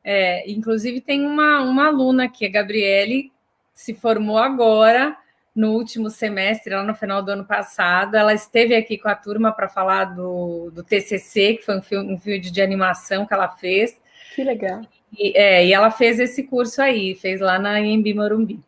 É, 0.04 0.48
inclusive 0.48 1.00
tem 1.00 1.26
uma, 1.26 1.62
uma 1.62 1.88
aluna 1.88 2.26
aqui, 2.26 2.46
a 2.46 2.50
Gabriele, 2.50 3.32
se 3.74 3.94
formou 3.94 4.38
agora, 4.38 5.16
no 5.54 5.72
último 5.72 6.10
semestre, 6.10 6.74
lá 6.74 6.84
no 6.84 6.94
final 6.94 7.22
do 7.22 7.30
ano 7.30 7.44
passado. 7.44 8.14
Ela 8.14 8.34
esteve 8.34 8.76
aqui 8.76 8.98
com 8.98 9.08
a 9.08 9.14
turma 9.14 9.50
para 9.50 9.68
falar 9.68 10.04
do, 10.04 10.70
do 10.70 10.84
TCC, 10.84 11.54
que 11.54 11.64
foi 11.64 11.78
um, 11.78 11.82
filme, 11.82 12.12
um 12.12 12.16
vídeo 12.16 12.52
de 12.52 12.60
animação 12.60 13.26
que 13.26 13.32
ela 13.34 13.48
fez. 13.48 13.98
Que 14.36 14.44
legal. 14.44 14.82
E, 15.18 15.32
é, 15.34 15.64
e 15.64 15.72
ela 15.72 15.90
fez 15.90 16.20
esse 16.20 16.42
curso 16.42 16.82
aí, 16.82 17.14
fez 17.14 17.40
lá 17.40 17.58
na 17.58 17.80
Embi 17.80 18.12
Morumbi. 18.12 18.60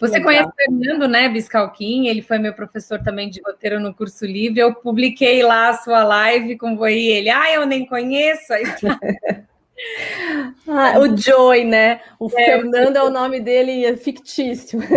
Você 0.00 0.20
conhece 0.20 0.48
o 0.48 0.52
Fernando, 0.52 1.06
né, 1.06 1.28
Biscalquim? 1.28 2.08
Ele 2.08 2.20
foi 2.20 2.38
meu 2.38 2.52
professor 2.52 3.00
também 3.00 3.30
de 3.30 3.40
roteiro 3.40 3.78
no 3.78 3.94
curso 3.94 4.26
livre. 4.26 4.58
Eu 4.58 4.74
publiquei 4.74 5.44
lá 5.44 5.68
a 5.68 5.74
sua 5.74 6.02
live 6.02 6.58
com 6.58 6.74
o 6.74 6.86
ele. 6.88 7.30
Ah, 7.30 7.54
eu 7.54 7.64
nem 7.64 7.86
conheço. 7.86 8.52
ah, 10.68 10.98
o 10.98 11.16
Joy, 11.16 11.64
né? 11.64 12.00
O 12.18 12.26
é, 12.26 12.44
Fernando 12.44 12.96
é 12.96 13.02
o 13.04 13.10
nome 13.10 13.38
dele 13.38 13.84
é 13.84 13.96
fictício. 13.96 14.80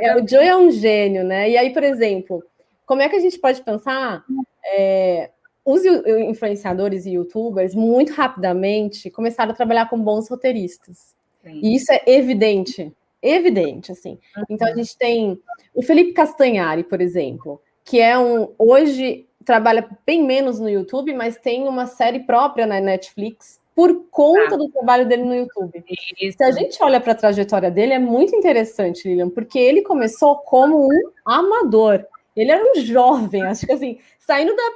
É, 0.00 0.16
o 0.16 0.26
Joy 0.26 0.44
é 0.44 0.56
um 0.56 0.68
gênio, 0.68 1.22
né? 1.22 1.48
E 1.48 1.56
aí, 1.56 1.72
por 1.72 1.84
exemplo, 1.84 2.42
como 2.84 3.02
é 3.02 3.08
que 3.08 3.14
a 3.14 3.20
gente 3.20 3.38
pode 3.38 3.62
pensar? 3.62 4.24
É, 4.64 5.30
os 5.70 5.84
influenciadores 5.84 7.06
e 7.06 7.12
youtubers, 7.12 7.74
muito 7.74 8.12
rapidamente, 8.12 9.10
começaram 9.10 9.52
a 9.52 9.54
trabalhar 9.54 9.88
com 9.88 10.00
bons 10.00 10.28
roteiristas. 10.28 11.14
Sim. 11.42 11.60
E 11.62 11.74
isso 11.74 11.92
é 11.92 12.02
evidente, 12.06 12.92
evidente, 13.22 13.92
assim. 13.92 14.18
Uhum. 14.36 14.44
Então, 14.50 14.68
a 14.68 14.74
gente 14.74 14.96
tem 14.96 15.40
o 15.74 15.82
Felipe 15.82 16.12
Castanhari, 16.12 16.84
por 16.84 17.00
exemplo, 17.00 17.60
que 17.84 18.00
é 18.00 18.18
um... 18.18 18.48
Hoje 18.58 19.26
trabalha 19.44 19.88
bem 20.06 20.22
menos 20.22 20.60
no 20.60 20.68
YouTube, 20.68 21.14
mas 21.14 21.36
tem 21.36 21.66
uma 21.66 21.86
série 21.86 22.20
própria 22.20 22.66
na 22.66 22.80
Netflix 22.80 23.58
por 23.74 24.04
conta 24.10 24.54
ah. 24.54 24.58
do 24.58 24.68
trabalho 24.68 25.08
dele 25.08 25.24
no 25.24 25.34
YouTube. 25.34 25.82
Isso. 26.20 26.36
Se 26.36 26.44
a 26.44 26.50
gente 26.50 26.82
olha 26.82 27.00
para 27.00 27.12
a 27.12 27.16
trajetória 27.16 27.70
dele, 27.70 27.94
é 27.94 27.98
muito 27.98 28.36
interessante, 28.36 29.08
Lilian, 29.08 29.30
porque 29.30 29.58
ele 29.58 29.82
começou 29.82 30.36
como 30.36 30.86
um 30.86 31.10
amador. 31.24 32.04
Ele 32.36 32.50
era 32.50 32.62
um 32.62 32.80
jovem, 32.80 33.42
acho 33.42 33.66
que 33.66 33.72
assim, 33.72 33.98
saindo 34.18 34.54
da 34.54 34.70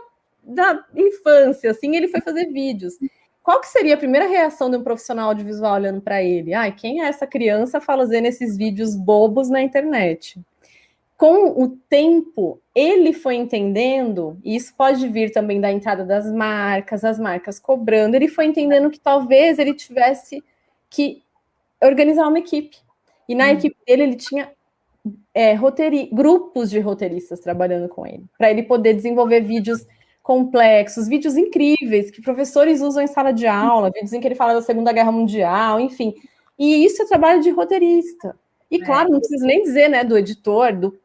da 0.44 0.84
infância, 0.94 1.70
assim, 1.70 1.96
ele 1.96 2.08
foi 2.08 2.20
fazer 2.20 2.46
vídeos. 2.46 2.94
Qual 3.42 3.60
que 3.60 3.68
seria 3.68 3.94
a 3.94 3.98
primeira 3.98 4.26
reação 4.26 4.70
de 4.70 4.76
um 4.76 4.82
profissional 4.82 5.28
audiovisual 5.28 5.74
olhando 5.74 6.00
para 6.00 6.22
ele? 6.22 6.54
Ai, 6.54 6.72
quem 6.72 7.02
é 7.02 7.08
essa 7.08 7.26
criança 7.26 7.80
fazendo 7.80 8.26
esses 8.26 8.56
vídeos 8.56 8.96
bobos 8.96 9.50
na 9.50 9.60
internet? 9.60 10.40
Com 11.16 11.62
o 11.62 11.76
tempo, 11.88 12.60
ele 12.74 13.12
foi 13.12 13.36
entendendo, 13.36 14.38
e 14.42 14.56
isso 14.56 14.74
pode 14.74 15.06
vir 15.08 15.30
também 15.30 15.60
da 15.60 15.70
entrada 15.70 16.04
das 16.04 16.30
marcas, 16.32 17.04
as 17.04 17.18
marcas 17.18 17.58
cobrando, 17.58 18.16
ele 18.16 18.28
foi 18.28 18.46
entendendo 18.46 18.90
que 18.90 18.98
talvez 18.98 19.58
ele 19.58 19.74
tivesse 19.74 20.42
que 20.90 21.22
organizar 21.82 22.26
uma 22.26 22.38
equipe. 22.38 22.78
E 23.28 23.34
na 23.34 23.46
hum. 23.46 23.50
equipe 23.50 23.76
dele, 23.86 24.02
ele 24.04 24.16
tinha 24.16 24.50
é, 25.34 25.54
grupos 26.10 26.70
de 26.70 26.80
roteiristas 26.80 27.40
trabalhando 27.40 27.88
com 27.88 28.06
ele, 28.06 28.24
para 28.38 28.50
ele 28.50 28.62
poder 28.62 28.94
desenvolver 28.94 29.40
vídeos 29.42 29.86
complexos, 30.24 31.06
vídeos 31.06 31.36
incríveis 31.36 32.10
que 32.10 32.22
professores 32.22 32.80
usam 32.80 33.04
em 33.04 33.06
sala 33.06 33.30
de 33.30 33.46
aula, 33.46 33.90
vídeos 33.90 34.14
em 34.14 34.20
que 34.20 34.26
ele 34.26 34.34
fala 34.34 34.54
da 34.54 34.62
Segunda 34.62 34.90
Guerra 34.90 35.12
Mundial, 35.12 35.78
enfim. 35.78 36.14
E 36.58 36.82
isso 36.82 37.02
é 37.02 37.06
trabalho 37.06 37.42
de 37.42 37.50
roteirista. 37.50 38.34
E 38.70 38.76
é. 38.76 38.84
claro, 38.84 39.10
não 39.10 39.18
preciso 39.18 39.44
nem 39.44 39.62
dizer, 39.62 39.88
né, 39.88 40.02
do 40.02 40.16
editor, 40.16 40.74
do 40.74 40.98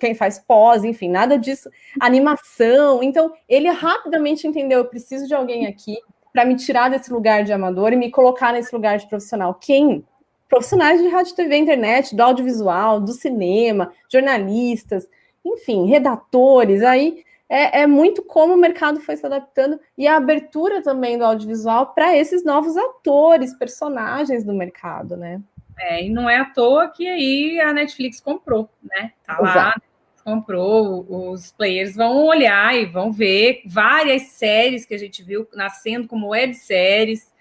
quem 0.00 0.14
faz 0.14 0.38
pós, 0.38 0.84
enfim, 0.84 1.06
nada 1.06 1.38
disso. 1.38 1.68
Animação. 2.00 3.02
Então, 3.02 3.30
ele 3.46 3.68
rapidamente 3.68 4.46
entendeu: 4.46 4.78
eu 4.78 4.86
preciso 4.86 5.28
de 5.28 5.34
alguém 5.34 5.66
aqui 5.66 5.98
para 6.32 6.46
me 6.46 6.56
tirar 6.56 6.88
desse 6.88 7.12
lugar 7.12 7.44
de 7.44 7.52
amador 7.52 7.92
e 7.92 7.96
me 7.96 8.10
colocar 8.10 8.54
nesse 8.54 8.74
lugar 8.74 8.96
de 8.96 9.06
profissional. 9.06 9.52
Quem? 9.52 10.02
Profissionais 10.48 10.98
de 10.98 11.08
rádio, 11.08 11.34
TV, 11.34 11.58
internet, 11.58 12.16
do 12.16 12.22
audiovisual, 12.22 13.00
do 13.00 13.12
cinema, 13.12 13.92
jornalistas, 14.10 15.06
enfim, 15.44 15.86
redatores. 15.86 16.82
Aí 16.82 17.22
é, 17.48 17.82
é, 17.82 17.86
muito 17.86 18.22
como 18.22 18.54
o 18.54 18.58
mercado 18.58 19.00
foi 19.00 19.16
se 19.16 19.26
adaptando 19.26 19.78
e 19.96 20.06
a 20.06 20.16
abertura 20.16 20.82
também 20.82 21.18
do 21.18 21.24
audiovisual 21.24 21.92
para 21.94 22.16
esses 22.16 22.44
novos 22.44 22.76
atores, 22.76 23.54
personagens 23.54 24.44
do 24.44 24.54
mercado, 24.54 25.16
né? 25.16 25.40
É, 25.78 26.04
e 26.04 26.10
não 26.10 26.28
é 26.28 26.38
à 26.38 26.44
toa 26.44 26.88
que 26.88 27.06
aí 27.08 27.60
a 27.60 27.72
Netflix 27.72 28.20
comprou, 28.20 28.68
né? 28.82 29.12
Tá 29.26 29.38
lá, 29.40 29.74
comprou, 30.24 31.04
os 31.08 31.52
players 31.52 31.94
vão 31.94 32.24
olhar 32.24 32.76
e 32.76 32.86
vão 32.86 33.12
ver 33.12 33.62
várias 33.66 34.22
séries 34.22 34.86
que 34.86 34.94
a 34.94 34.98
gente 34.98 35.22
viu 35.22 35.46
nascendo 35.54 36.06
como 36.06 36.28
webséries, 36.28 37.32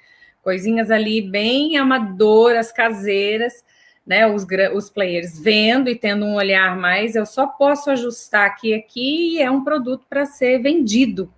coisinhas 0.41 0.89
ali 0.89 1.21
bem 1.21 1.77
amadoras, 1.77 2.71
caseiras, 2.71 3.63
né? 4.05 4.27
Os, 4.27 4.45
os 4.73 4.89
players 4.89 5.39
vendo 5.39 5.89
e 5.89 5.95
tendo 5.95 6.25
um 6.25 6.35
olhar 6.35 6.75
mais, 6.75 7.15
eu 7.15 7.25
só 7.25 7.47
posso 7.47 7.89
ajustar 7.91 8.45
aqui 8.45 8.73
aqui 8.73 9.35
e 9.35 9.41
é 9.41 9.49
um 9.49 9.63
produto 9.63 10.05
para 10.09 10.25
ser 10.25 10.59
vendido 10.59 11.31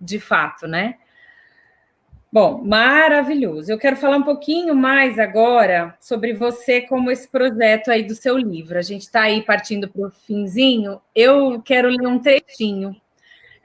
de 0.00 0.18
fato, 0.18 0.66
né? 0.66 0.96
Bom, 2.32 2.62
maravilhoso. 2.62 3.72
Eu 3.72 3.78
quero 3.78 3.96
falar 3.96 4.18
um 4.18 4.22
pouquinho 4.22 4.74
mais 4.74 5.18
agora 5.18 5.96
sobre 5.98 6.34
você 6.34 6.82
como 6.82 7.10
esse 7.10 7.26
projeto 7.26 7.90
aí 7.90 8.02
do 8.02 8.14
seu 8.14 8.36
livro. 8.36 8.78
A 8.78 8.82
gente 8.82 9.02
está 9.02 9.22
aí 9.22 9.42
partindo 9.42 9.88
para 9.88 10.08
o 10.08 10.10
finzinho. 10.10 11.00
Eu 11.14 11.62
quero 11.62 11.88
ler 11.88 12.06
um 12.06 12.18
trechinho. 12.18 12.94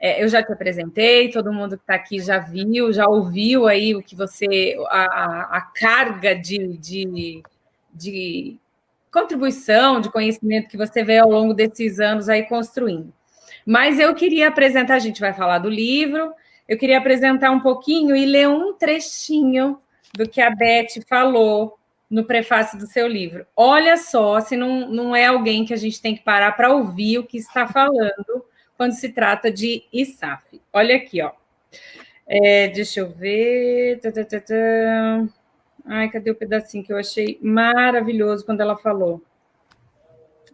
É, 0.00 0.22
eu 0.22 0.28
já 0.28 0.42
te 0.42 0.52
apresentei, 0.52 1.30
todo 1.30 1.52
mundo 1.52 1.76
que 1.76 1.82
está 1.82 1.94
aqui 1.94 2.18
já 2.18 2.38
viu, 2.38 2.92
já 2.92 3.06
ouviu 3.06 3.68
aí 3.68 3.94
o 3.94 4.02
que 4.02 4.16
você, 4.16 4.74
a, 4.88 5.58
a 5.58 5.60
carga 5.60 6.34
de, 6.34 6.76
de, 6.76 7.42
de 7.92 8.58
contribuição, 9.12 10.00
de 10.00 10.10
conhecimento 10.10 10.68
que 10.68 10.76
você 10.76 11.04
veio 11.04 11.24
ao 11.24 11.30
longo 11.30 11.52
desses 11.52 12.00
anos 12.00 12.28
aí 12.28 12.44
construindo. 12.44 13.12
Mas 13.66 14.00
eu 14.00 14.14
queria 14.14 14.48
apresentar, 14.48 14.94
a 14.94 14.98
gente 14.98 15.20
vai 15.20 15.32
falar 15.32 15.58
do 15.58 15.68
livro, 15.68 16.32
eu 16.68 16.78
queria 16.78 16.98
apresentar 16.98 17.50
um 17.50 17.60
pouquinho 17.60 18.16
e 18.16 18.24
ler 18.24 18.48
um 18.48 18.72
trechinho 18.72 19.78
do 20.14 20.28
que 20.28 20.40
a 20.40 20.50
Beth 20.50 21.02
falou 21.06 21.78
no 22.10 22.24
prefácio 22.24 22.78
do 22.78 22.86
seu 22.86 23.06
livro. 23.06 23.46
Olha 23.56 23.96
só, 23.96 24.40
se 24.40 24.56
não, 24.56 24.88
não 24.88 25.16
é 25.16 25.26
alguém 25.26 25.64
que 25.64 25.72
a 25.72 25.78
gente 25.78 26.00
tem 26.00 26.14
que 26.14 26.22
parar 26.22 26.52
para 26.52 26.72
ouvir 26.72 27.18
o 27.18 27.24
que 27.26 27.38
está 27.38 27.66
falando 27.66 28.44
quando 28.76 28.92
se 28.92 29.10
trata 29.10 29.50
de 29.50 29.84
ISAF. 29.92 30.60
Olha 30.72 30.96
aqui, 30.96 31.22
ó. 31.22 31.32
É, 32.26 32.68
deixa 32.68 33.00
eu 33.00 33.10
ver. 33.10 34.00
Ai, 35.84 36.08
cadê 36.08 36.30
o 36.30 36.34
pedacinho 36.34 36.84
que 36.84 36.92
eu 36.92 36.96
achei 36.96 37.38
maravilhoso 37.42 38.44
quando 38.44 38.60
ela 38.60 38.76
falou? 38.76 39.22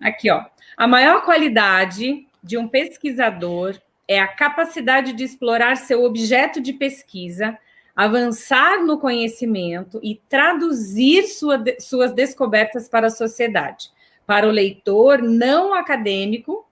Aqui, 0.01 0.31
ó. 0.31 0.45
A 0.77 0.87
maior 0.87 1.25
qualidade 1.25 2.27
de 2.43 2.57
um 2.57 2.69
pesquisador 2.69 3.79
é 4.07 4.19
a 4.19 4.29
capacidade 4.29 5.13
de 5.13 5.25
explorar 5.25 5.77
seu 5.77 6.03
objeto 6.03 6.61
de 6.61 6.73
pesquisa, 6.73 7.59
avançar 7.95 8.83
no 8.85 8.99
conhecimento 8.99 10.01
e 10.03 10.21
traduzir 10.29 11.25
sua, 11.25 11.63
suas 11.79 12.13
descobertas 12.13 12.89
para 12.89 13.09
a 13.09 13.11
sociedade, 13.11 13.91
para 14.27 14.47
o 14.47 14.53
leitor 14.53 15.21
não 15.21 15.75
acadêmico 15.75 16.67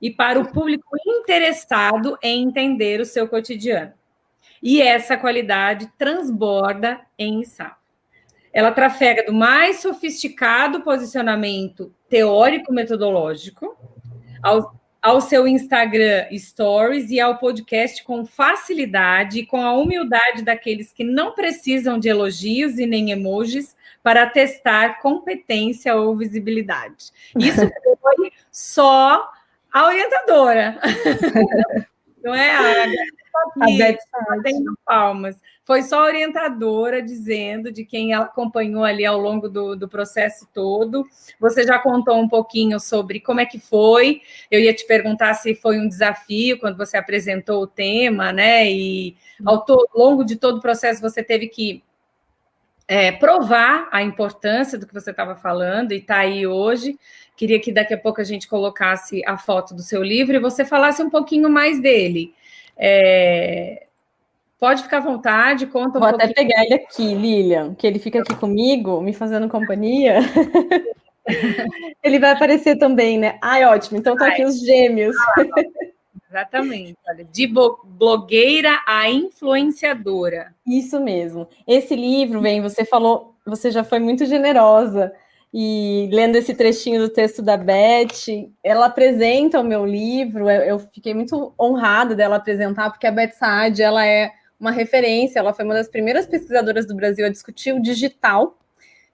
e 0.00 0.10
para 0.10 0.40
o 0.40 0.50
público 0.50 0.96
interessado 1.06 2.18
em 2.22 2.42
entender 2.42 3.00
o 3.00 3.04
seu 3.04 3.28
cotidiano. 3.28 3.92
E 4.62 4.80
essa 4.80 5.16
qualidade 5.16 5.90
transborda 5.98 7.00
em 7.18 7.40
ISAF. 7.40 7.74
Ela 8.52 8.70
trafega 8.70 9.24
do 9.24 9.32
mais 9.32 9.80
sofisticado 9.80 10.82
posicionamento 10.82 11.92
teórico-metodológico 12.08 13.76
ao 14.42 14.80
ao 15.02 15.20
seu 15.20 15.48
Instagram 15.48 16.28
Stories 16.32 17.10
e 17.10 17.18
ao 17.18 17.36
podcast 17.36 18.04
com 18.04 18.24
facilidade 18.24 19.40
e 19.40 19.46
com 19.46 19.60
a 19.60 19.72
humildade 19.72 20.44
daqueles 20.44 20.92
que 20.92 21.02
não 21.02 21.34
precisam 21.34 21.98
de 21.98 22.08
elogios 22.08 22.78
e 22.78 22.86
nem 22.86 23.10
emojis 23.10 23.76
para 24.00 24.24
testar 24.26 25.00
competência 25.00 25.96
ou 25.96 26.16
visibilidade. 26.16 27.10
Isso 27.36 27.60
foi 28.00 28.32
só 28.52 29.28
a 29.72 29.86
orientadora. 29.86 30.78
não 32.22 32.34
é 32.34 32.50
a, 32.50 32.84
a 33.60 33.66
Beth 33.66 33.98
batendo 34.28 34.78
palmas. 34.84 35.36
Foi 35.64 35.82
só 35.82 36.00
a 36.00 36.06
orientadora 36.06 37.00
dizendo 37.00 37.70
de 37.70 37.84
quem 37.84 38.12
acompanhou 38.12 38.84
ali 38.84 39.06
ao 39.06 39.18
longo 39.18 39.48
do, 39.48 39.76
do 39.76 39.88
processo 39.88 40.48
todo. 40.52 41.06
Você 41.38 41.64
já 41.64 41.78
contou 41.78 42.20
um 42.20 42.28
pouquinho 42.28 42.80
sobre 42.80 43.20
como 43.20 43.40
é 43.40 43.46
que 43.46 43.60
foi. 43.60 44.22
Eu 44.50 44.60
ia 44.60 44.74
te 44.74 44.86
perguntar 44.86 45.34
se 45.34 45.54
foi 45.54 45.78
um 45.78 45.88
desafio 45.88 46.58
quando 46.58 46.76
você 46.76 46.96
apresentou 46.96 47.62
o 47.62 47.66
tema, 47.66 48.32
né? 48.32 48.70
E 48.70 49.16
ao 49.44 49.64
longo 49.94 50.24
de 50.24 50.36
todo 50.36 50.58
o 50.58 50.62
processo 50.62 51.00
você 51.00 51.22
teve 51.22 51.48
que 51.48 51.82
é, 52.92 53.10
provar 53.10 53.88
a 53.90 54.02
importância 54.02 54.78
do 54.78 54.86
que 54.86 54.92
você 54.92 55.12
estava 55.12 55.34
falando 55.34 55.92
e 55.92 55.96
está 55.96 56.18
aí 56.18 56.46
hoje. 56.46 56.98
Queria 57.34 57.58
que 57.58 57.72
daqui 57.72 57.94
a 57.94 57.98
pouco 57.98 58.20
a 58.20 58.24
gente 58.24 58.46
colocasse 58.46 59.22
a 59.26 59.38
foto 59.38 59.74
do 59.74 59.80
seu 59.80 60.02
livro 60.02 60.36
e 60.36 60.38
você 60.38 60.62
falasse 60.62 61.02
um 61.02 61.08
pouquinho 61.08 61.48
mais 61.48 61.80
dele. 61.80 62.34
É, 62.76 63.86
Pode 64.60 64.82
ficar 64.82 64.98
à 64.98 65.00
vontade, 65.00 65.66
conta 65.66 65.98
um 65.98 66.00
Vou 66.00 66.10
pouquinho. 66.10 66.30
até 66.30 66.34
pegar 66.34 66.64
ele 66.64 66.74
aqui, 66.74 67.14
Lilian, 67.14 67.74
que 67.74 67.86
ele 67.86 67.98
fica 67.98 68.20
aqui 68.20 68.36
comigo, 68.36 69.00
me 69.00 69.14
fazendo 69.14 69.48
companhia. 69.48 70.18
ele 72.04 72.18
vai 72.18 72.30
aparecer 72.30 72.76
também, 72.76 73.18
né? 73.18 73.38
Ai, 73.42 73.64
ótimo. 73.64 73.98
Então 73.98 74.14
tá 74.14 74.28
aqui 74.28 74.44
os 74.44 74.60
gêmeos. 74.60 75.16
Exatamente. 76.32 76.96
Olha, 77.06 77.24
de 77.24 77.46
blogueira 77.46 78.80
a 78.86 79.10
influenciadora. 79.10 80.54
Isso 80.66 80.98
mesmo. 80.98 81.46
Esse 81.66 81.94
livro, 81.94 82.40
vem, 82.40 82.62
você 82.62 82.86
falou, 82.86 83.36
você 83.46 83.70
já 83.70 83.84
foi 83.84 83.98
muito 83.98 84.24
generosa. 84.24 85.12
E 85.52 86.08
lendo 86.10 86.36
esse 86.36 86.54
trechinho 86.54 87.02
do 87.02 87.10
texto 87.10 87.42
da 87.42 87.58
Beth, 87.58 88.48
ela 88.64 88.86
apresenta 88.86 89.60
o 89.60 89.64
meu 89.64 89.84
livro. 89.84 90.48
Eu 90.48 90.78
fiquei 90.78 91.12
muito 91.12 91.52
honrada 91.60 92.14
dela 92.14 92.36
apresentar, 92.36 92.90
porque 92.90 93.06
a 93.06 93.12
Beth 93.12 93.32
Saad, 93.32 93.82
ela 93.82 94.06
é 94.06 94.32
uma 94.58 94.70
referência, 94.70 95.38
ela 95.38 95.52
foi 95.52 95.66
uma 95.66 95.74
das 95.74 95.88
primeiras 95.88 96.26
pesquisadoras 96.26 96.86
do 96.86 96.94
Brasil 96.94 97.26
a 97.26 97.28
discutir 97.28 97.74
o 97.74 97.82
digital, 97.82 98.56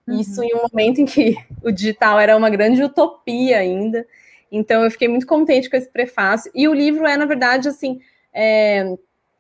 uhum. 0.07 0.21
isso 0.21 0.43
em 0.43 0.55
um 0.55 0.61
momento 0.71 1.01
em 1.01 1.07
que 1.07 1.37
o 1.65 1.73
digital 1.73 2.21
era 2.21 2.37
uma 2.37 2.51
grande 2.51 2.83
utopia 2.83 3.59
ainda. 3.59 4.07
Então 4.51 4.85
eu 4.85 4.91
fiquei 4.91 5.09
muito 5.09 5.27
contente 5.27 5.69
com 5.69 5.77
esse 5.77 5.91
prefácio. 5.91 6.51
E 6.55 6.69
o 6.69 6.75
livro 6.75 7.07
é, 7.07 7.17
na 7.17 7.27
verdade, 7.27 7.69
assim, 7.69 8.01
é 8.33 8.95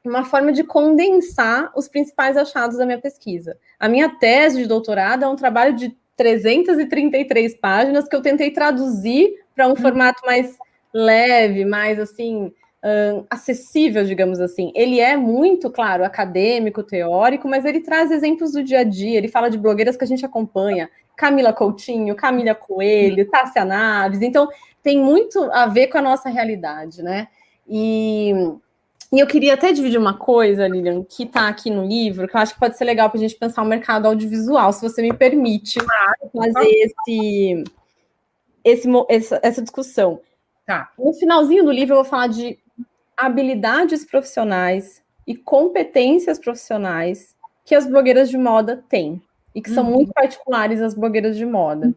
uma 0.04 0.24
forma 0.24 0.52
de 0.52 0.64
condensar 0.64 1.70
os 1.76 1.88
principais 1.88 2.36
achados 2.36 2.78
da 2.78 2.86
minha 2.86 3.00
pesquisa. 3.00 3.56
A 3.78 3.88
minha 3.88 4.08
tese 4.08 4.58
de 4.58 4.66
doutorado 4.66 5.24
é 5.24 5.28
um 5.28 5.36
trabalho 5.36 5.74
de 5.74 5.96
333 6.16 7.54
páginas 7.56 8.08
que 8.08 8.16
eu 8.16 8.22
tentei 8.22 8.50
traduzir 8.50 9.34
para 9.54 9.66
um 9.66 9.70
uhum. 9.70 9.76
formato 9.76 10.24
mais 10.24 10.56
leve, 10.92 11.64
mais 11.64 11.98
assim, 11.98 12.52
acessível, 13.28 14.04
digamos 14.04 14.40
assim. 14.40 14.72
Ele 14.74 15.00
é 15.00 15.16
muito, 15.16 15.70
claro, 15.70 16.04
acadêmico, 16.04 16.82
teórico, 16.82 17.48
mas 17.48 17.64
ele 17.64 17.80
traz 17.80 18.10
exemplos 18.10 18.52
do 18.52 18.62
dia 18.62 18.80
a 18.80 18.84
dia. 18.84 19.18
Ele 19.18 19.28
fala 19.28 19.50
de 19.50 19.58
blogueiras 19.58 19.96
que 19.96 20.04
a 20.04 20.06
gente 20.06 20.24
acompanha, 20.24 20.88
Camila 21.18 21.52
Coutinho, 21.52 22.14
Camila 22.14 22.54
Coelho, 22.54 23.28
Tássia 23.28 23.64
Naves. 23.64 24.22
Então, 24.22 24.48
tem 24.80 24.96
muito 24.96 25.42
a 25.52 25.66
ver 25.66 25.88
com 25.88 25.98
a 25.98 26.02
nossa 26.02 26.28
realidade, 26.28 27.02
né? 27.02 27.26
E, 27.68 28.32
e 29.12 29.18
eu 29.18 29.26
queria 29.26 29.54
até 29.54 29.72
dividir 29.72 29.98
uma 29.98 30.16
coisa, 30.16 30.68
Lilian, 30.68 31.02
que 31.02 31.24
está 31.24 31.48
aqui 31.48 31.70
no 31.70 31.84
livro, 31.84 32.28
que 32.28 32.36
eu 32.36 32.40
acho 32.40 32.54
que 32.54 32.60
pode 32.60 32.78
ser 32.78 32.84
legal 32.84 33.10
para 33.10 33.18
a 33.18 33.20
gente 33.20 33.34
pensar 33.34 33.62
o 33.62 33.66
mercado 33.66 34.06
audiovisual, 34.06 34.72
se 34.72 34.80
você 34.80 35.02
me 35.02 35.12
permite 35.12 35.80
fazer 36.32 36.68
esse, 36.68 37.64
esse, 38.64 38.88
essa, 39.08 39.40
essa 39.42 39.60
discussão. 39.60 40.20
Tá. 40.64 40.92
No 40.96 41.12
finalzinho 41.14 41.64
do 41.64 41.72
livro, 41.72 41.94
eu 41.94 42.02
vou 42.02 42.04
falar 42.04 42.28
de 42.28 42.60
habilidades 43.16 44.04
profissionais 44.04 45.02
e 45.26 45.34
competências 45.34 46.38
profissionais 46.38 47.34
que 47.64 47.74
as 47.74 47.88
blogueiras 47.88 48.30
de 48.30 48.38
moda 48.38 48.84
têm 48.88 49.20
e 49.54 49.62
que 49.62 49.70
são 49.70 49.84
uhum. 49.84 49.94
muito 49.94 50.12
particulares 50.12 50.80
as 50.80 50.94
blogueiras 50.94 51.36
de 51.36 51.46
moda. 51.46 51.94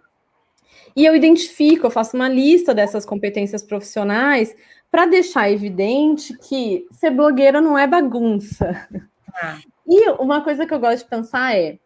E 0.95 1.05
eu 1.05 1.15
identifico, 1.15 1.85
eu 1.85 1.91
faço 1.91 2.15
uma 2.15 2.27
lista 2.27 2.73
dessas 2.73 3.05
competências 3.05 3.63
profissionais 3.63 4.55
para 4.89 5.05
deixar 5.05 5.49
evidente 5.49 6.37
que 6.37 6.85
ser 6.91 7.11
blogueira 7.11 7.61
não 7.61 7.77
é 7.77 7.87
bagunça. 7.87 8.87
Ah. 9.33 9.57
E 9.87 10.09
uma 10.19 10.43
coisa 10.43 10.65
que 10.65 10.73
eu 10.73 10.79
gosto 10.79 11.03
de 11.03 11.09
pensar 11.09 11.55
é 11.55 11.79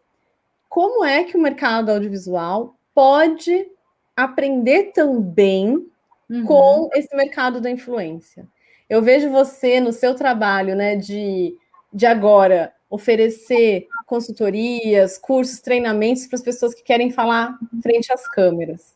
como 0.68 1.04
é 1.04 1.24
que 1.24 1.36
o 1.36 1.40
mercado 1.40 1.90
audiovisual 1.90 2.76
pode 2.94 3.70
aprender 4.16 4.92
também 4.92 5.86
uhum. 6.28 6.44
com 6.44 6.90
esse 6.94 7.14
mercado 7.14 7.60
da 7.60 7.70
influência. 7.70 8.46
Eu 8.88 9.02
vejo 9.02 9.30
você 9.30 9.80
no 9.80 9.92
seu 9.92 10.14
trabalho, 10.14 10.74
né, 10.74 10.96
de, 10.96 11.54
de 11.92 12.06
agora 12.06 12.72
oferecer 12.88 13.86
consultorias, 14.06 15.18
cursos, 15.18 15.60
treinamentos 15.60 16.26
para 16.26 16.36
as 16.36 16.42
pessoas 16.42 16.74
que 16.74 16.82
querem 16.82 17.10
falar 17.10 17.58
frente 17.82 18.12
às 18.12 18.26
câmeras. 18.28 18.94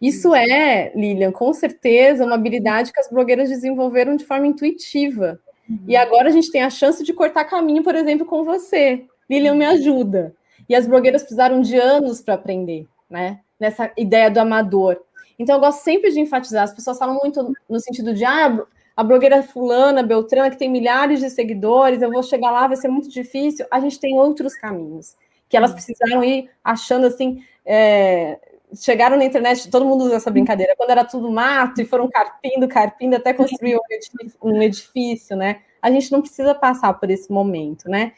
Isso 0.00 0.34
é, 0.34 0.92
Lilian, 0.96 1.30
com 1.30 1.52
certeza, 1.52 2.24
uma 2.24 2.36
habilidade 2.36 2.92
que 2.92 3.00
as 3.00 3.10
blogueiras 3.10 3.48
desenvolveram 3.48 4.16
de 4.16 4.24
forma 4.24 4.46
intuitiva. 4.46 5.38
Uhum. 5.68 5.78
E 5.86 5.96
agora 5.96 6.28
a 6.28 6.32
gente 6.32 6.50
tem 6.50 6.62
a 6.62 6.70
chance 6.70 7.04
de 7.04 7.12
cortar 7.12 7.44
caminho, 7.44 7.82
por 7.82 7.94
exemplo, 7.94 8.26
com 8.26 8.44
você. 8.44 9.04
Lilian, 9.28 9.54
me 9.54 9.64
ajuda. 9.64 10.34
E 10.68 10.74
as 10.74 10.86
blogueiras 10.86 11.22
precisaram 11.22 11.60
de 11.60 11.76
anos 11.76 12.20
para 12.20 12.34
aprender, 12.34 12.86
né? 13.08 13.40
Nessa 13.60 13.92
ideia 13.96 14.30
do 14.30 14.38
amador. 14.38 15.00
Então, 15.38 15.56
eu 15.56 15.60
gosto 15.60 15.82
sempre 15.82 16.10
de 16.10 16.20
enfatizar. 16.20 16.64
As 16.64 16.74
pessoas 16.74 16.98
falam 16.98 17.18
muito 17.22 17.52
no 17.68 17.80
sentido 17.80 18.14
de, 18.14 18.24
ah, 18.24 18.64
a 18.96 19.02
blogueira 19.02 19.42
fulana, 19.42 20.02
Beltrana, 20.02 20.50
que 20.50 20.58
tem 20.58 20.70
milhares 20.70 21.20
de 21.20 21.30
seguidores, 21.30 22.02
eu 22.02 22.10
vou 22.10 22.22
chegar 22.22 22.50
lá, 22.50 22.66
vai 22.66 22.76
ser 22.76 22.88
muito 22.88 23.08
difícil. 23.08 23.66
A 23.70 23.80
gente 23.80 23.98
tem 23.98 24.18
outros 24.18 24.54
caminhos 24.54 25.16
que 25.48 25.56
elas 25.56 25.72
precisaram 25.72 26.22
ir 26.24 26.50
achando 26.62 27.06
assim. 27.06 27.42
É, 27.64 28.38
chegaram 28.74 29.16
na 29.16 29.24
internet, 29.24 29.70
todo 29.70 29.84
mundo 29.84 30.04
usa 30.04 30.16
essa 30.16 30.30
brincadeira, 30.30 30.74
quando 30.76 30.90
era 30.90 31.04
tudo 31.04 31.30
mato 31.30 31.80
e 31.80 31.84
foram 31.84 32.08
carpindo, 32.08 32.66
carpindo 32.68 33.16
até 33.16 33.32
construir 33.34 33.76
um 33.76 33.80
edifício, 33.90 34.38
um 34.42 34.62
edifício, 34.62 35.36
né? 35.36 35.60
A 35.80 35.90
gente 35.90 36.10
não 36.10 36.20
precisa 36.20 36.54
passar 36.54 36.94
por 36.94 37.10
esse 37.10 37.30
momento, 37.30 37.88
né? 37.88 38.12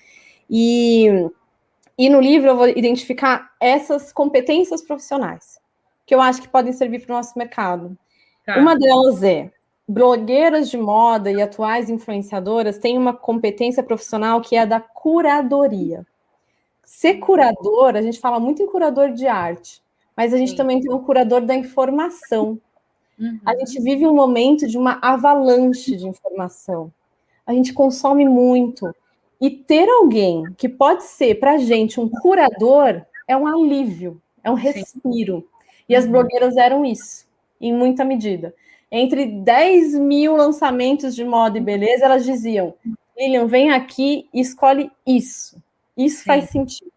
E, 0.49 1.09
e 1.99 2.09
no 2.09 2.21
livro 2.21 2.51
eu 2.51 2.57
vou 2.57 2.69
identificar 2.69 3.53
essas 3.61 4.13
competências 4.13 4.83
profissionais 4.83 5.59
que 6.07 6.15
eu 6.15 6.21
acho 6.21 6.43
que 6.43 6.49
podem 6.49 6.73
servir 6.73 7.01
para 7.01 7.15
o 7.15 7.17
nosso 7.17 7.39
mercado. 7.39 7.97
Tá. 8.45 8.59
Uma 8.59 8.77
delas 8.77 9.23
é 9.23 9.51
blogueiras 9.89 10.71
de 10.71 10.77
moda 10.77 11.31
e 11.31 11.41
atuais 11.41 11.91
influenciadoras 11.91 12.79
têm 12.79 12.97
uma 12.97 13.13
competência 13.13 13.83
profissional 13.83 14.41
que 14.41 14.57
é 14.57 14.61
a 14.61 14.65
da 14.65 14.81
curadoria. 14.81 16.07
Ser 16.83 17.15
curador, 17.15 17.97
a 17.97 18.03
gente 18.03 18.19
fala 18.19 18.41
muito 18.41 18.63
em 18.63 18.67
curador 18.67 19.13
de 19.13 19.27
arte, 19.27 19.83
mas 20.17 20.33
a 20.33 20.39
gente 20.39 20.53
Sim. 20.53 20.57
também 20.57 20.81
tem 20.81 20.93
um 20.93 21.03
curador 21.03 21.43
da 21.43 21.55
informação. 21.55 22.59
Uhum. 23.19 23.39
A 23.45 23.57
gente 23.57 23.81
vive 23.81 24.07
um 24.07 24.15
momento 24.15 24.67
de 24.67 24.77
uma 24.77 24.99
avalanche 25.03 25.97
de 25.97 26.07
informação. 26.07 26.93
A 27.47 27.53
gente 27.53 27.73
consome 27.73 28.27
muito. 28.27 28.95
E 29.41 29.51
ter 29.51 29.89
alguém 29.89 30.45
que 30.57 30.69
pode 30.69 31.05
ser 31.05 31.39
para 31.39 31.53
a 31.53 31.59
gente 31.59 32.01
um 32.01 32.09
curador 32.09 33.03
é 33.29 33.37
um 33.37 33.47
alívio, 33.47 34.21
é 34.43 34.51
um 34.51 34.55
respiro. 34.55 35.41
Sim. 35.41 35.45
E 35.89 35.97
as 35.97 36.05
uhum. 36.05 36.13
blogueiras 36.13 36.57
eram 36.57 36.85
isso, 36.85 37.27
em 37.61 37.73
muita 37.73 38.05
medida. 38.05 38.55
Entre 38.97 39.27
10 39.27 39.99
mil 39.99 40.37
lançamentos 40.37 41.17
de 41.17 41.25
moda 41.25 41.59
e 41.59 41.61
beleza, 41.61 42.05
elas 42.05 42.25
diziam: 42.25 42.75
Lilian, 43.19 43.45
vem 43.45 43.73
aqui 43.73 44.29
e 44.33 44.41
escolhe 44.41 44.89
isso. 45.05 45.61
Isso 45.97 46.19
Sim. 46.19 46.25
faz 46.25 46.45
sentido. 46.49 46.93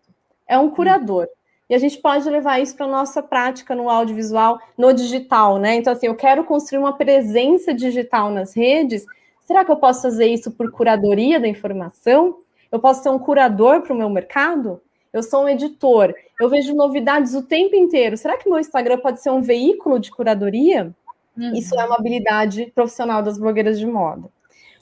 É 0.47 0.59
um 0.59 0.69
curador. 0.69 1.27
E 1.67 1.73
a 1.73 1.79
gente 1.79 1.97
pode 1.97 2.29
levar 2.29 2.59
isso 2.59 2.75
para 2.75 2.85
a 2.85 2.89
nossa 2.89 3.23
prática 3.23 3.73
no 3.73 3.89
audiovisual, 3.89 4.59
no 4.77 4.93
digital, 4.93 5.57
né? 5.57 5.73
Então, 5.73 5.91
assim, 5.91 6.05
eu 6.05 6.13
quero 6.13 6.43
construir 6.43 6.77
uma 6.77 6.93
presença 6.93 7.73
digital 7.73 8.29
nas 8.29 8.55
redes. 8.55 9.03
Será 9.41 9.65
que 9.65 9.71
eu 9.71 9.77
posso 9.77 10.03
fazer 10.03 10.27
isso 10.27 10.51
por 10.51 10.71
curadoria 10.71 11.39
da 11.39 11.47
informação? 11.47 12.37
Eu 12.71 12.79
posso 12.79 13.01
ser 13.01 13.09
um 13.09 13.17
curador 13.17 13.81
para 13.81 13.93
o 13.95 13.97
meu 13.97 14.07
mercado? 14.07 14.79
Eu 15.11 15.23
sou 15.23 15.45
um 15.45 15.49
editor, 15.49 16.13
eu 16.39 16.47
vejo 16.47 16.75
novidades 16.75 17.33
o 17.33 17.41
tempo 17.41 17.75
inteiro. 17.75 18.15
Será 18.15 18.37
que 18.37 18.47
meu 18.47 18.59
Instagram 18.59 18.99
pode 18.99 19.19
ser 19.19 19.31
um 19.31 19.41
veículo 19.41 19.97
de 19.97 20.11
curadoria? 20.11 20.93
Uhum. 21.37 21.53
Isso 21.53 21.79
é 21.79 21.85
uma 21.85 21.95
habilidade 21.95 22.71
profissional 22.73 23.21
das 23.21 23.37
blogueiras 23.37 23.79
de 23.79 23.85
moda. 23.85 24.29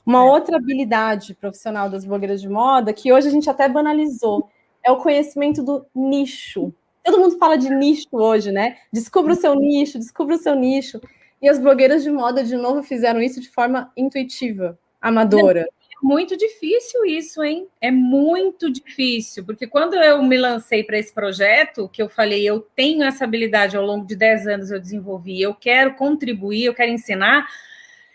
Uma 0.05 0.19
é. 0.19 0.21
outra 0.21 0.57
habilidade 0.57 1.33
profissional 1.33 1.89
das 1.89 2.05
blogueiras 2.05 2.41
de 2.41 2.47
moda, 2.47 2.93
que 2.93 3.11
hoje 3.11 3.27
a 3.27 3.31
gente 3.31 3.49
até 3.49 3.67
banalizou, 3.67 4.49
é 4.83 4.91
o 4.91 4.97
conhecimento 4.97 5.63
do 5.63 5.85
nicho. 5.93 6.73
Todo 7.03 7.19
mundo 7.19 7.37
fala 7.37 7.57
de 7.57 7.69
nicho 7.69 8.07
hoje, 8.11 8.51
né? 8.51 8.77
Descubra 8.91 9.33
o 9.33 9.35
seu 9.35 9.55
nicho, 9.55 9.97
descubra 9.99 10.35
o 10.35 10.39
seu 10.39 10.55
nicho. 10.55 11.01
E 11.41 11.49
as 11.49 11.59
blogueiras 11.59 12.03
de 12.03 12.11
moda, 12.11 12.43
de 12.43 12.55
novo, 12.55 12.81
fizeram 12.81 13.21
isso 13.21 13.41
de 13.41 13.49
forma 13.49 13.91
intuitiva, 13.97 14.77
amadora. 15.01 15.61
É 15.61 15.84
muito 16.05 16.37
difícil 16.37 17.03
isso, 17.03 17.43
hein? 17.43 17.67
É 17.81 17.89
muito 17.89 18.71
difícil, 18.71 19.43
porque 19.43 19.65
quando 19.65 19.95
eu 19.95 20.21
me 20.21 20.37
lancei 20.37 20.83
para 20.83 20.99
esse 20.99 21.11
projeto, 21.11 21.89
que 21.89 22.01
eu 22.01 22.07
falei, 22.07 22.47
eu 22.47 22.59
tenho 22.75 23.03
essa 23.03 23.23
habilidade 23.23 23.75
ao 23.75 23.83
longo 23.83 24.05
de 24.05 24.15
10 24.15 24.47
anos 24.47 24.71
eu 24.71 24.79
desenvolvi, 24.79 25.41
eu 25.41 25.55
quero 25.55 25.95
contribuir, 25.95 26.65
eu 26.65 26.75
quero 26.75 26.91
ensinar, 26.91 27.47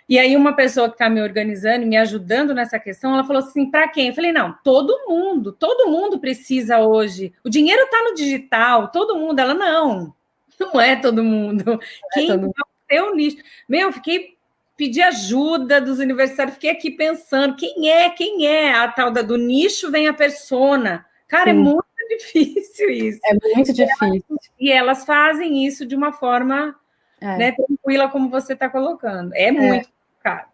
e 0.09 0.19
aí, 0.19 0.35
uma 0.35 0.53
pessoa 0.55 0.89
que 0.89 0.95
está 0.95 1.09
me 1.09 1.23
organizando, 1.23 1.87
me 1.87 1.97
ajudando 1.97 2.53
nessa 2.53 2.81
questão, 2.81 3.15
ela 3.15 3.23
falou 3.23 3.43
assim: 3.45 3.71
para 3.71 3.87
quem? 3.87 4.09
Eu 4.09 4.15
falei: 4.15 4.33
não, 4.33 4.53
todo 4.65 5.07
mundo, 5.07 5.53
todo 5.53 5.89
mundo 5.89 6.19
precisa 6.19 6.81
hoje. 6.81 7.33
O 7.45 7.49
dinheiro 7.49 7.83
está 7.83 8.03
no 8.03 8.15
digital, 8.15 8.89
todo 8.89 9.17
mundo. 9.17 9.39
Ela, 9.39 9.55
não, 9.55 10.13
não 10.59 10.81
é 10.81 10.97
todo 10.97 11.23
mundo. 11.23 11.79
É 12.13 12.15
quem 12.15 12.27
todo... 12.27 12.53
é 12.91 13.03
o 13.05 13.15
nicho? 13.15 13.37
Meu, 13.69 13.93
fiquei 13.93 14.37
pedir 14.81 15.03
ajuda 15.03 15.79
dos 15.79 15.99
universitários, 15.99 16.55
fiquei 16.55 16.71
aqui 16.71 16.91
pensando: 16.91 17.55
quem 17.55 17.91
é, 17.91 18.09
quem 18.09 18.47
é 18.47 18.73
a 18.73 18.89
tal 18.89 19.11
da 19.11 19.21
do 19.21 19.37
nicho 19.37 19.91
vem 19.91 20.09
a 20.09 20.15
persona. 20.15 21.05
Cara, 21.29 21.51
é 21.51 21.53
Sim. 21.53 21.61
é 21.61 21.63
muito 21.63 21.85
difícil 22.09 22.89
isso. 22.89 23.21
É 23.27 23.55
muito 23.55 23.75
difícil. 23.75 24.39
E 24.59 24.73
elas 24.73 25.05
fazem 25.05 25.67
isso 25.67 25.85
de 25.85 25.95
uma 25.95 26.15
forma 26.15 26.75
é. 27.21 27.37
né, 27.37 27.53
tranquila, 27.53 28.09
como 28.09 28.31
você 28.31 28.55
está 28.55 28.71
colocando. 28.71 29.35
É, 29.35 29.49
é. 29.49 29.53
muito 29.53 29.91
cara. 30.23 30.47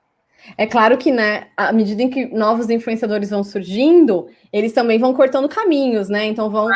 É 0.59 0.67
claro 0.67 0.99
que, 0.99 1.13
né, 1.13 1.47
à 1.57 1.73
medida 1.73 2.03
em 2.03 2.11
que 2.11 2.27
novos 2.27 2.69
influenciadores 2.69 3.31
vão 3.31 3.45
surgindo, 3.45 4.29
eles 4.53 4.73
também 4.73 4.99
vão 4.99 5.15
cortando 5.15 5.49
caminhos, 5.49 6.09
né? 6.09 6.27
Então 6.27 6.51
vão 6.51 6.69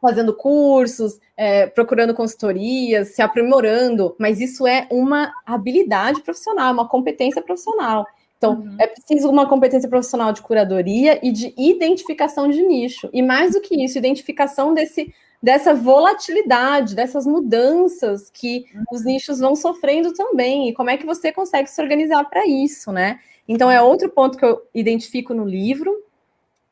fazendo 0.00 0.34
cursos, 0.34 1.18
é, 1.36 1.66
procurando 1.66 2.14
consultorias, 2.14 3.08
se 3.08 3.22
aprimorando, 3.22 4.14
mas 4.18 4.40
isso 4.40 4.66
é 4.66 4.86
uma 4.90 5.32
habilidade 5.44 6.22
profissional, 6.22 6.72
uma 6.72 6.88
competência 6.88 7.42
profissional. 7.42 8.06
Então, 8.36 8.54
uhum. 8.54 8.76
é 8.78 8.86
preciso 8.86 9.28
uma 9.28 9.48
competência 9.48 9.88
profissional 9.88 10.32
de 10.32 10.40
curadoria 10.40 11.18
e 11.26 11.32
de 11.32 11.52
identificação 11.58 12.48
de 12.48 12.62
nicho. 12.62 13.08
E 13.12 13.20
mais 13.20 13.52
do 13.52 13.60
que 13.60 13.84
isso, 13.84 13.98
identificação 13.98 14.72
desse 14.72 15.12
dessa 15.40 15.72
volatilidade, 15.72 16.96
dessas 16.96 17.24
mudanças 17.24 18.28
que 18.28 18.66
os 18.90 19.04
nichos 19.04 19.38
vão 19.38 19.54
sofrendo 19.54 20.12
também, 20.12 20.68
e 20.68 20.74
como 20.74 20.90
é 20.90 20.96
que 20.96 21.06
você 21.06 21.30
consegue 21.30 21.70
se 21.70 21.80
organizar 21.80 22.24
para 22.24 22.44
isso, 22.44 22.90
né? 22.90 23.20
Então, 23.46 23.70
é 23.70 23.80
outro 23.80 24.10
ponto 24.10 24.36
que 24.36 24.44
eu 24.44 24.60
identifico 24.74 25.32
no 25.32 25.44
livro. 25.44 26.04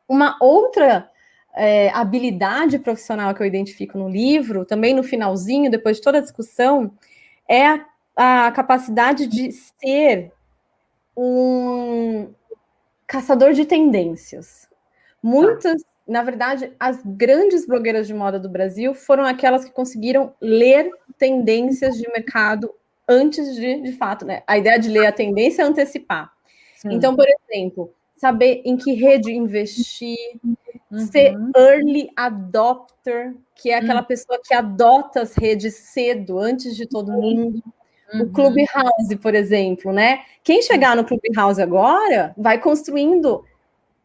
Uma 0.08 0.36
outra 0.40 1.08
é, 1.57 1.88
habilidade 1.90 2.78
profissional 2.78 3.34
que 3.34 3.42
eu 3.42 3.46
identifico 3.46 3.98
no 3.98 4.09
livro, 4.09 4.64
também 4.64 4.94
no 4.94 5.02
finalzinho, 5.02 5.70
depois 5.70 5.96
de 5.96 6.02
toda 6.02 6.18
a 6.18 6.22
discussão, 6.22 6.92
é 7.48 7.66
a, 7.66 8.46
a 8.46 8.52
capacidade 8.52 9.26
de 9.26 9.50
ser 9.52 10.32
um 11.16 12.28
caçador 13.07 13.52
de 13.52 13.64
tendências. 13.64 14.68
Muitas 15.22 15.82
na 16.07 16.22
verdade, 16.22 16.72
as 16.78 17.02
grandes 17.04 17.66
blogueiras 17.66 18.07
de 18.07 18.14
moda 18.14 18.38
do 18.38 18.48
Brasil 18.48 18.94
foram 18.94 19.24
aquelas 19.24 19.64
que 19.64 19.72
conseguiram 19.72 20.32
ler 20.40 20.88
tendências 21.18 21.96
de 21.96 22.09
mercado 22.12 22.72
antes 23.09 23.57
de, 23.57 23.80
de 23.82 23.92
fato, 23.92 24.24
né? 24.24 24.42
A 24.46 24.57
ideia 24.57 24.78
de 24.78 24.88
ler 24.88 25.07
a 25.07 25.12
tendência 25.12 25.62
é 25.62 25.64
antecipar. 25.64 26.30
Sim. 26.76 26.92
Então, 26.92 27.16
por 27.16 27.26
exemplo, 27.28 27.92
saber 28.16 28.62
em 28.64 28.76
que 28.76 28.92
rede 28.92 29.32
investir, 29.32 30.16
uhum. 30.90 30.98
ser 31.06 31.34
early 31.56 32.10
adopter, 32.16 33.34
que 33.54 33.70
é 33.70 33.78
aquela 33.78 34.00
uhum. 34.00 34.06
pessoa 34.06 34.40
que 34.42 34.54
adota 34.54 35.20
as 35.20 35.34
redes 35.34 35.74
cedo, 35.74 36.38
antes 36.38 36.76
de 36.76 36.86
todo 36.86 37.12
mundo. 37.12 37.62
Uhum. 38.12 38.22
O 38.22 38.30
Clubhouse, 38.30 39.16
por 39.20 39.34
exemplo, 39.34 39.92
né? 39.92 40.20
Quem 40.42 40.62
chegar 40.62 40.96
no 40.96 41.04
Clubhouse 41.04 41.60
agora 41.60 42.32
vai 42.36 42.58
construindo 42.58 43.44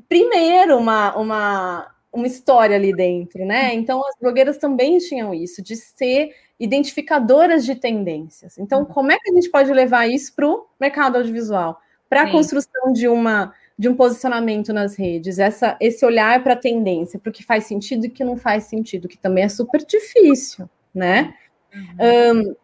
primeiro 0.09 0.77
uma, 0.77 1.15
uma, 1.15 1.95
uma 2.11 2.27
história 2.27 2.75
ali 2.75 2.93
dentro, 2.93 3.45
né? 3.45 3.73
Então 3.73 4.05
as 4.05 4.15
blogueiras 4.19 4.57
também 4.57 4.97
tinham 4.97 5.33
isso, 5.33 5.61
de 5.61 5.75
ser 5.75 6.31
identificadoras 6.59 7.63
de 7.65 7.75
tendências. 7.75 8.57
Então, 8.57 8.85
como 8.85 9.11
é 9.11 9.17
que 9.17 9.31
a 9.31 9.33
gente 9.33 9.49
pode 9.49 9.71
levar 9.71 10.07
isso 10.07 10.35
para 10.35 10.47
o 10.47 10.67
mercado 10.79 11.15
audiovisual? 11.17 11.79
Para 12.09 12.23
a 12.23 12.31
construção 12.31 12.91
de 12.91 13.07
uma 13.07 13.53
de 13.81 13.89
um 13.89 13.95
posicionamento 13.95 14.71
nas 14.71 14.95
redes, 14.95 15.39
essa, 15.39 15.75
esse 15.81 16.05
olhar 16.05 16.43
para 16.43 16.53
a 16.53 16.55
tendência, 16.55 17.17
para 17.17 17.31
o 17.31 17.33
que 17.33 17.43
faz 17.43 17.63
sentido 17.63 18.05
e 18.05 18.09
que 18.09 18.23
não 18.23 18.37
faz 18.37 18.65
sentido, 18.65 19.07
que 19.07 19.17
também 19.17 19.43
é 19.43 19.49
super 19.49 19.83
difícil, 19.83 20.69
né? 20.93 21.33
Uhum. 21.73 22.55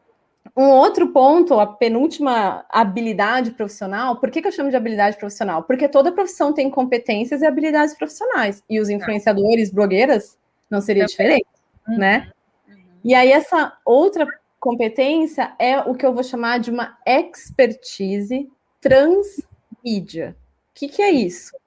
Um, 0.55 0.65
um 0.65 0.69
outro 0.69 1.07
ponto, 1.11 1.59
a 1.59 1.65
penúltima 1.65 2.63
habilidade 2.69 3.49
profissional, 3.49 4.17
por 4.17 4.29
que, 4.29 4.43
que 4.43 4.47
eu 4.47 4.51
chamo 4.51 4.69
de 4.69 4.75
habilidade 4.75 5.17
profissional? 5.17 5.63
Porque 5.63 5.89
toda 5.89 6.11
profissão 6.11 6.53
tem 6.53 6.69
competências 6.69 7.41
e 7.41 7.47
habilidades 7.47 7.97
profissionais. 7.97 8.61
E 8.69 8.79
os 8.79 8.87
influenciadores, 8.87 9.71
blogueiras, 9.71 10.37
não 10.69 10.81
seria 10.81 11.07
diferente, 11.07 11.47
uhum. 11.87 11.97
né? 11.97 12.31
Uhum. 12.67 12.75
E 13.03 13.15
aí, 13.15 13.31
essa 13.31 13.75
outra 13.83 14.27
competência 14.59 15.51
é 15.57 15.79
o 15.79 15.95
que 15.95 16.05
eu 16.05 16.13
vou 16.13 16.23
chamar 16.23 16.59
de 16.59 16.69
uma 16.69 16.95
expertise 17.07 18.47
transmídia. 18.79 20.35
O 20.77 20.79
que, 20.79 20.89
que 20.89 21.01
é 21.01 21.09
isso? 21.09 21.57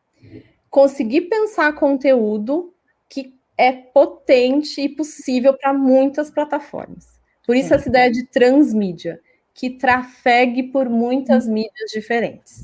Conseguir 0.71 1.23
pensar 1.23 1.73
conteúdo 1.73 2.73
que 3.09 3.35
é 3.59 3.73
potente 3.73 4.81
e 4.81 4.89
possível 4.89 5.53
para 5.53 5.73
muitas 5.73 6.31
plataformas. 6.31 7.19
Por 7.45 7.57
isso, 7.57 7.75
essa 7.75 7.89
ideia 7.89 8.09
de 8.09 8.25
transmídia, 8.29 9.21
que 9.53 9.69
trafegue 9.69 10.63
por 10.63 10.89
muitas 10.89 11.49
mídias 11.49 11.91
diferentes. 11.93 12.63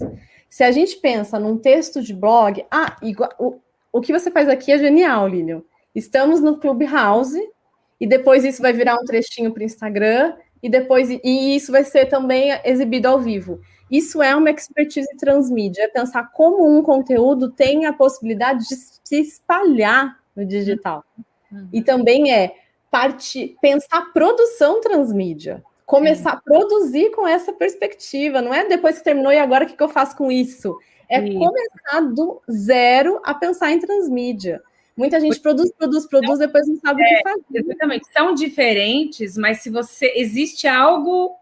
Se 0.49 0.63
a 0.63 0.71
gente 0.71 0.97
pensa 0.99 1.37
num 1.37 1.59
texto 1.59 2.01
de 2.01 2.15
blog, 2.15 2.65
ah, 2.71 2.97
igual, 3.03 3.31
o, 3.41 3.59
o 3.93 4.01
que 4.01 4.13
você 4.13 4.31
faz 4.31 4.49
aqui 4.49 4.71
é 4.71 4.79
genial, 4.79 5.27
Lilian. 5.27 5.65
Estamos 5.93 6.41
no 6.41 6.61
Clubhouse, 6.61 7.41
e 8.01 8.07
depois 8.07 8.45
isso 8.45 8.63
vai 8.63 8.73
virar 8.73 8.95
um 8.95 9.05
trechinho 9.05 9.53
para 9.53 9.63
o 9.63 9.67
Instagram, 9.67 10.37
e 10.63 10.69
depois 10.69 11.11
e 11.11 11.57
isso 11.57 11.73
vai 11.73 11.83
ser 11.83 12.07
também 12.07 12.53
exibido 12.65 13.09
ao 13.09 13.21
vivo. 13.21 13.61
Isso 13.91 14.23
é 14.23 14.35
uma 14.35 14.51
expertise 14.51 15.17
transmídia, 15.17 15.83
é 15.85 15.89
pensar 15.89 16.31
como 16.33 16.67
um 16.69 16.83
conteúdo 16.83 17.51
tem 17.51 17.87
a 17.87 17.93
possibilidade 17.93 18.67
de 18.67 18.75
se 18.75 19.21
espalhar 19.21 20.19
no 20.35 20.45
digital. 20.45 21.05
Uhum. 21.51 21.69
E 21.73 21.83
também 21.83 22.33
é 22.33 22.57
parte, 22.91 23.57
pensar 23.61 24.13
produção 24.13 24.81
transmídia. 24.81 25.63
Começar 25.85 26.31
é. 26.31 26.33
a 26.33 26.37
produzir 26.37 27.11
com 27.11 27.27
essa 27.27 27.53
perspectiva, 27.53 28.43
não 28.43 28.53
é 28.53 28.67
depois 28.67 28.99
que 28.99 29.05
terminou 29.05 29.33
e 29.33 29.39
agora 29.39 29.65
o 29.65 29.69
que, 29.69 29.77
que 29.77 29.83
eu 29.83 29.89
faço 29.89 30.17
com 30.17 30.33
isso? 30.33 30.77
É 31.09 31.21
isso. 31.21 31.39
começar 31.39 32.01
do 32.13 32.43
zero 32.51 33.21
a 33.25 33.33
pensar 33.33 33.71
em 33.71 33.79
transmídia. 33.79 34.61
Muita 34.97 35.21
gente 35.21 35.39
produz, 35.39 35.71
produz, 35.73 36.07
produz, 36.07 36.39
depois 36.39 36.67
não 36.67 36.77
sabe 36.77 37.03
é, 37.03 37.05
o 37.05 37.09
que 37.09 37.15
é, 37.15 37.23
fazer. 37.23 37.45
Exatamente. 37.65 38.07
São 38.13 38.35
diferentes, 38.35 39.37
mas 39.37 39.61
se 39.61 39.71
você. 39.71 40.13
Existe 40.17 40.67
algo 40.67 41.37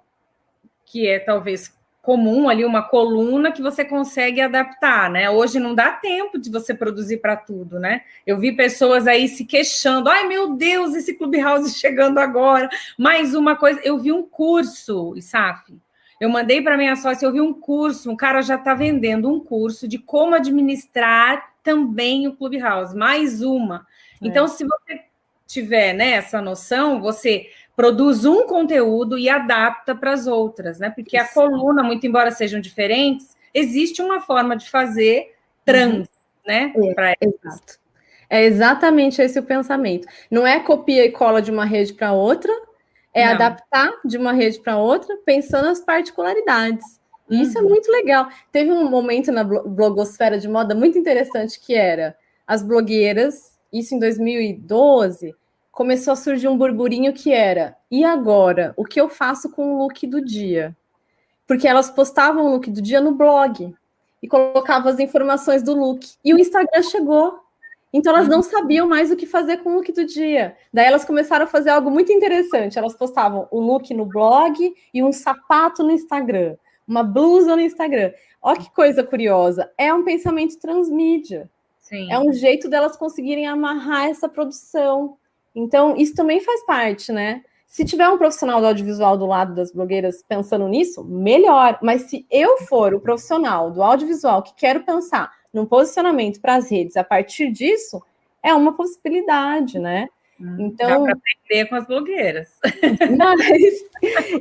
que 0.85 1.07
é 1.07 1.21
talvez 1.21 1.73
comum 2.05 2.51
ali, 2.51 2.67
uma 2.67 2.83
coluna 2.83 3.51
que 3.51 3.63
você 3.63 3.83
consegue 3.83 4.39
adaptar, 4.39 5.11
né? 5.11 5.31
Hoje 5.31 5.59
não 5.59 5.75
dá 5.75 5.91
tempo 5.91 6.39
de 6.39 6.51
você 6.51 6.75
produzir 6.75 7.17
para 7.17 7.35
tudo, 7.35 7.81
né? 7.81 8.03
Eu 8.27 8.39
vi 8.39 8.53
pessoas 8.53 9.07
aí 9.07 9.27
se 9.27 9.47
queixando, 9.47 10.11
ai 10.11 10.29
meu 10.29 10.55
Deus, 10.55 10.95
esse 10.95 11.15
Clubhouse 11.15 11.73
chegando 11.81 12.19
agora, 12.19 12.69
mais 12.99 13.35
uma 13.35 13.57
coisa. 13.57 13.81
Eu 13.83 13.99
vi 13.99 14.13
um 14.13 14.23
curso, 14.23 15.15
Isaf, 15.17 15.75
eu 16.21 16.29
mandei 16.29 16.61
para 16.61 16.77
minha 16.77 16.95
sócia, 16.95 17.25
eu 17.25 17.33
vi 17.33 17.41
um 17.41 17.55
curso, 17.55 18.11
um 18.11 18.17
cara 18.17 18.43
já 18.43 18.57
está 18.57 18.75
vendendo 18.75 19.33
um 19.33 19.41
curso 19.41 19.89
de 19.89 19.99
como 19.99 20.35
administrar 20.35 21.55
também 21.63 22.29
o 22.29 22.37
Clubhouse, 22.37 22.95
mais 22.95 23.41
uma. 23.41 23.87
É. 24.23 24.27
Então, 24.27 24.47
se 24.47 24.63
você 24.63 25.01
tiver 25.47 25.95
né, 25.95 26.13
essa 26.13 26.43
noção, 26.43 27.01
você 27.01 27.49
produz 27.77 28.25
um 28.25 28.47
conteúdo 28.47 29.18
e 29.18 29.29
adapta 29.29 29.95
para 29.95 30.12
as 30.12 30.27
outras, 30.27 30.79
né? 30.79 30.91
Porque 30.91 31.16
Isso. 31.16 31.27
a 31.27 31.35
coluna, 31.35 31.83
muito 31.83 32.07
embora 32.07 32.31
sejam 32.31 32.61
diferentes, 32.61 33.37
existe 33.53 34.01
uma 34.01 34.20
forma 34.20 34.57
de 34.57 34.70
fazer 34.70 35.35
trans, 35.64 35.99
uhum. 35.99 36.07
né? 36.47 36.72
É, 36.99 37.27
exato. 37.27 37.79
É 38.31 38.43
exatamente 38.45 39.20
esse 39.20 39.39
o 39.39 39.43
pensamento. 39.43 40.07
Não 40.31 40.47
é 40.47 40.61
copia 40.61 41.05
e 41.05 41.12
cola 41.12 41.43
de 41.43 41.51
uma 41.51 41.64
rede 41.64 41.93
para 41.93 42.12
outra, 42.12 42.53
é 43.12 43.25
Não. 43.25 43.33
adaptar 43.33 43.93
de 44.05 44.16
uma 44.16 44.33
rede 44.33 44.61
para 44.61 44.77
outra, 44.77 45.16
pensando 45.25 45.66
nas 45.66 45.81
particularidades. 45.81 47.01
E 47.31 47.41
isso 47.41 47.57
é 47.59 47.62
uhum. 47.62 47.68
muito 47.68 47.91
legal. 47.91 48.29
Teve 48.53 48.70
um 48.70 48.89
momento 48.89 49.33
na 49.33 49.45
blogosfera 49.45 50.39
de 50.39 50.49
moda 50.49 50.75
muito 50.75 50.99
interessante 50.99 51.59
que 51.59 51.75
era 51.75 52.16
as 52.47 52.62
blogueiras, 52.62 53.59
isso 53.72 53.95
em 53.95 53.99
2012, 53.99 55.35
começou 55.75 56.12
a 56.12 56.16
surgir 56.16 56.49
um 56.49 56.57
burburinho 56.57 57.12
que 57.12 57.33
era: 57.33 57.77
e 57.91 58.05
agora? 58.05 58.72
O 58.77 58.85
que 58.85 59.01
eu 59.01 59.09
faço 59.09 59.51
com 59.51 59.75
o 59.75 59.79
look 59.79 60.07
do 60.07 60.25
dia? 60.25 60.75
Porque 61.47 61.68
elas 61.68 61.91
postavam 61.91 62.47
o 62.47 62.53
look 62.53 62.70
do 62.70 62.81
dia 62.81 63.01
no 63.01 63.14
blog 63.14 63.75
e 64.22 64.29
colocavam 64.29 64.91
as 64.91 64.99
informações 64.99 65.62
do 65.62 65.75
look. 65.75 66.07
E 66.25 66.33
o 66.33 66.39
Instagram 66.39 66.83
chegou. 66.83 67.41
Então 67.93 68.12
elas 68.12 68.27
não 68.27 68.43
sabiam 68.43 68.89
mais 68.89 69.11
o 69.11 69.16
que 69.16 69.27
fazer 69.27 69.59
com 69.59 69.70
o 69.70 69.75
look 69.77 69.93
do 69.93 70.05
dia. 70.05 70.57
Daí 70.72 70.87
elas 70.87 71.05
começaram 71.05 71.45
a 71.45 71.49
fazer 71.49 71.70
algo 71.70 71.91
muito 71.91 72.11
interessante. 72.12 72.79
Elas 72.79 72.97
postavam 72.97 73.47
o 73.51 73.61
look 73.61 73.93
no 73.93 74.07
blog 74.07 74.75
e 74.93 75.03
um 75.03 75.12
sapato 75.12 75.83
no 75.85 75.93
Instagram, 75.93 76.57
uma 76.89 77.05
blusa 77.05 77.55
no 77.55 77.62
Instagram. 77.62 78.12
Olha 78.43 78.59
que 78.59 78.70
coisa 78.70 79.05
curiosa. 79.05 79.70
É 79.79 79.95
um 79.95 80.03
pensamento 80.03 80.59
transmídia. 80.59 81.49
Sim. 81.79 82.11
É 82.11 82.18
um 82.18 82.33
jeito 82.33 82.68
delas 82.68 82.97
conseguirem 82.97 83.47
amarrar 83.47 84.07
essa 84.07 84.29
produção. 84.29 85.16
Então, 85.55 85.97
isso 85.97 86.15
também 86.15 86.41
faz 86.41 86.65
parte, 86.65 87.13
né? 87.13 87.43
Se 87.67 87.85
tiver 87.85 88.09
um 88.09 88.19
profissional 88.19 88.61
do 88.61 88.67
audiovisual 88.67 89.17
do 89.17 89.27
lado 89.27 89.55
das 89.55 89.73
blogueiras 89.73 90.23
pensando 90.29 90.69
nisso, 90.69 91.05
melhor. 91.05 91.79
Mas 91.83 92.03
se 92.03 92.27
eu 92.31 92.59
for 92.59 92.95
o 92.95 93.01
profissional 93.01 93.71
do 93.71 93.83
audiovisual 93.83 94.43
que 94.43 94.55
quero 94.55 94.85
pensar 94.85 95.33
num 95.53 95.67
posicionamento 95.67 96.41
para 96.41 96.57
as 96.57 96.71
redes 96.71 96.97
a 96.97 97.05
partir 97.05 97.51
disso, 97.51 98.03
é 98.43 98.55
uma 98.55 98.77
possibilidade, 98.77 99.79
né? 99.79 100.09
Hum, 100.41 100.57
então, 100.61 100.89
Dá 100.89 101.01
para 101.01 101.13
aprender 101.13 101.69
com 101.69 101.75
as 101.77 101.87
blogueiras. 101.87 102.49
Mas, 103.17 103.85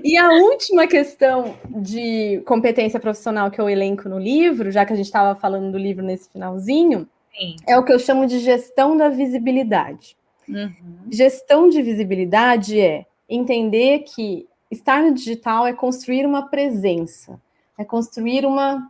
e 0.04 0.18
a 0.18 0.30
última 0.30 0.88
questão 0.88 1.56
de 1.70 2.42
competência 2.46 3.00
profissional 3.00 3.50
que 3.50 3.62
eu 3.62 3.70
elenco 3.70 4.10
no 4.10 4.20
livro, 4.20 4.72
já 4.72 4.86
que 4.86 4.94
a 4.94 4.96
gente 4.96 5.06
estava 5.06 5.40
falando 5.40 5.72
do 5.72 5.78
livro 5.78 6.04
nesse 6.04 6.30
finalzinho, 6.32 7.08
Sim. 7.36 7.56
é 7.68 7.78
o 7.78 7.84
que 7.84 7.94
eu 7.94 8.00
chamo 8.00 8.26
de 8.26 8.40
gestão 8.40 8.98
da 8.98 9.10
visibilidade. 9.10 10.16
Uhum. 10.48 10.74
Gestão 11.10 11.70
de 11.70 11.82
visibilidade 11.82 12.80
é 12.80 13.06
entender 13.30 14.00
que 14.00 14.48
estar 14.70 15.02
no 15.02 15.14
digital 15.14 15.66
é 15.66 15.74
construir 15.74 16.26
uma 16.26 16.50
presença, 16.50 17.40
é 17.78 17.86
construir 17.86 18.46
uma, 18.46 18.90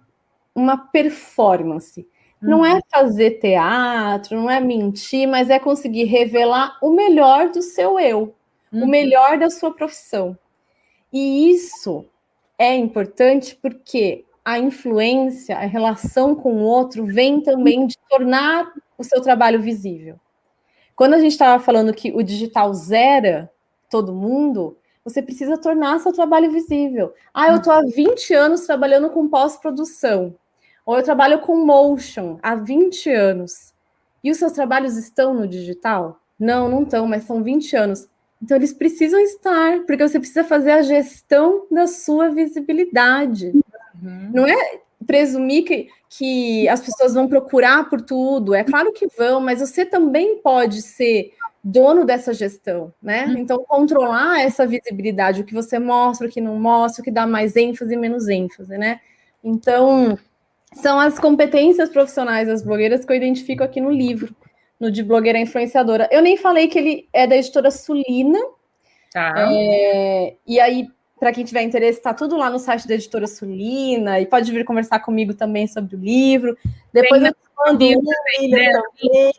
uma 0.55 0.77
performance. 0.77 2.01
Uhum. 2.41 2.49
Não 2.49 2.65
é 2.65 2.73
uhum. 2.73 2.81
fazer 2.91 3.39
teatro, 3.39 4.35
não 4.37 4.49
é 4.49 4.59
mentir, 4.59 5.27
mas 5.27 5.49
é 5.49 5.59
conseguir 5.59 6.05
revelar 6.05 6.77
o 6.81 6.91
melhor 6.91 7.49
do 7.49 7.61
seu 7.61 7.99
eu, 7.99 8.33
uhum. 8.71 8.83
o 8.83 8.87
melhor 8.87 9.37
da 9.37 9.49
sua 9.49 9.73
profissão. 9.73 10.37
E 11.11 11.51
isso 11.51 12.05
é 12.57 12.75
importante 12.75 13.55
porque 13.61 14.25
a 14.43 14.59
influência, 14.59 15.55
a 15.55 15.65
relação 15.65 16.35
com 16.35 16.53
o 16.55 16.63
outro 16.63 17.05
vem 17.05 17.41
também 17.41 17.87
de 17.87 17.97
tornar 18.09 18.71
o 18.97 19.03
seu 19.03 19.21
trabalho 19.21 19.61
visível. 19.61 20.19
Quando 20.95 21.13
a 21.15 21.19
gente 21.19 21.31
estava 21.31 21.61
falando 21.63 21.93
que 21.93 22.11
o 22.11 22.21
digital 22.21 22.73
zera 22.73 23.51
todo 23.89 24.13
mundo, 24.13 24.77
você 25.03 25.21
precisa 25.21 25.57
tornar 25.57 25.99
seu 25.99 26.13
trabalho 26.13 26.51
visível. 26.51 27.13
Ah, 27.33 27.49
eu 27.49 27.57
estou 27.57 27.73
há 27.73 27.81
20 27.81 28.33
anos 28.33 28.61
trabalhando 28.61 29.09
com 29.09 29.27
pós-produção. 29.27 30.35
Ou 30.85 30.97
eu 30.97 31.03
trabalho 31.03 31.39
com 31.41 31.65
motion 31.65 32.37
há 32.41 32.55
20 32.55 33.09
anos. 33.11 33.73
E 34.23 34.31
os 34.31 34.37
seus 34.37 34.53
trabalhos 34.53 34.97
estão 34.97 35.33
no 35.33 35.47
digital? 35.47 36.19
Não, 36.39 36.69
não 36.69 36.83
estão, 36.83 37.07
mas 37.07 37.23
são 37.23 37.43
20 37.43 37.75
anos. 37.75 38.07
Então 38.41 38.57
eles 38.57 38.73
precisam 38.73 39.19
estar, 39.19 39.81
porque 39.85 40.07
você 40.07 40.19
precisa 40.19 40.43
fazer 40.43 40.71
a 40.71 40.81
gestão 40.81 41.65
da 41.71 41.87
sua 41.87 42.29
visibilidade. 42.29 43.53
Uhum. 44.01 44.31
Não 44.33 44.47
é 44.47 44.81
presumir 45.03 45.63
que, 45.63 45.89
que 46.09 46.67
as 46.69 46.81
pessoas 46.81 47.13
vão 47.13 47.27
procurar 47.27 47.89
por 47.89 48.01
tudo. 48.01 48.53
É 48.53 48.63
claro 48.63 48.91
que 48.93 49.07
vão, 49.17 49.41
mas 49.41 49.59
você 49.59 49.85
também 49.85 50.37
pode 50.37 50.81
ser 50.81 51.33
dono 51.63 52.03
dessa 52.03 52.33
gestão, 52.33 52.93
né? 53.01 53.25
Uhum. 53.25 53.37
Então, 53.37 53.63
controlar 53.65 54.41
essa 54.41 54.67
visibilidade, 54.67 55.41
o 55.41 55.45
que 55.45 55.53
você 55.53 55.79
mostra, 55.79 56.27
o 56.27 56.29
que 56.29 56.41
não 56.41 56.59
mostra, 56.59 57.01
o 57.01 57.05
que 57.05 57.11
dá 57.11 57.25
mais 57.25 57.55
ênfase 57.55 57.93
e 57.93 57.97
menos 57.97 58.27
ênfase, 58.27 58.77
né? 58.77 58.99
Então, 59.41 60.17
são 60.73 60.99
as 60.99 61.17
competências 61.17 61.89
profissionais 61.89 62.47
das 62.47 62.61
blogueiras 62.61 63.05
que 63.05 63.11
eu 63.11 63.15
identifico 63.15 63.63
aqui 63.63 63.79
no 63.79 63.91
livro, 63.91 64.35
no 64.79 64.91
de 64.91 65.01
blogueira 65.03 65.39
influenciadora. 65.39 66.09
Eu 66.11 66.21
nem 66.21 66.35
falei 66.35 66.67
que 66.67 66.77
ele 66.77 67.09
é 67.13 67.25
da 67.25 67.37
editora 67.37 67.71
Sulina. 67.71 68.39
Tá. 69.11 69.33
É, 69.37 70.35
e 70.45 70.59
aí, 70.59 70.87
para 71.23 71.31
quem 71.31 71.45
tiver 71.45 71.61
interesse, 71.61 71.99
está 71.99 72.13
tudo 72.13 72.35
lá 72.35 72.49
no 72.49 72.59
site 72.59 72.85
da 72.85 72.95
editora 72.95 73.27
Sulina 73.27 74.19
e 74.19 74.25
pode 74.25 74.51
vir 74.51 74.65
conversar 74.65 74.99
comigo 74.99 75.33
também 75.33 75.67
sobre 75.67 75.95
o 75.95 75.99
livro. 75.99 76.57
Depois 76.91 77.21
tem 77.21 77.31
eu 77.31 77.35
mando 77.65 77.79
também, 77.79 78.49
né? 78.49 78.71
também. 78.73 79.33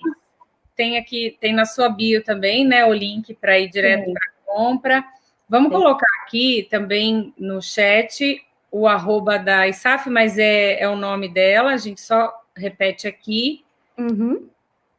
Tem 0.75 0.97
aqui, 0.97 1.37
tem 1.39 1.53
na 1.53 1.67
sua 1.67 1.91
bio 1.91 2.25
também, 2.25 2.67
né? 2.67 2.87
O 2.87 2.93
link 2.95 3.35
para 3.35 3.59
ir 3.59 3.69
direto 3.69 4.11
para 4.11 4.23
compra. 4.47 5.05
Vamos 5.47 5.69
Sim. 5.69 5.75
colocar 5.75 6.07
aqui 6.23 6.67
também 6.71 7.35
no 7.39 7.61
chat 7.61 8.43
o 8.71 8.89
arroba 8.89 9.39
da 9.39 9.69
ISAF, 9.69 10.09
mas 10.09 10.39
é, 10.39 10.81
é 10.81 10.89
o 10.89 10.97
nome 10.97 11.29
dela, 11.29 11.73
a 11.73 11.77
gente 11.77 12.01
só 12.01 12.33
repete 12.57 13.07
aqui. 13.07 13.63
Uhum. 13.99 14.49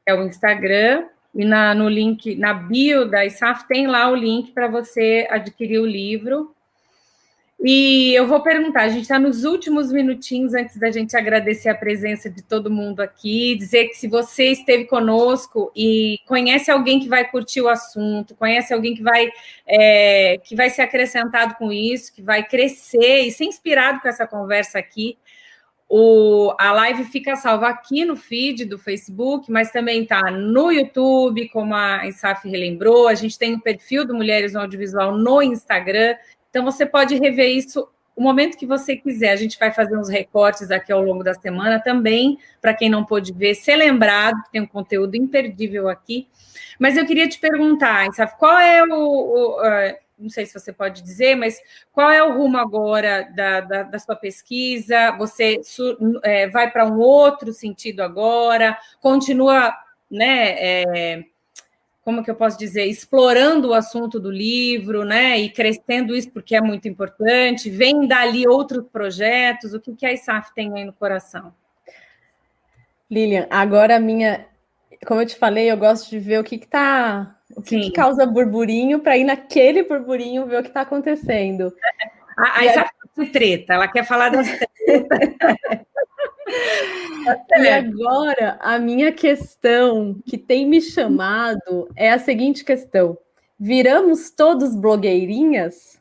É 0.06 0.14
o 0.14 0.22
Instagram. 0.22 1.08
E 1.34 1.44
na, 1.44 1.74
no 1.74 1.90
link, 1.90 2.36
na 2.36 2.54
bio 2.54 3.10
da 3.10 3.26
ISAF, 3.26 3.68
tem 3.68 3.88
lá 3.88 4.08
o 4.08 4.16
link 4.16 4.52
para 4.52 4.68
você 4.68 5.28
adquirir 5.32 5.80
o 5.80 5.86
livro. 5.86 6.55
E 7.60 8.14
eu 8.14 8.28
vou 8.28 8.42
perguntar, 8.42 8.82
a 8.82 8.90
gente 8.90 9.04
está 9.04 9.18
nos 9.18 9.44
últimos 9.46 9.92
minutinhos 9.92 10.54
antes 10.54 10.78
da 10.78 10.92
gente 10.92 11.16
agradecer 11.16 11.70
a 11.70 11.76
presença 11.76 12.30
de 12.30 12.44
todo 12.44 12.70
mundo 12.70 13.00
aqui, 13.00 13.56
dizer 13.56 13.86
que 13.88 13.96
se 13.96 14.08
você 14.08 14.52
esteve 14.52 14.86
conosco 14.86 15.72
e 15.76 16.20
conhece 16.28 16.70
alguém 16.70 17.00
que 17.00 17.08
vai 17.08 17.30
curtir 17.30 17.62
o 17.62 17.70
assunto, 17.70 18.36
conhece 18.36 18.74
alguém 18.74 18.94
que 18.94 19.02
vai, 19.02 19.30
é, 19.66 20.38
que 20.44 20.56
vai 20.56 20.70
ser 20.70 20.82
acrescentado 20.82 21.56
com 21.56 21.72
isso, 21.72 22.14
que 22.14 22.22
vai 22.22 22.44
crescer 22.44 23.22
e 23.22 23.32
ser 23.32 23.46
inspirado 23.46 24.02
com 24.02 24.10
essa 24.10 24.28
conversa 24.28 24.78
aqui, 24.78 25.18
o, 25.88 26.54
a 26.60 26.72
live 26.72 27.04
fica 27.04 27.36
salva 27.36 27.68
aqui 27.70 28.06
no 28.06 28.16
feed 28.16 28.66
do 28.66 28.78
Facebook, 28.78 29.52
mas 29.52 29.72
também 29.72 30.02
está 30.02 30.32
no 30.32 30.72
YouTube, 30.72 31.48
como 31.50 31.76
a 31.76 32.08
Insaf 32.08 32.48
relembrou. 32.50 33.08
A 33.08 33.14
gente 33.14 33.38
tem 33.38 33.54
o 33.54 33.62
perfil 33.62 34.06
do 34.06 34.16
Mulheres 34.16 34.54
no 34.54 34.62
Audiovisual 34.62 35.16
no 35.16 35.42
Instagram. 35.44 36.16
Então, 36.56 36.64
você 36.64 36.86
pode 36.86 37.16
rever 37.16 37.50
isso 37.50 37.86
o 38.16 38.24
momento 38.24 38.58
que 38.58 38.66
você 38.66 38.96
quiser. 38.96 39.32
A 39.32 39.36
gente 39.36 39.60
vai 39.60 39.74
fazer 39.74 39.98
uns 39.98 40.08
recortes 40.08 40.72
aqui 40.72 40.90
ao 40.90 41.04
longo 41.04 41.22
da 41.22 41.34
semana 41.34 41.82
também, 41.82 42.40
para 42.62 42.74
quem 42.74 42.90
não 42.90 43.04
pôde 43.04 43.34
ver, 43.34 43.56
ser 43.56 43.76
lembrado 43.76 44.42
tem 44.54 44.62
um 44.62 44.66
conteúdo 44.66 45.18
imperdível 45.18 45.90
aqui. 45.90 46.30
Mas 46.80 46.96
eu 46.96 47.06
queria 47.06 47.28
te 47.28 47.42
perguntar, 47.42 48.10
sabe, 48.14 48.32
qual 48.40 48.58
é 48.58 48.82
o, 48.86 48.88
o 48.88 49.60
uh, 49.60 49.98
não 50.18 50.30
sei 50.30 50.46
se 50.46 50.58
você 50.58 50.72
pode 50.72 51.02
dizer, 51.02 51.36
mas 51.36 51.60
qual 51.92 52.10
é 52.10 52.24
o 52.24 52.38
rumo 52.38 52.58
agora 52.58 53.30
da, 53.36 53.60
da, 53.60 53.84
da 53.84 54.00
sua 54.00 54.16
pesquisa? 54.16 55.12
Você 55.18 55.60
é, 56.24 56.48
vai 56.48 56.72
para 56.72 56.86
um 56.86 57.00
outro 57.00 57.52
sentido 57.52 58.00
agora? 58.00 58.78
Continua, 59.02 59.76
né? 60.10 60.56
É, 60.58 61.26
como 62.06 62.24
que 62.24 62.30
eu 62.30 62.36
posso 62.36 62.56
dizer, 62.56 62.86
explorando 62.86 63.70
o 63.70 63.74
assunto 63.74 64.20
do 64.20 64.30
livro, 64.30 65.04
né, 65.04 65.40
e 65.40 65.50
crescendo 65.50 66.16
isso 66.16 66.30
porque 66.30 66.56
é 66.56 66.62
muito 66.62 66.88
importante, 66.88 67.68
vem 67.68 68.08
dali 68.08 68.48
outros 68.48 68.86
projetos, 68.94 69.74
o 69.74 69.80
que, 69.80 69.96
que 69.96 70.06
a 70.06 70.14
ISAF 70.14 70.54
tem 70.54 70.72
aí 70.78 70.86
no 70.86 70.94
coração? 70.94 71.52
Lilian, 73.10 73.48
agora 73.50 73.96
a 73.96 74.00
minha, 74.00 74.46
como 75.08 75.22
eu 75.22 75.26
te 75.26 75.36
falei, 75.36 75.72
eu 75.72 75.78
gosto 75.78 76.08
de 76.08 76.20
ver 76.20 76.40
o 76.40 76.44
que 76.44 76.58
está, 76.58 77.36
o 77.56 77.62
que, 77.64 77.80
que, 77.80 77.92
causa 77.92 78.24
burburinho 78.24 79.00
para 79.00 79.18
ir 79.18 79.24
naquele 79.24 79.82
burburinho 79.82 80.46
ver 80.46 80.60
o 80.60 80.62
que 80.62 80.70
está 80.70 80.82
acontecendo. 80.82 81.74
A, 82.38 82.60
a 82.60 82.66
ISAF 82.66 82.92
se 83.16 83.26
treta, 83.32 83.74
ela 83.74 83.88
quer 83.88 84.06
falar 84.06 84.30
das 84.30 84.48
tretas. 84.48 85.18
E 87.58 87.68
agora, 87.68 88.58
a 88.62 88.78
minha 88.78 89.12
questão 89.12 90.22
que 90.26 90.38
tem 90.38 90.68
me 90.68 90.80
chamado 90.80 91.90
é 91.96 92.12
a 92.12 92.20
seguinte 92.20 92.64
questão: 92.64 93.18
viramos 93.60 94.30
todos 94.30 94.76
blogueirinhas? 94.76 96.00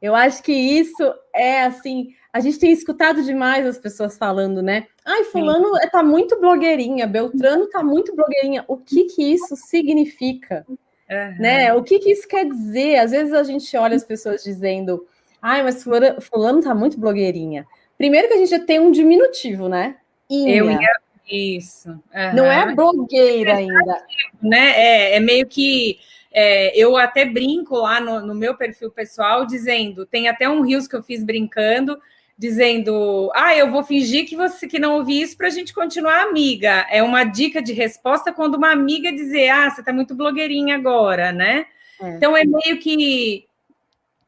Eu 0.00 0.14
acho 0.14 0.42
que 0.42 0.52
isso 0.52 1.02
é 1.34 1.62
assim. 1.62 2.14
A 2.32 2.38
gente 2.38 2.58
tem 2.58 2.70
escutado 2.70 3.22
demais 3.22 3.66
as 3.66 3.78
pessoas 3.78 4.18
falando, 4.18 4.62
né? 4.62 4.86
Ai, 5.04 5.24
fulano 5.24 5.74
Sim. 5.76 5.88
tá 5.90 6.02
muito 6.02 6.38
blogueirinha, 6.38 7.06
Beltrano 7.06 7.68
tá 7.68 7.82
muito 7.82 8.14
blogueirinha. 8.14 8.64
O 8.68 8.76
que 8.76 9.04
que 9.04 9.22
isso 9.22 9.56
significa? 9.56 10.64
Uhum. 10.68 11.36
Né? 11.38 11.72
O 11.74 11.82
que 11.82 11.98
que 11.98 12.10
isso 12.10 12.26
quer 12.28 12.46
dizer? 12.46 12.96
Às 12.96 13.12
vezes 13.12 13.32
a 13.32 13.42
gente 13.42 13.76
olha 13.76 13.96
as 13.96 14.04
pessoas 14.04 14.42
dizendo, 14.42 15.06
ai, 15.40 15.62
mas 15.62 15.82
fulano, 15.82 16.20
fulano 16.20 16.60
tá 16.60 16.74
muito 16.74 16.98
blogueirinha. 16.98 17.66
Primeiro 17.96 18.28
que 18.28 18.34
a 18.34 18.36
gente 18.38 18.50
já 18.50 18.60
tem 18.60 18.80
um 18.80 18.90
diminutivo, 18.90 19.68
né? 19.68 19.96
Inha. 20.28 20.56
Eu 20.56 20.70
ia... 20.70 21.04
Isso. 21.30 21.88
Uhum. 21.90 22.34
Não 22.34 22.44
é 22.44 22.74
blogueira 22.74 23.56
ainda. 23.56 24.04
Né? 24.42 24.72
É, 24.76 25.16
é 25.16 25.20
meio 25.20 25.46
que. 25.46 25.98
É, 26.30 26.76
eu 26.76 26.96
até 26.96 27.24
brinco 27.24 27.76
lá 27.76 28.00
no, 28.00 28.26
no, 28.26 28.34
meu 28.34 28.56
perfil 28.56 28.90
pessoal, 28.90 29.46
dizendo, 29.46 30.04
tem 30.04 30.28
até 30.28 30.48
um 30.48 30.62
rios 30.62 30.88
que 30.88 30.96
eu 30.96 31.02
fiz 31.02 31.22
brincando, 31.22 31.96
dizendo, 32.36 33.30
ah, 33.34 33.54
eu 33.54 33.70
vou 33.70 33.84
fingir 33.84 34.26
que 34.26 34.34
você 34.34 34.66
que 34.66 34.80
não 34.80 34.96
ouvi 34.96 35.22
isso 35.22 35.36
para 35.36 35.46
a 35.46 35.50
gente 35.50 35.72
continuar 35.72 36.24
amiga. 36.24 36.84
É 36.90 37.02
uma 37.04 37.22
dica 37.22 37.62
de 37.62 37.72
resposta 37.72 38.32
quando 38.32 38.56
uma 38.56 38.72
amiga 38.72 39.12
dizer, 39.12 39.48
ah, 39.48 39.70
você 39.70 39.80
está 39.80 39.92
muito 39.92 40.14
blogueirinha 40.14 40.74
agora, 40.74 41.30
né? 41.30 41.66
É. 42.02 42.16
Então 42.16 42.36
é 42.36 42.42
meio 42.44 42.78
que 42.80 43.46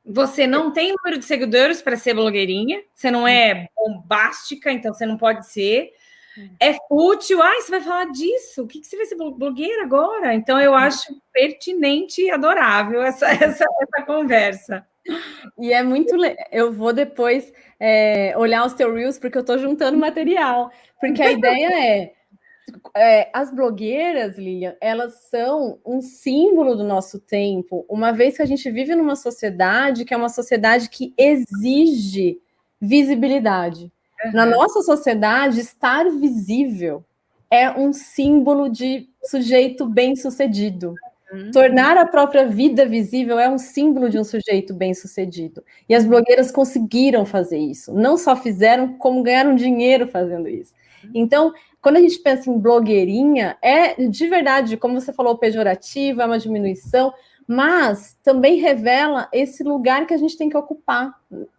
você 0.07 0.47
não 0.47 0.73
tem 0.73 0.95
número 0.95 1.19
de 1.19 1.25
seguidores 1.25 1.83
para 1.83 1.97
ser 1.97 2.15
blogueirinha, 2.15 2.83
você 2.95 3.11
não 3.11 3.27
é 3.27 3.69
bombástica, 3.77 4.71
então 4.71 4.95
você 4.95 5.05
não 5.05 5.17
pode 5.17 5.47
ser. 5.47 5.93
É 6.61 6.75
fútil, 6.87 7.43
ai, 7.43 7.63
você 7.63 7.71
vai 7.71 7.81
falar 7.81 8.05
disso, 8.13 8.63
o 8.63 8.67
que, 8.67 8.81
que 8.81 8.87
você 8.87 8.97
vai 8.97 9.07
ser 9.07 9.17
blogueira 9.17 9.83
agora? 9.83 10.35
Então 10.35 10.61
eu 10.61 10.75
acho 10.75 11.19
pertinente 11.33 12.23
e 12.23 12.31
adorável 12.31 13.03
essa, 13.03 13.27
essa, 13.33 13.65
essa 13.65 14.03
conversa. 14.05 14.87
E 15.59 15.73
é 15.73 15.83
muito. 15.83 16.15
Eu 16.51 16.73
vou 16.73 16.93
depois 16.93 17.53
é, 17.81 18.35
olhar 18.37 18.67
os 18.67 18.75
teus 18.75 18.95
reels, 18.95 19.19
porque 19.19 19.39
eu 19.39 19.43
estou 19.43 19.59
juntando 19.59 19.97
material. 19.97 20.71
Porque 21.01 21.23
a 21.23 21.31
ideia 21.33 21.69
é 21.73 22.13
é, 22.97 23.31
as 23.33 23.53
blogueiras, 23.53 24.39
Lilian, 24.39 24.75
elas 24.81 25.29
são 25.31 25.79
um 25.85 26.01
símbolo 26.01 26.75
do 26.75 26.85
nosso 26.85 27.19
tempo, 27.19 27.85
uma 27.89 28.13
vez 28.13 28.37
que 28.37 28.43
a 28.43 28.47
gente 28.47 28.71
vive 28.71 28.95
numa 28.95 29.17
sociedade 29.17 30.05
que 30.05 30.15
é 30.15 30.17
uma 30.17 30.29
sociedade 30.29 30.89
que 30.89 31.15
exige 31.17 32.41
visibilidade. 32.81 33.93
Uhum. 34.25 34.33
Na 34.33 34.47
nossa 34.47 34.83
sociedade, 34.83 35.61
estar 35.61 36.09
visível 36.11 37.05
é 37.51 37.71
um 37.71 37.93
símbolo 37.93 38.69
de 38.69 39.09
sujeito 39.23 39.87
bem-sucedido. 39.87 40.95
Uhum. 41.33 41.51
Tornar 41.51 41.97
a 41.97 42.07
própria 42.07 42.47
vida 42.47 42.87
visível 42.87 43.39
é 43.39 43.49
um 43.49 43.59
símbolo 43.59 44.09
de 44.09 44.19
um 44.19 44.25
sujeito 44.25 44.73
bem-sucedido. 44.73 45.63
E 45.89 45.95
as 45.95 46.05
blogueiras 46.05 46.51
conseguiram 46.51 47.25
fazer 47.25 47.59
isso. 47.59 47.93
Não 47.93 48.17
só 48.17 48.37
fizeram, 48.37 48.95
como 48.95 49.23
ganharam 49.23 49.55
dinheiro 49.55 50.07
fazendo 50.07 50.49
isso. 50.49 50.73
Uhum. 51.05 51.11
Então, 51.15 51.53
quando 51.81 51.97
a 51.97 52.01
gente 52.01 52.19
pensa 52.19 52.51
em 52.51 52.59
blogueirinha, 52.59 53.57
é 53.63 54.09
de 54.09 54.29
verdade, 54.29 54.77
como 54.77 55.01
você 55.01 55.13
falou, 55.13 55.39
pejorativo, 55.39 56.21
é 56.21 56.27
uma 56.27 56.39
diminuição, 56.39 57.13
mas 57.47 58.19
também 58.25 58.57
revela 58.59 59.29
esse 59.33 59.63
lugar 59.63 60.07
que 60.07 60.15
a 60.15 60.17
gente 60.17 60.37
tem 60.37 60.49
que 60.49 60.57
ocupar 60.57 61.15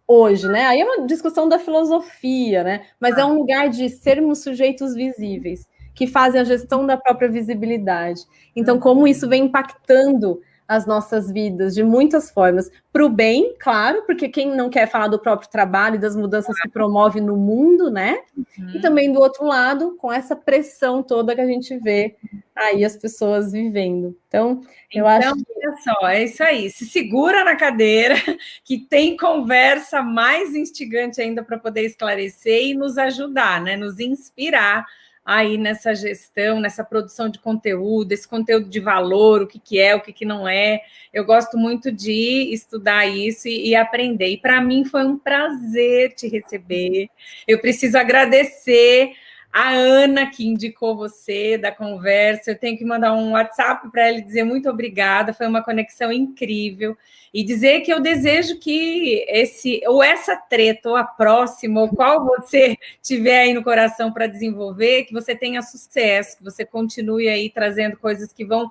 hoje, 0.06 0.46
né? 0.46 0.66
Aí 0.66 0.80
é 0.80 0.84
uma 0.84 1.06
discussão 1.06 1.48
da 1.48 1.58
filosofia, 1.58 2.62
né? 2.62 2.86
Mas 3.00 3.16
é 3.16 3.24
um 3.24 3.38
lugar 3.38 3.70
de 3.70 3.88
sermos 3.88 4.42
sujeitos 4.42 4.94
visíveis, 4.94 5.66
que 5.94 6.06
fazem 6.06 6.40
a 6.40 6.44
gestão 6.44 6.86
da 6.86 6.96
própria 6.96 7.28
visibilidade. 7.30 8.20
Então, 8.54 8.78
como 8.78 9.08
isso 9.08 9.28
vem 9.28 9.44
impactando 9.44 10.40
as 10.68 10.84
nossas 10.84 11.32
vidas 11.32 11.74
de 11.74 11.82
muitas 11.82 12.30
formas. 12.30 12.70
Para 12.92 13.06
o 13.06 13.08
bem, 13.08 13.54
claro, 13.58 14.02
porque 14.04 14.28
quem 14.28 14.54
não 14.54 14.68
quer 14.68 14.86
falar 14.86 15.08
do 15.08 15.18
próprio 15.18 15.48
trabalho 15.48 15.94
e 15.94 15.98
das 15.98 16.14
mudanças 16.14 16.54
que 16.60 16.68
promove 16.68 17.22
no 17.22 17.38
mundo, 17.38 17.90
né? 17.90 18.18
Uhum. 18.36 18.70
E 18.74 18.80
também 18.80 19.10
do 19.10 19.18
outro 19.18 19.46
lado, 19.46 19.96
com 19.96 20.12
essa 20.12 20.36
pressão 20.36 21.02
toda 21.02 21.34
que 21.34 21.40
a 21.40 21.46
gente 21.46 21.78
vê 21.78 22.16
aí 22.54 22.84
as 22.84 22.96
pessoas 22.96 23.52
vivendo. 23.52 24.14
Então, 24.28 24.60
eu 24.92 25.06
então, 25.06 25.08
acho. 25.08 25.34
Que... 25.36 25.44
Olha 25.56 25.76
só, 25.78 26.08
é 26.08 26.24
isso 26.24 26.42
aí. 26.42 26.70
Se 26.70 26.84
segura 26.84 27.44
na 27.44 27.56
cadeira, 27.56 28.14
que 28.62 28.78
tem 28.78 29.16
conversa 29.16 30.02
mais 30.02 30.54
instigante 30.54 31.20
ainda 31.20 31.42
para 31.42 31.58
poder 31.58 31.86
esclarecer 31.86 32.66
e 32.66 32.74
nos 32.74 32.98
ajudar, 32.98 33.62
né? 33.62 33.74
Nos 33.74 33.98
inspirar 33.98 34.84
aí 35.28 35.58
nessa 35.58 35.94
gestão, 35.94 36.58
nessa 36.58 36.82
produção 36.82 37.28
de 37.28 37.38
conteúdo, 37.38 38.12
esse 38.12 38.26
conteúdo 38.26 38.66
de 38.66 38.80
valor, 38.80 39.42
o 39.42 39.46
que, 39.46 39.58
que 39.58 39.78
é, 39.78 39.94
o 39.94 40.00
que, 40.00 40.10
que 40.10 40.24
não 40.24 40.48
é. 40.48 40.80
Eu 41.12 41.22
gosto 41.22 41.58
muito 41.58 41.92
de 41.92 42.50
estudar 42.50 43.06
isso 43.06 43.46
e, 43.46 43.68
e 43.68 43.76
aprender. 43.76 44.28
E 44.28 44.38
para 44.38 44.58
mim 44.58 44.86
foi 44.86 45.04
um 45.04 45.18
prazer 45.18 46.14
te 46.14 46.26
receber. 46.28 47.10
Eu 47.46 47.60
preciso 47.60 47.98
agradecer 47.98 49.12
a 49.52 49.70
Ana 49.70 50.30
que 50.30 50.46
indicou 50.46 50.96
você 50.96 51.56
da 51.58 51.72
conversa. 51.72 52.50
Eu 52.50 52.58
tenho 52.58 52.76
que 52.76 52.84
mandar 52.84 53.14
um 53.14 53.32
WhatsApp 53.32 53.90
para 53.90 54.08
ela 54.08 54.20
dizer 54.20 54.44
muito 54.44 54.68
obrigada. 54.68 55.32
Foi 55.32 55.46
uma 55.46 55.62
conexão 55.62 56.12
incrível 56.12 56.96
e 57.32 57.42
dizer 57.42 57.80
que 57.80 57.92
eu 57.92 58.00
desejo 58.00 58.58
que 58.58 59.24
esse 59.28 59.80
ou 59.86 60.02
essa 60.02 60.36
treta 60.36 60.90
ou 60.90 60.96
a 60.96 61.04
próxima 61.04 61.80
ou 61.80 61.88
qual 61.88 62.24
você 62.24 62.76
tiver 63.02 63.40
aí 63.40 63.54
no 63.54 63.62
coração 63.62 64.12
para 64.12 64.26
desenvolver, 64.26 65.04
que 65.04 65.12
você 65.12 65.34
tenha 65.34 65.62
sucesso, 65.62 66.38
que 66.38 66.44
você 66.44 66.64
continue 66.64 67.28
aí 67.28 67.50
trazendo 67.50 67.96
coisas 67.96 68.32
que 68.32 68.44
vão 68.44 68.70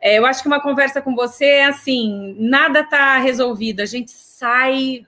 é, 0.00 0.18
eu 0.18 0.26
acho 0.26 0.42
que 0.42 0.48
uma 0.48 0.60
conversa 0.60 1.00
com 1.00 1.14
você 1.14 1.44
é 1.44 1.64
assim, 1.66 2.36
nada 2.38 2.80
está 2.80 3.18
resolvido, 3.18 3.80
a 3.80 3.86
gente 3.86 4.10
sai, 4.10 5.06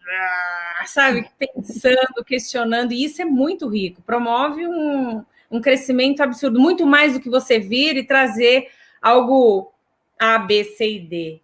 sabe, 0.86 1.28
pensando, 1.38 2.24
questionando, 2.26 2.92
e 2.92 3.04
isso 3.04 3.20
é 3.20 3.24
muito 3.24 3.68
rico, 3.68 4.02
promove 4.02 4.66
um, 4.66 5.24
um 5.50 5.60
crescimento 5.60 6.22
absurdo, 6.22 6.60
muito 6.60 6.86
mais 6.86 7.12
do 7.12 7.20
que 7.20 7.30
você 7.30 7.58
vir 7.58 7.96
e 7.96 8.06
trazer 8.06 8.68
algo 9.00 9.72
A, 10.18 10.38
B, 10.38 10.64
C 10.64 10.94
e 10.94 11.00
D. 11.00 11.40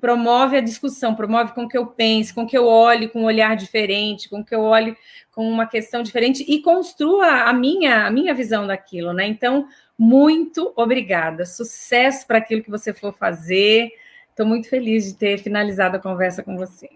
Promove 0.00 0.56
a 0.56 0.62
discussão, 0.62 1.14
promove 1.14 1.52
com 1.52 1.68
que 1.68 1.76
eu 1.76 1.86
pense, 1.86 2.32
com 2.32 2.46
que 2.46 2.56
eu 2.56 2.66
olhe 2.66 3.06
com 3.06 3.20
um 3.20 3.26
olhar 3.26 3.54
diferente, 3.54 4.30
com 4.30 4.42
que 4.42 4.54
eu 4.54 4.62
olhe 4.62 4.96
com 5.30 5.46
uma 5.46 5.66
questão 5.66 6.02
diferente 6.02 6.42
e 6.48 6.62
construa 6.62 7.42
a 7.42 7.52
minha, 7.52 8.06
a 8.06 8.10
minha 8.10 8.32
visão 8.32 8.66
daquilo, 8.66 9.12
né? 9.12 9.26
Então, 9.26 9.68
muito 9.98 10.72
obrigada. 10.76 11.44
Sucesso 11.44 12.26
para 12.26 12.38
aquilo 12.38 12.62
que 12.62 12.70
você 12.70 12.92
for 12.92 13.12
fazer. 13.12 13.90
Estou 14.30 14.46
muito 14.46 14.68
feliz 14.68 15.04
de 15.04 15.14
ter 15.14 15.38
finalizado 15.38 15.96
a 15.96 16.00
conversa 16.00 16.42
com 16.42 16.56
você. 16.56 16.88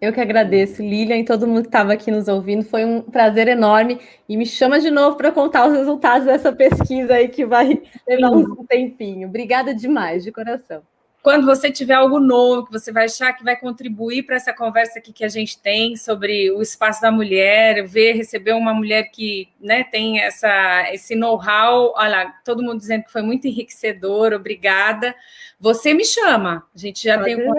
Eu 0.00 0.12
que 0.12 0.20
agradeço, 0.20 0.82
Lilian, 0.82 1.18
e 1.18 1.24
todo 1.24 1.46
mundo 1.46 1.62
que 1.62 1.68
estava 1.68 1.92
aqui 1.92 2.10
nos 2.10 2.28
ouvindo. 2.28 2.64
Foi 2.64 2.84
um 2.84 3.02
prazer 3.02 3.48
enorme. 3.48 4.00
E 4.28 4.36
me 4.36 4.46
chama 4.46 4.78
de 4.78 4.90
novo 4.90 5.16
para 5.16 5.32
contar 5.32 5.66
os 5.68 5.76
resultados 5.76 6.26
dessa 6.26 6.52
pesquisa 6.52 7.14
aí 7.14 7.28
que 7.28 7.44
vai 7.44 7.82
levar 8.06 8.30
um 8.30 8.64
tempinho. 8.66 9.28
Obrigada 9.28 9.74
demais, 9.74 10.22
de 10.22 10.30
coração 10.30 10.82
quando 11.24 11.46
você 11.46 11.72
tiver 11.72 11.94
algo 11.94 12.20
novo 12.20 12.66
que 12.66 12.72
você 12.72 12.92
vai 12.92 13.06
achar 13.06 13.32
que 13.32 13.42
vai 13.42 13.56
contribuir 13.56 14.24
para 14.24 14.36
essa 14.36 14.52
conversa 14.52 14.98
aqui 14.98 15.10
que 15.10 15.24
a 15.24 15.28
gente 15.28 15.58
tem 15.58 15.96
sobre 15.96 16.50
o 16.50 16.60
espaço 16.60 17.00
da 17.00 17.10
mulher, 17.10 17.82
ver, 17.86 18.12
receber 18.12 18.52
uma 18.52 18.74
mulher 18.74 19.04
que 19.04 19.48
né, 19.58 19.84
tem 19.84 20.20
essa, 20.20 20.84
esse 20.92 21.14
know-how, 21.14 21.94
olha, 21.96 22.30
todo 22.44 22.62
mundo 22.62 22.76
dizendo 22.76 23.04
que 23.04 23.10
foi 23.10 23.22
muito 23.22 23.48
enriquecedor, 23.48 24.34
obrigada. 24.34 25.14
Você 25.58 25.94
me 25.94 26.04
chama, 26.04 26.62
a 26.74 26.78
gente 26.78 27.02
já 27.02 27.16
Pode 27.16 27.34
tem 27.34 27.50
um 27.50 27.54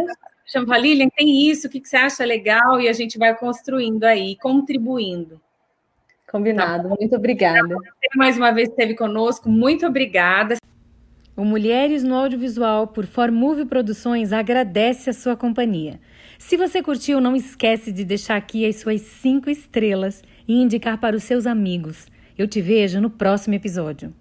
chama 0.45 0.77
Lilian, 0.77 1.09
tem 1.09 1.49
isso, 1.49 1.65
o 1.65 1.69
que, 1.71 1.81
que 1.81 1.89
você 1.89 1.97
acha 1.97 2.23
legal? 2.23 2.79
E 2.79 2.87
a 2.87 2.93
gente 2.93 3.17
vai 3.17 3.35
construindo 3.35 4.03
aí, 4.03 4.35
contribuindo. 4.35 5.41
Combinado, 6.31 6.87
tá 6.87 6.95
muito 6.99 7.15
obrigada. 7.15 7.75
Mais 8.15 8.37
uma 8.37 8.51
vez 8.51 8.69
esteve 8.69 8.93
conosco, 8.93 9.49
muito 9.49 9.87
obrigada. 9.87 10.55
O 11.37 11.43
Mulheres 11.43 12.01
no 12.01 12.15
Audiovisual 12.15 12.87
por 12.87 13.05
Formove 13.05 13.65
Produções 13.65 14.31
agradece 14.31 15.09
a 15.09 15.13
sua 15.13 15.35
companhia. 15.35 15.99
Se 16.39 16.55
você 16.55 16.81
curtiu, 16.81 17.19
não 17.19 17.35
esquece 17.35 17.91
de 17.91 18.05
deixar 18.05 18.37
aqui 18.37 18.65
as 18.65 18.77
suas 18.77 19.01
cinco 19.01 19.49
estrelas 19.49 20.23
e 20.47 20.53
indicar 20.53 20.97
para 20.97 21.13
os 21.13 21.23
seus 21.23 21.45
amigos. 21.45 22.07
Eu 22.37 22.47
te 22.47 22.61
vejo 22.61 23.01
no 23.01 23.09
próximo 23.09 23.53
episódio. 23.53 24.13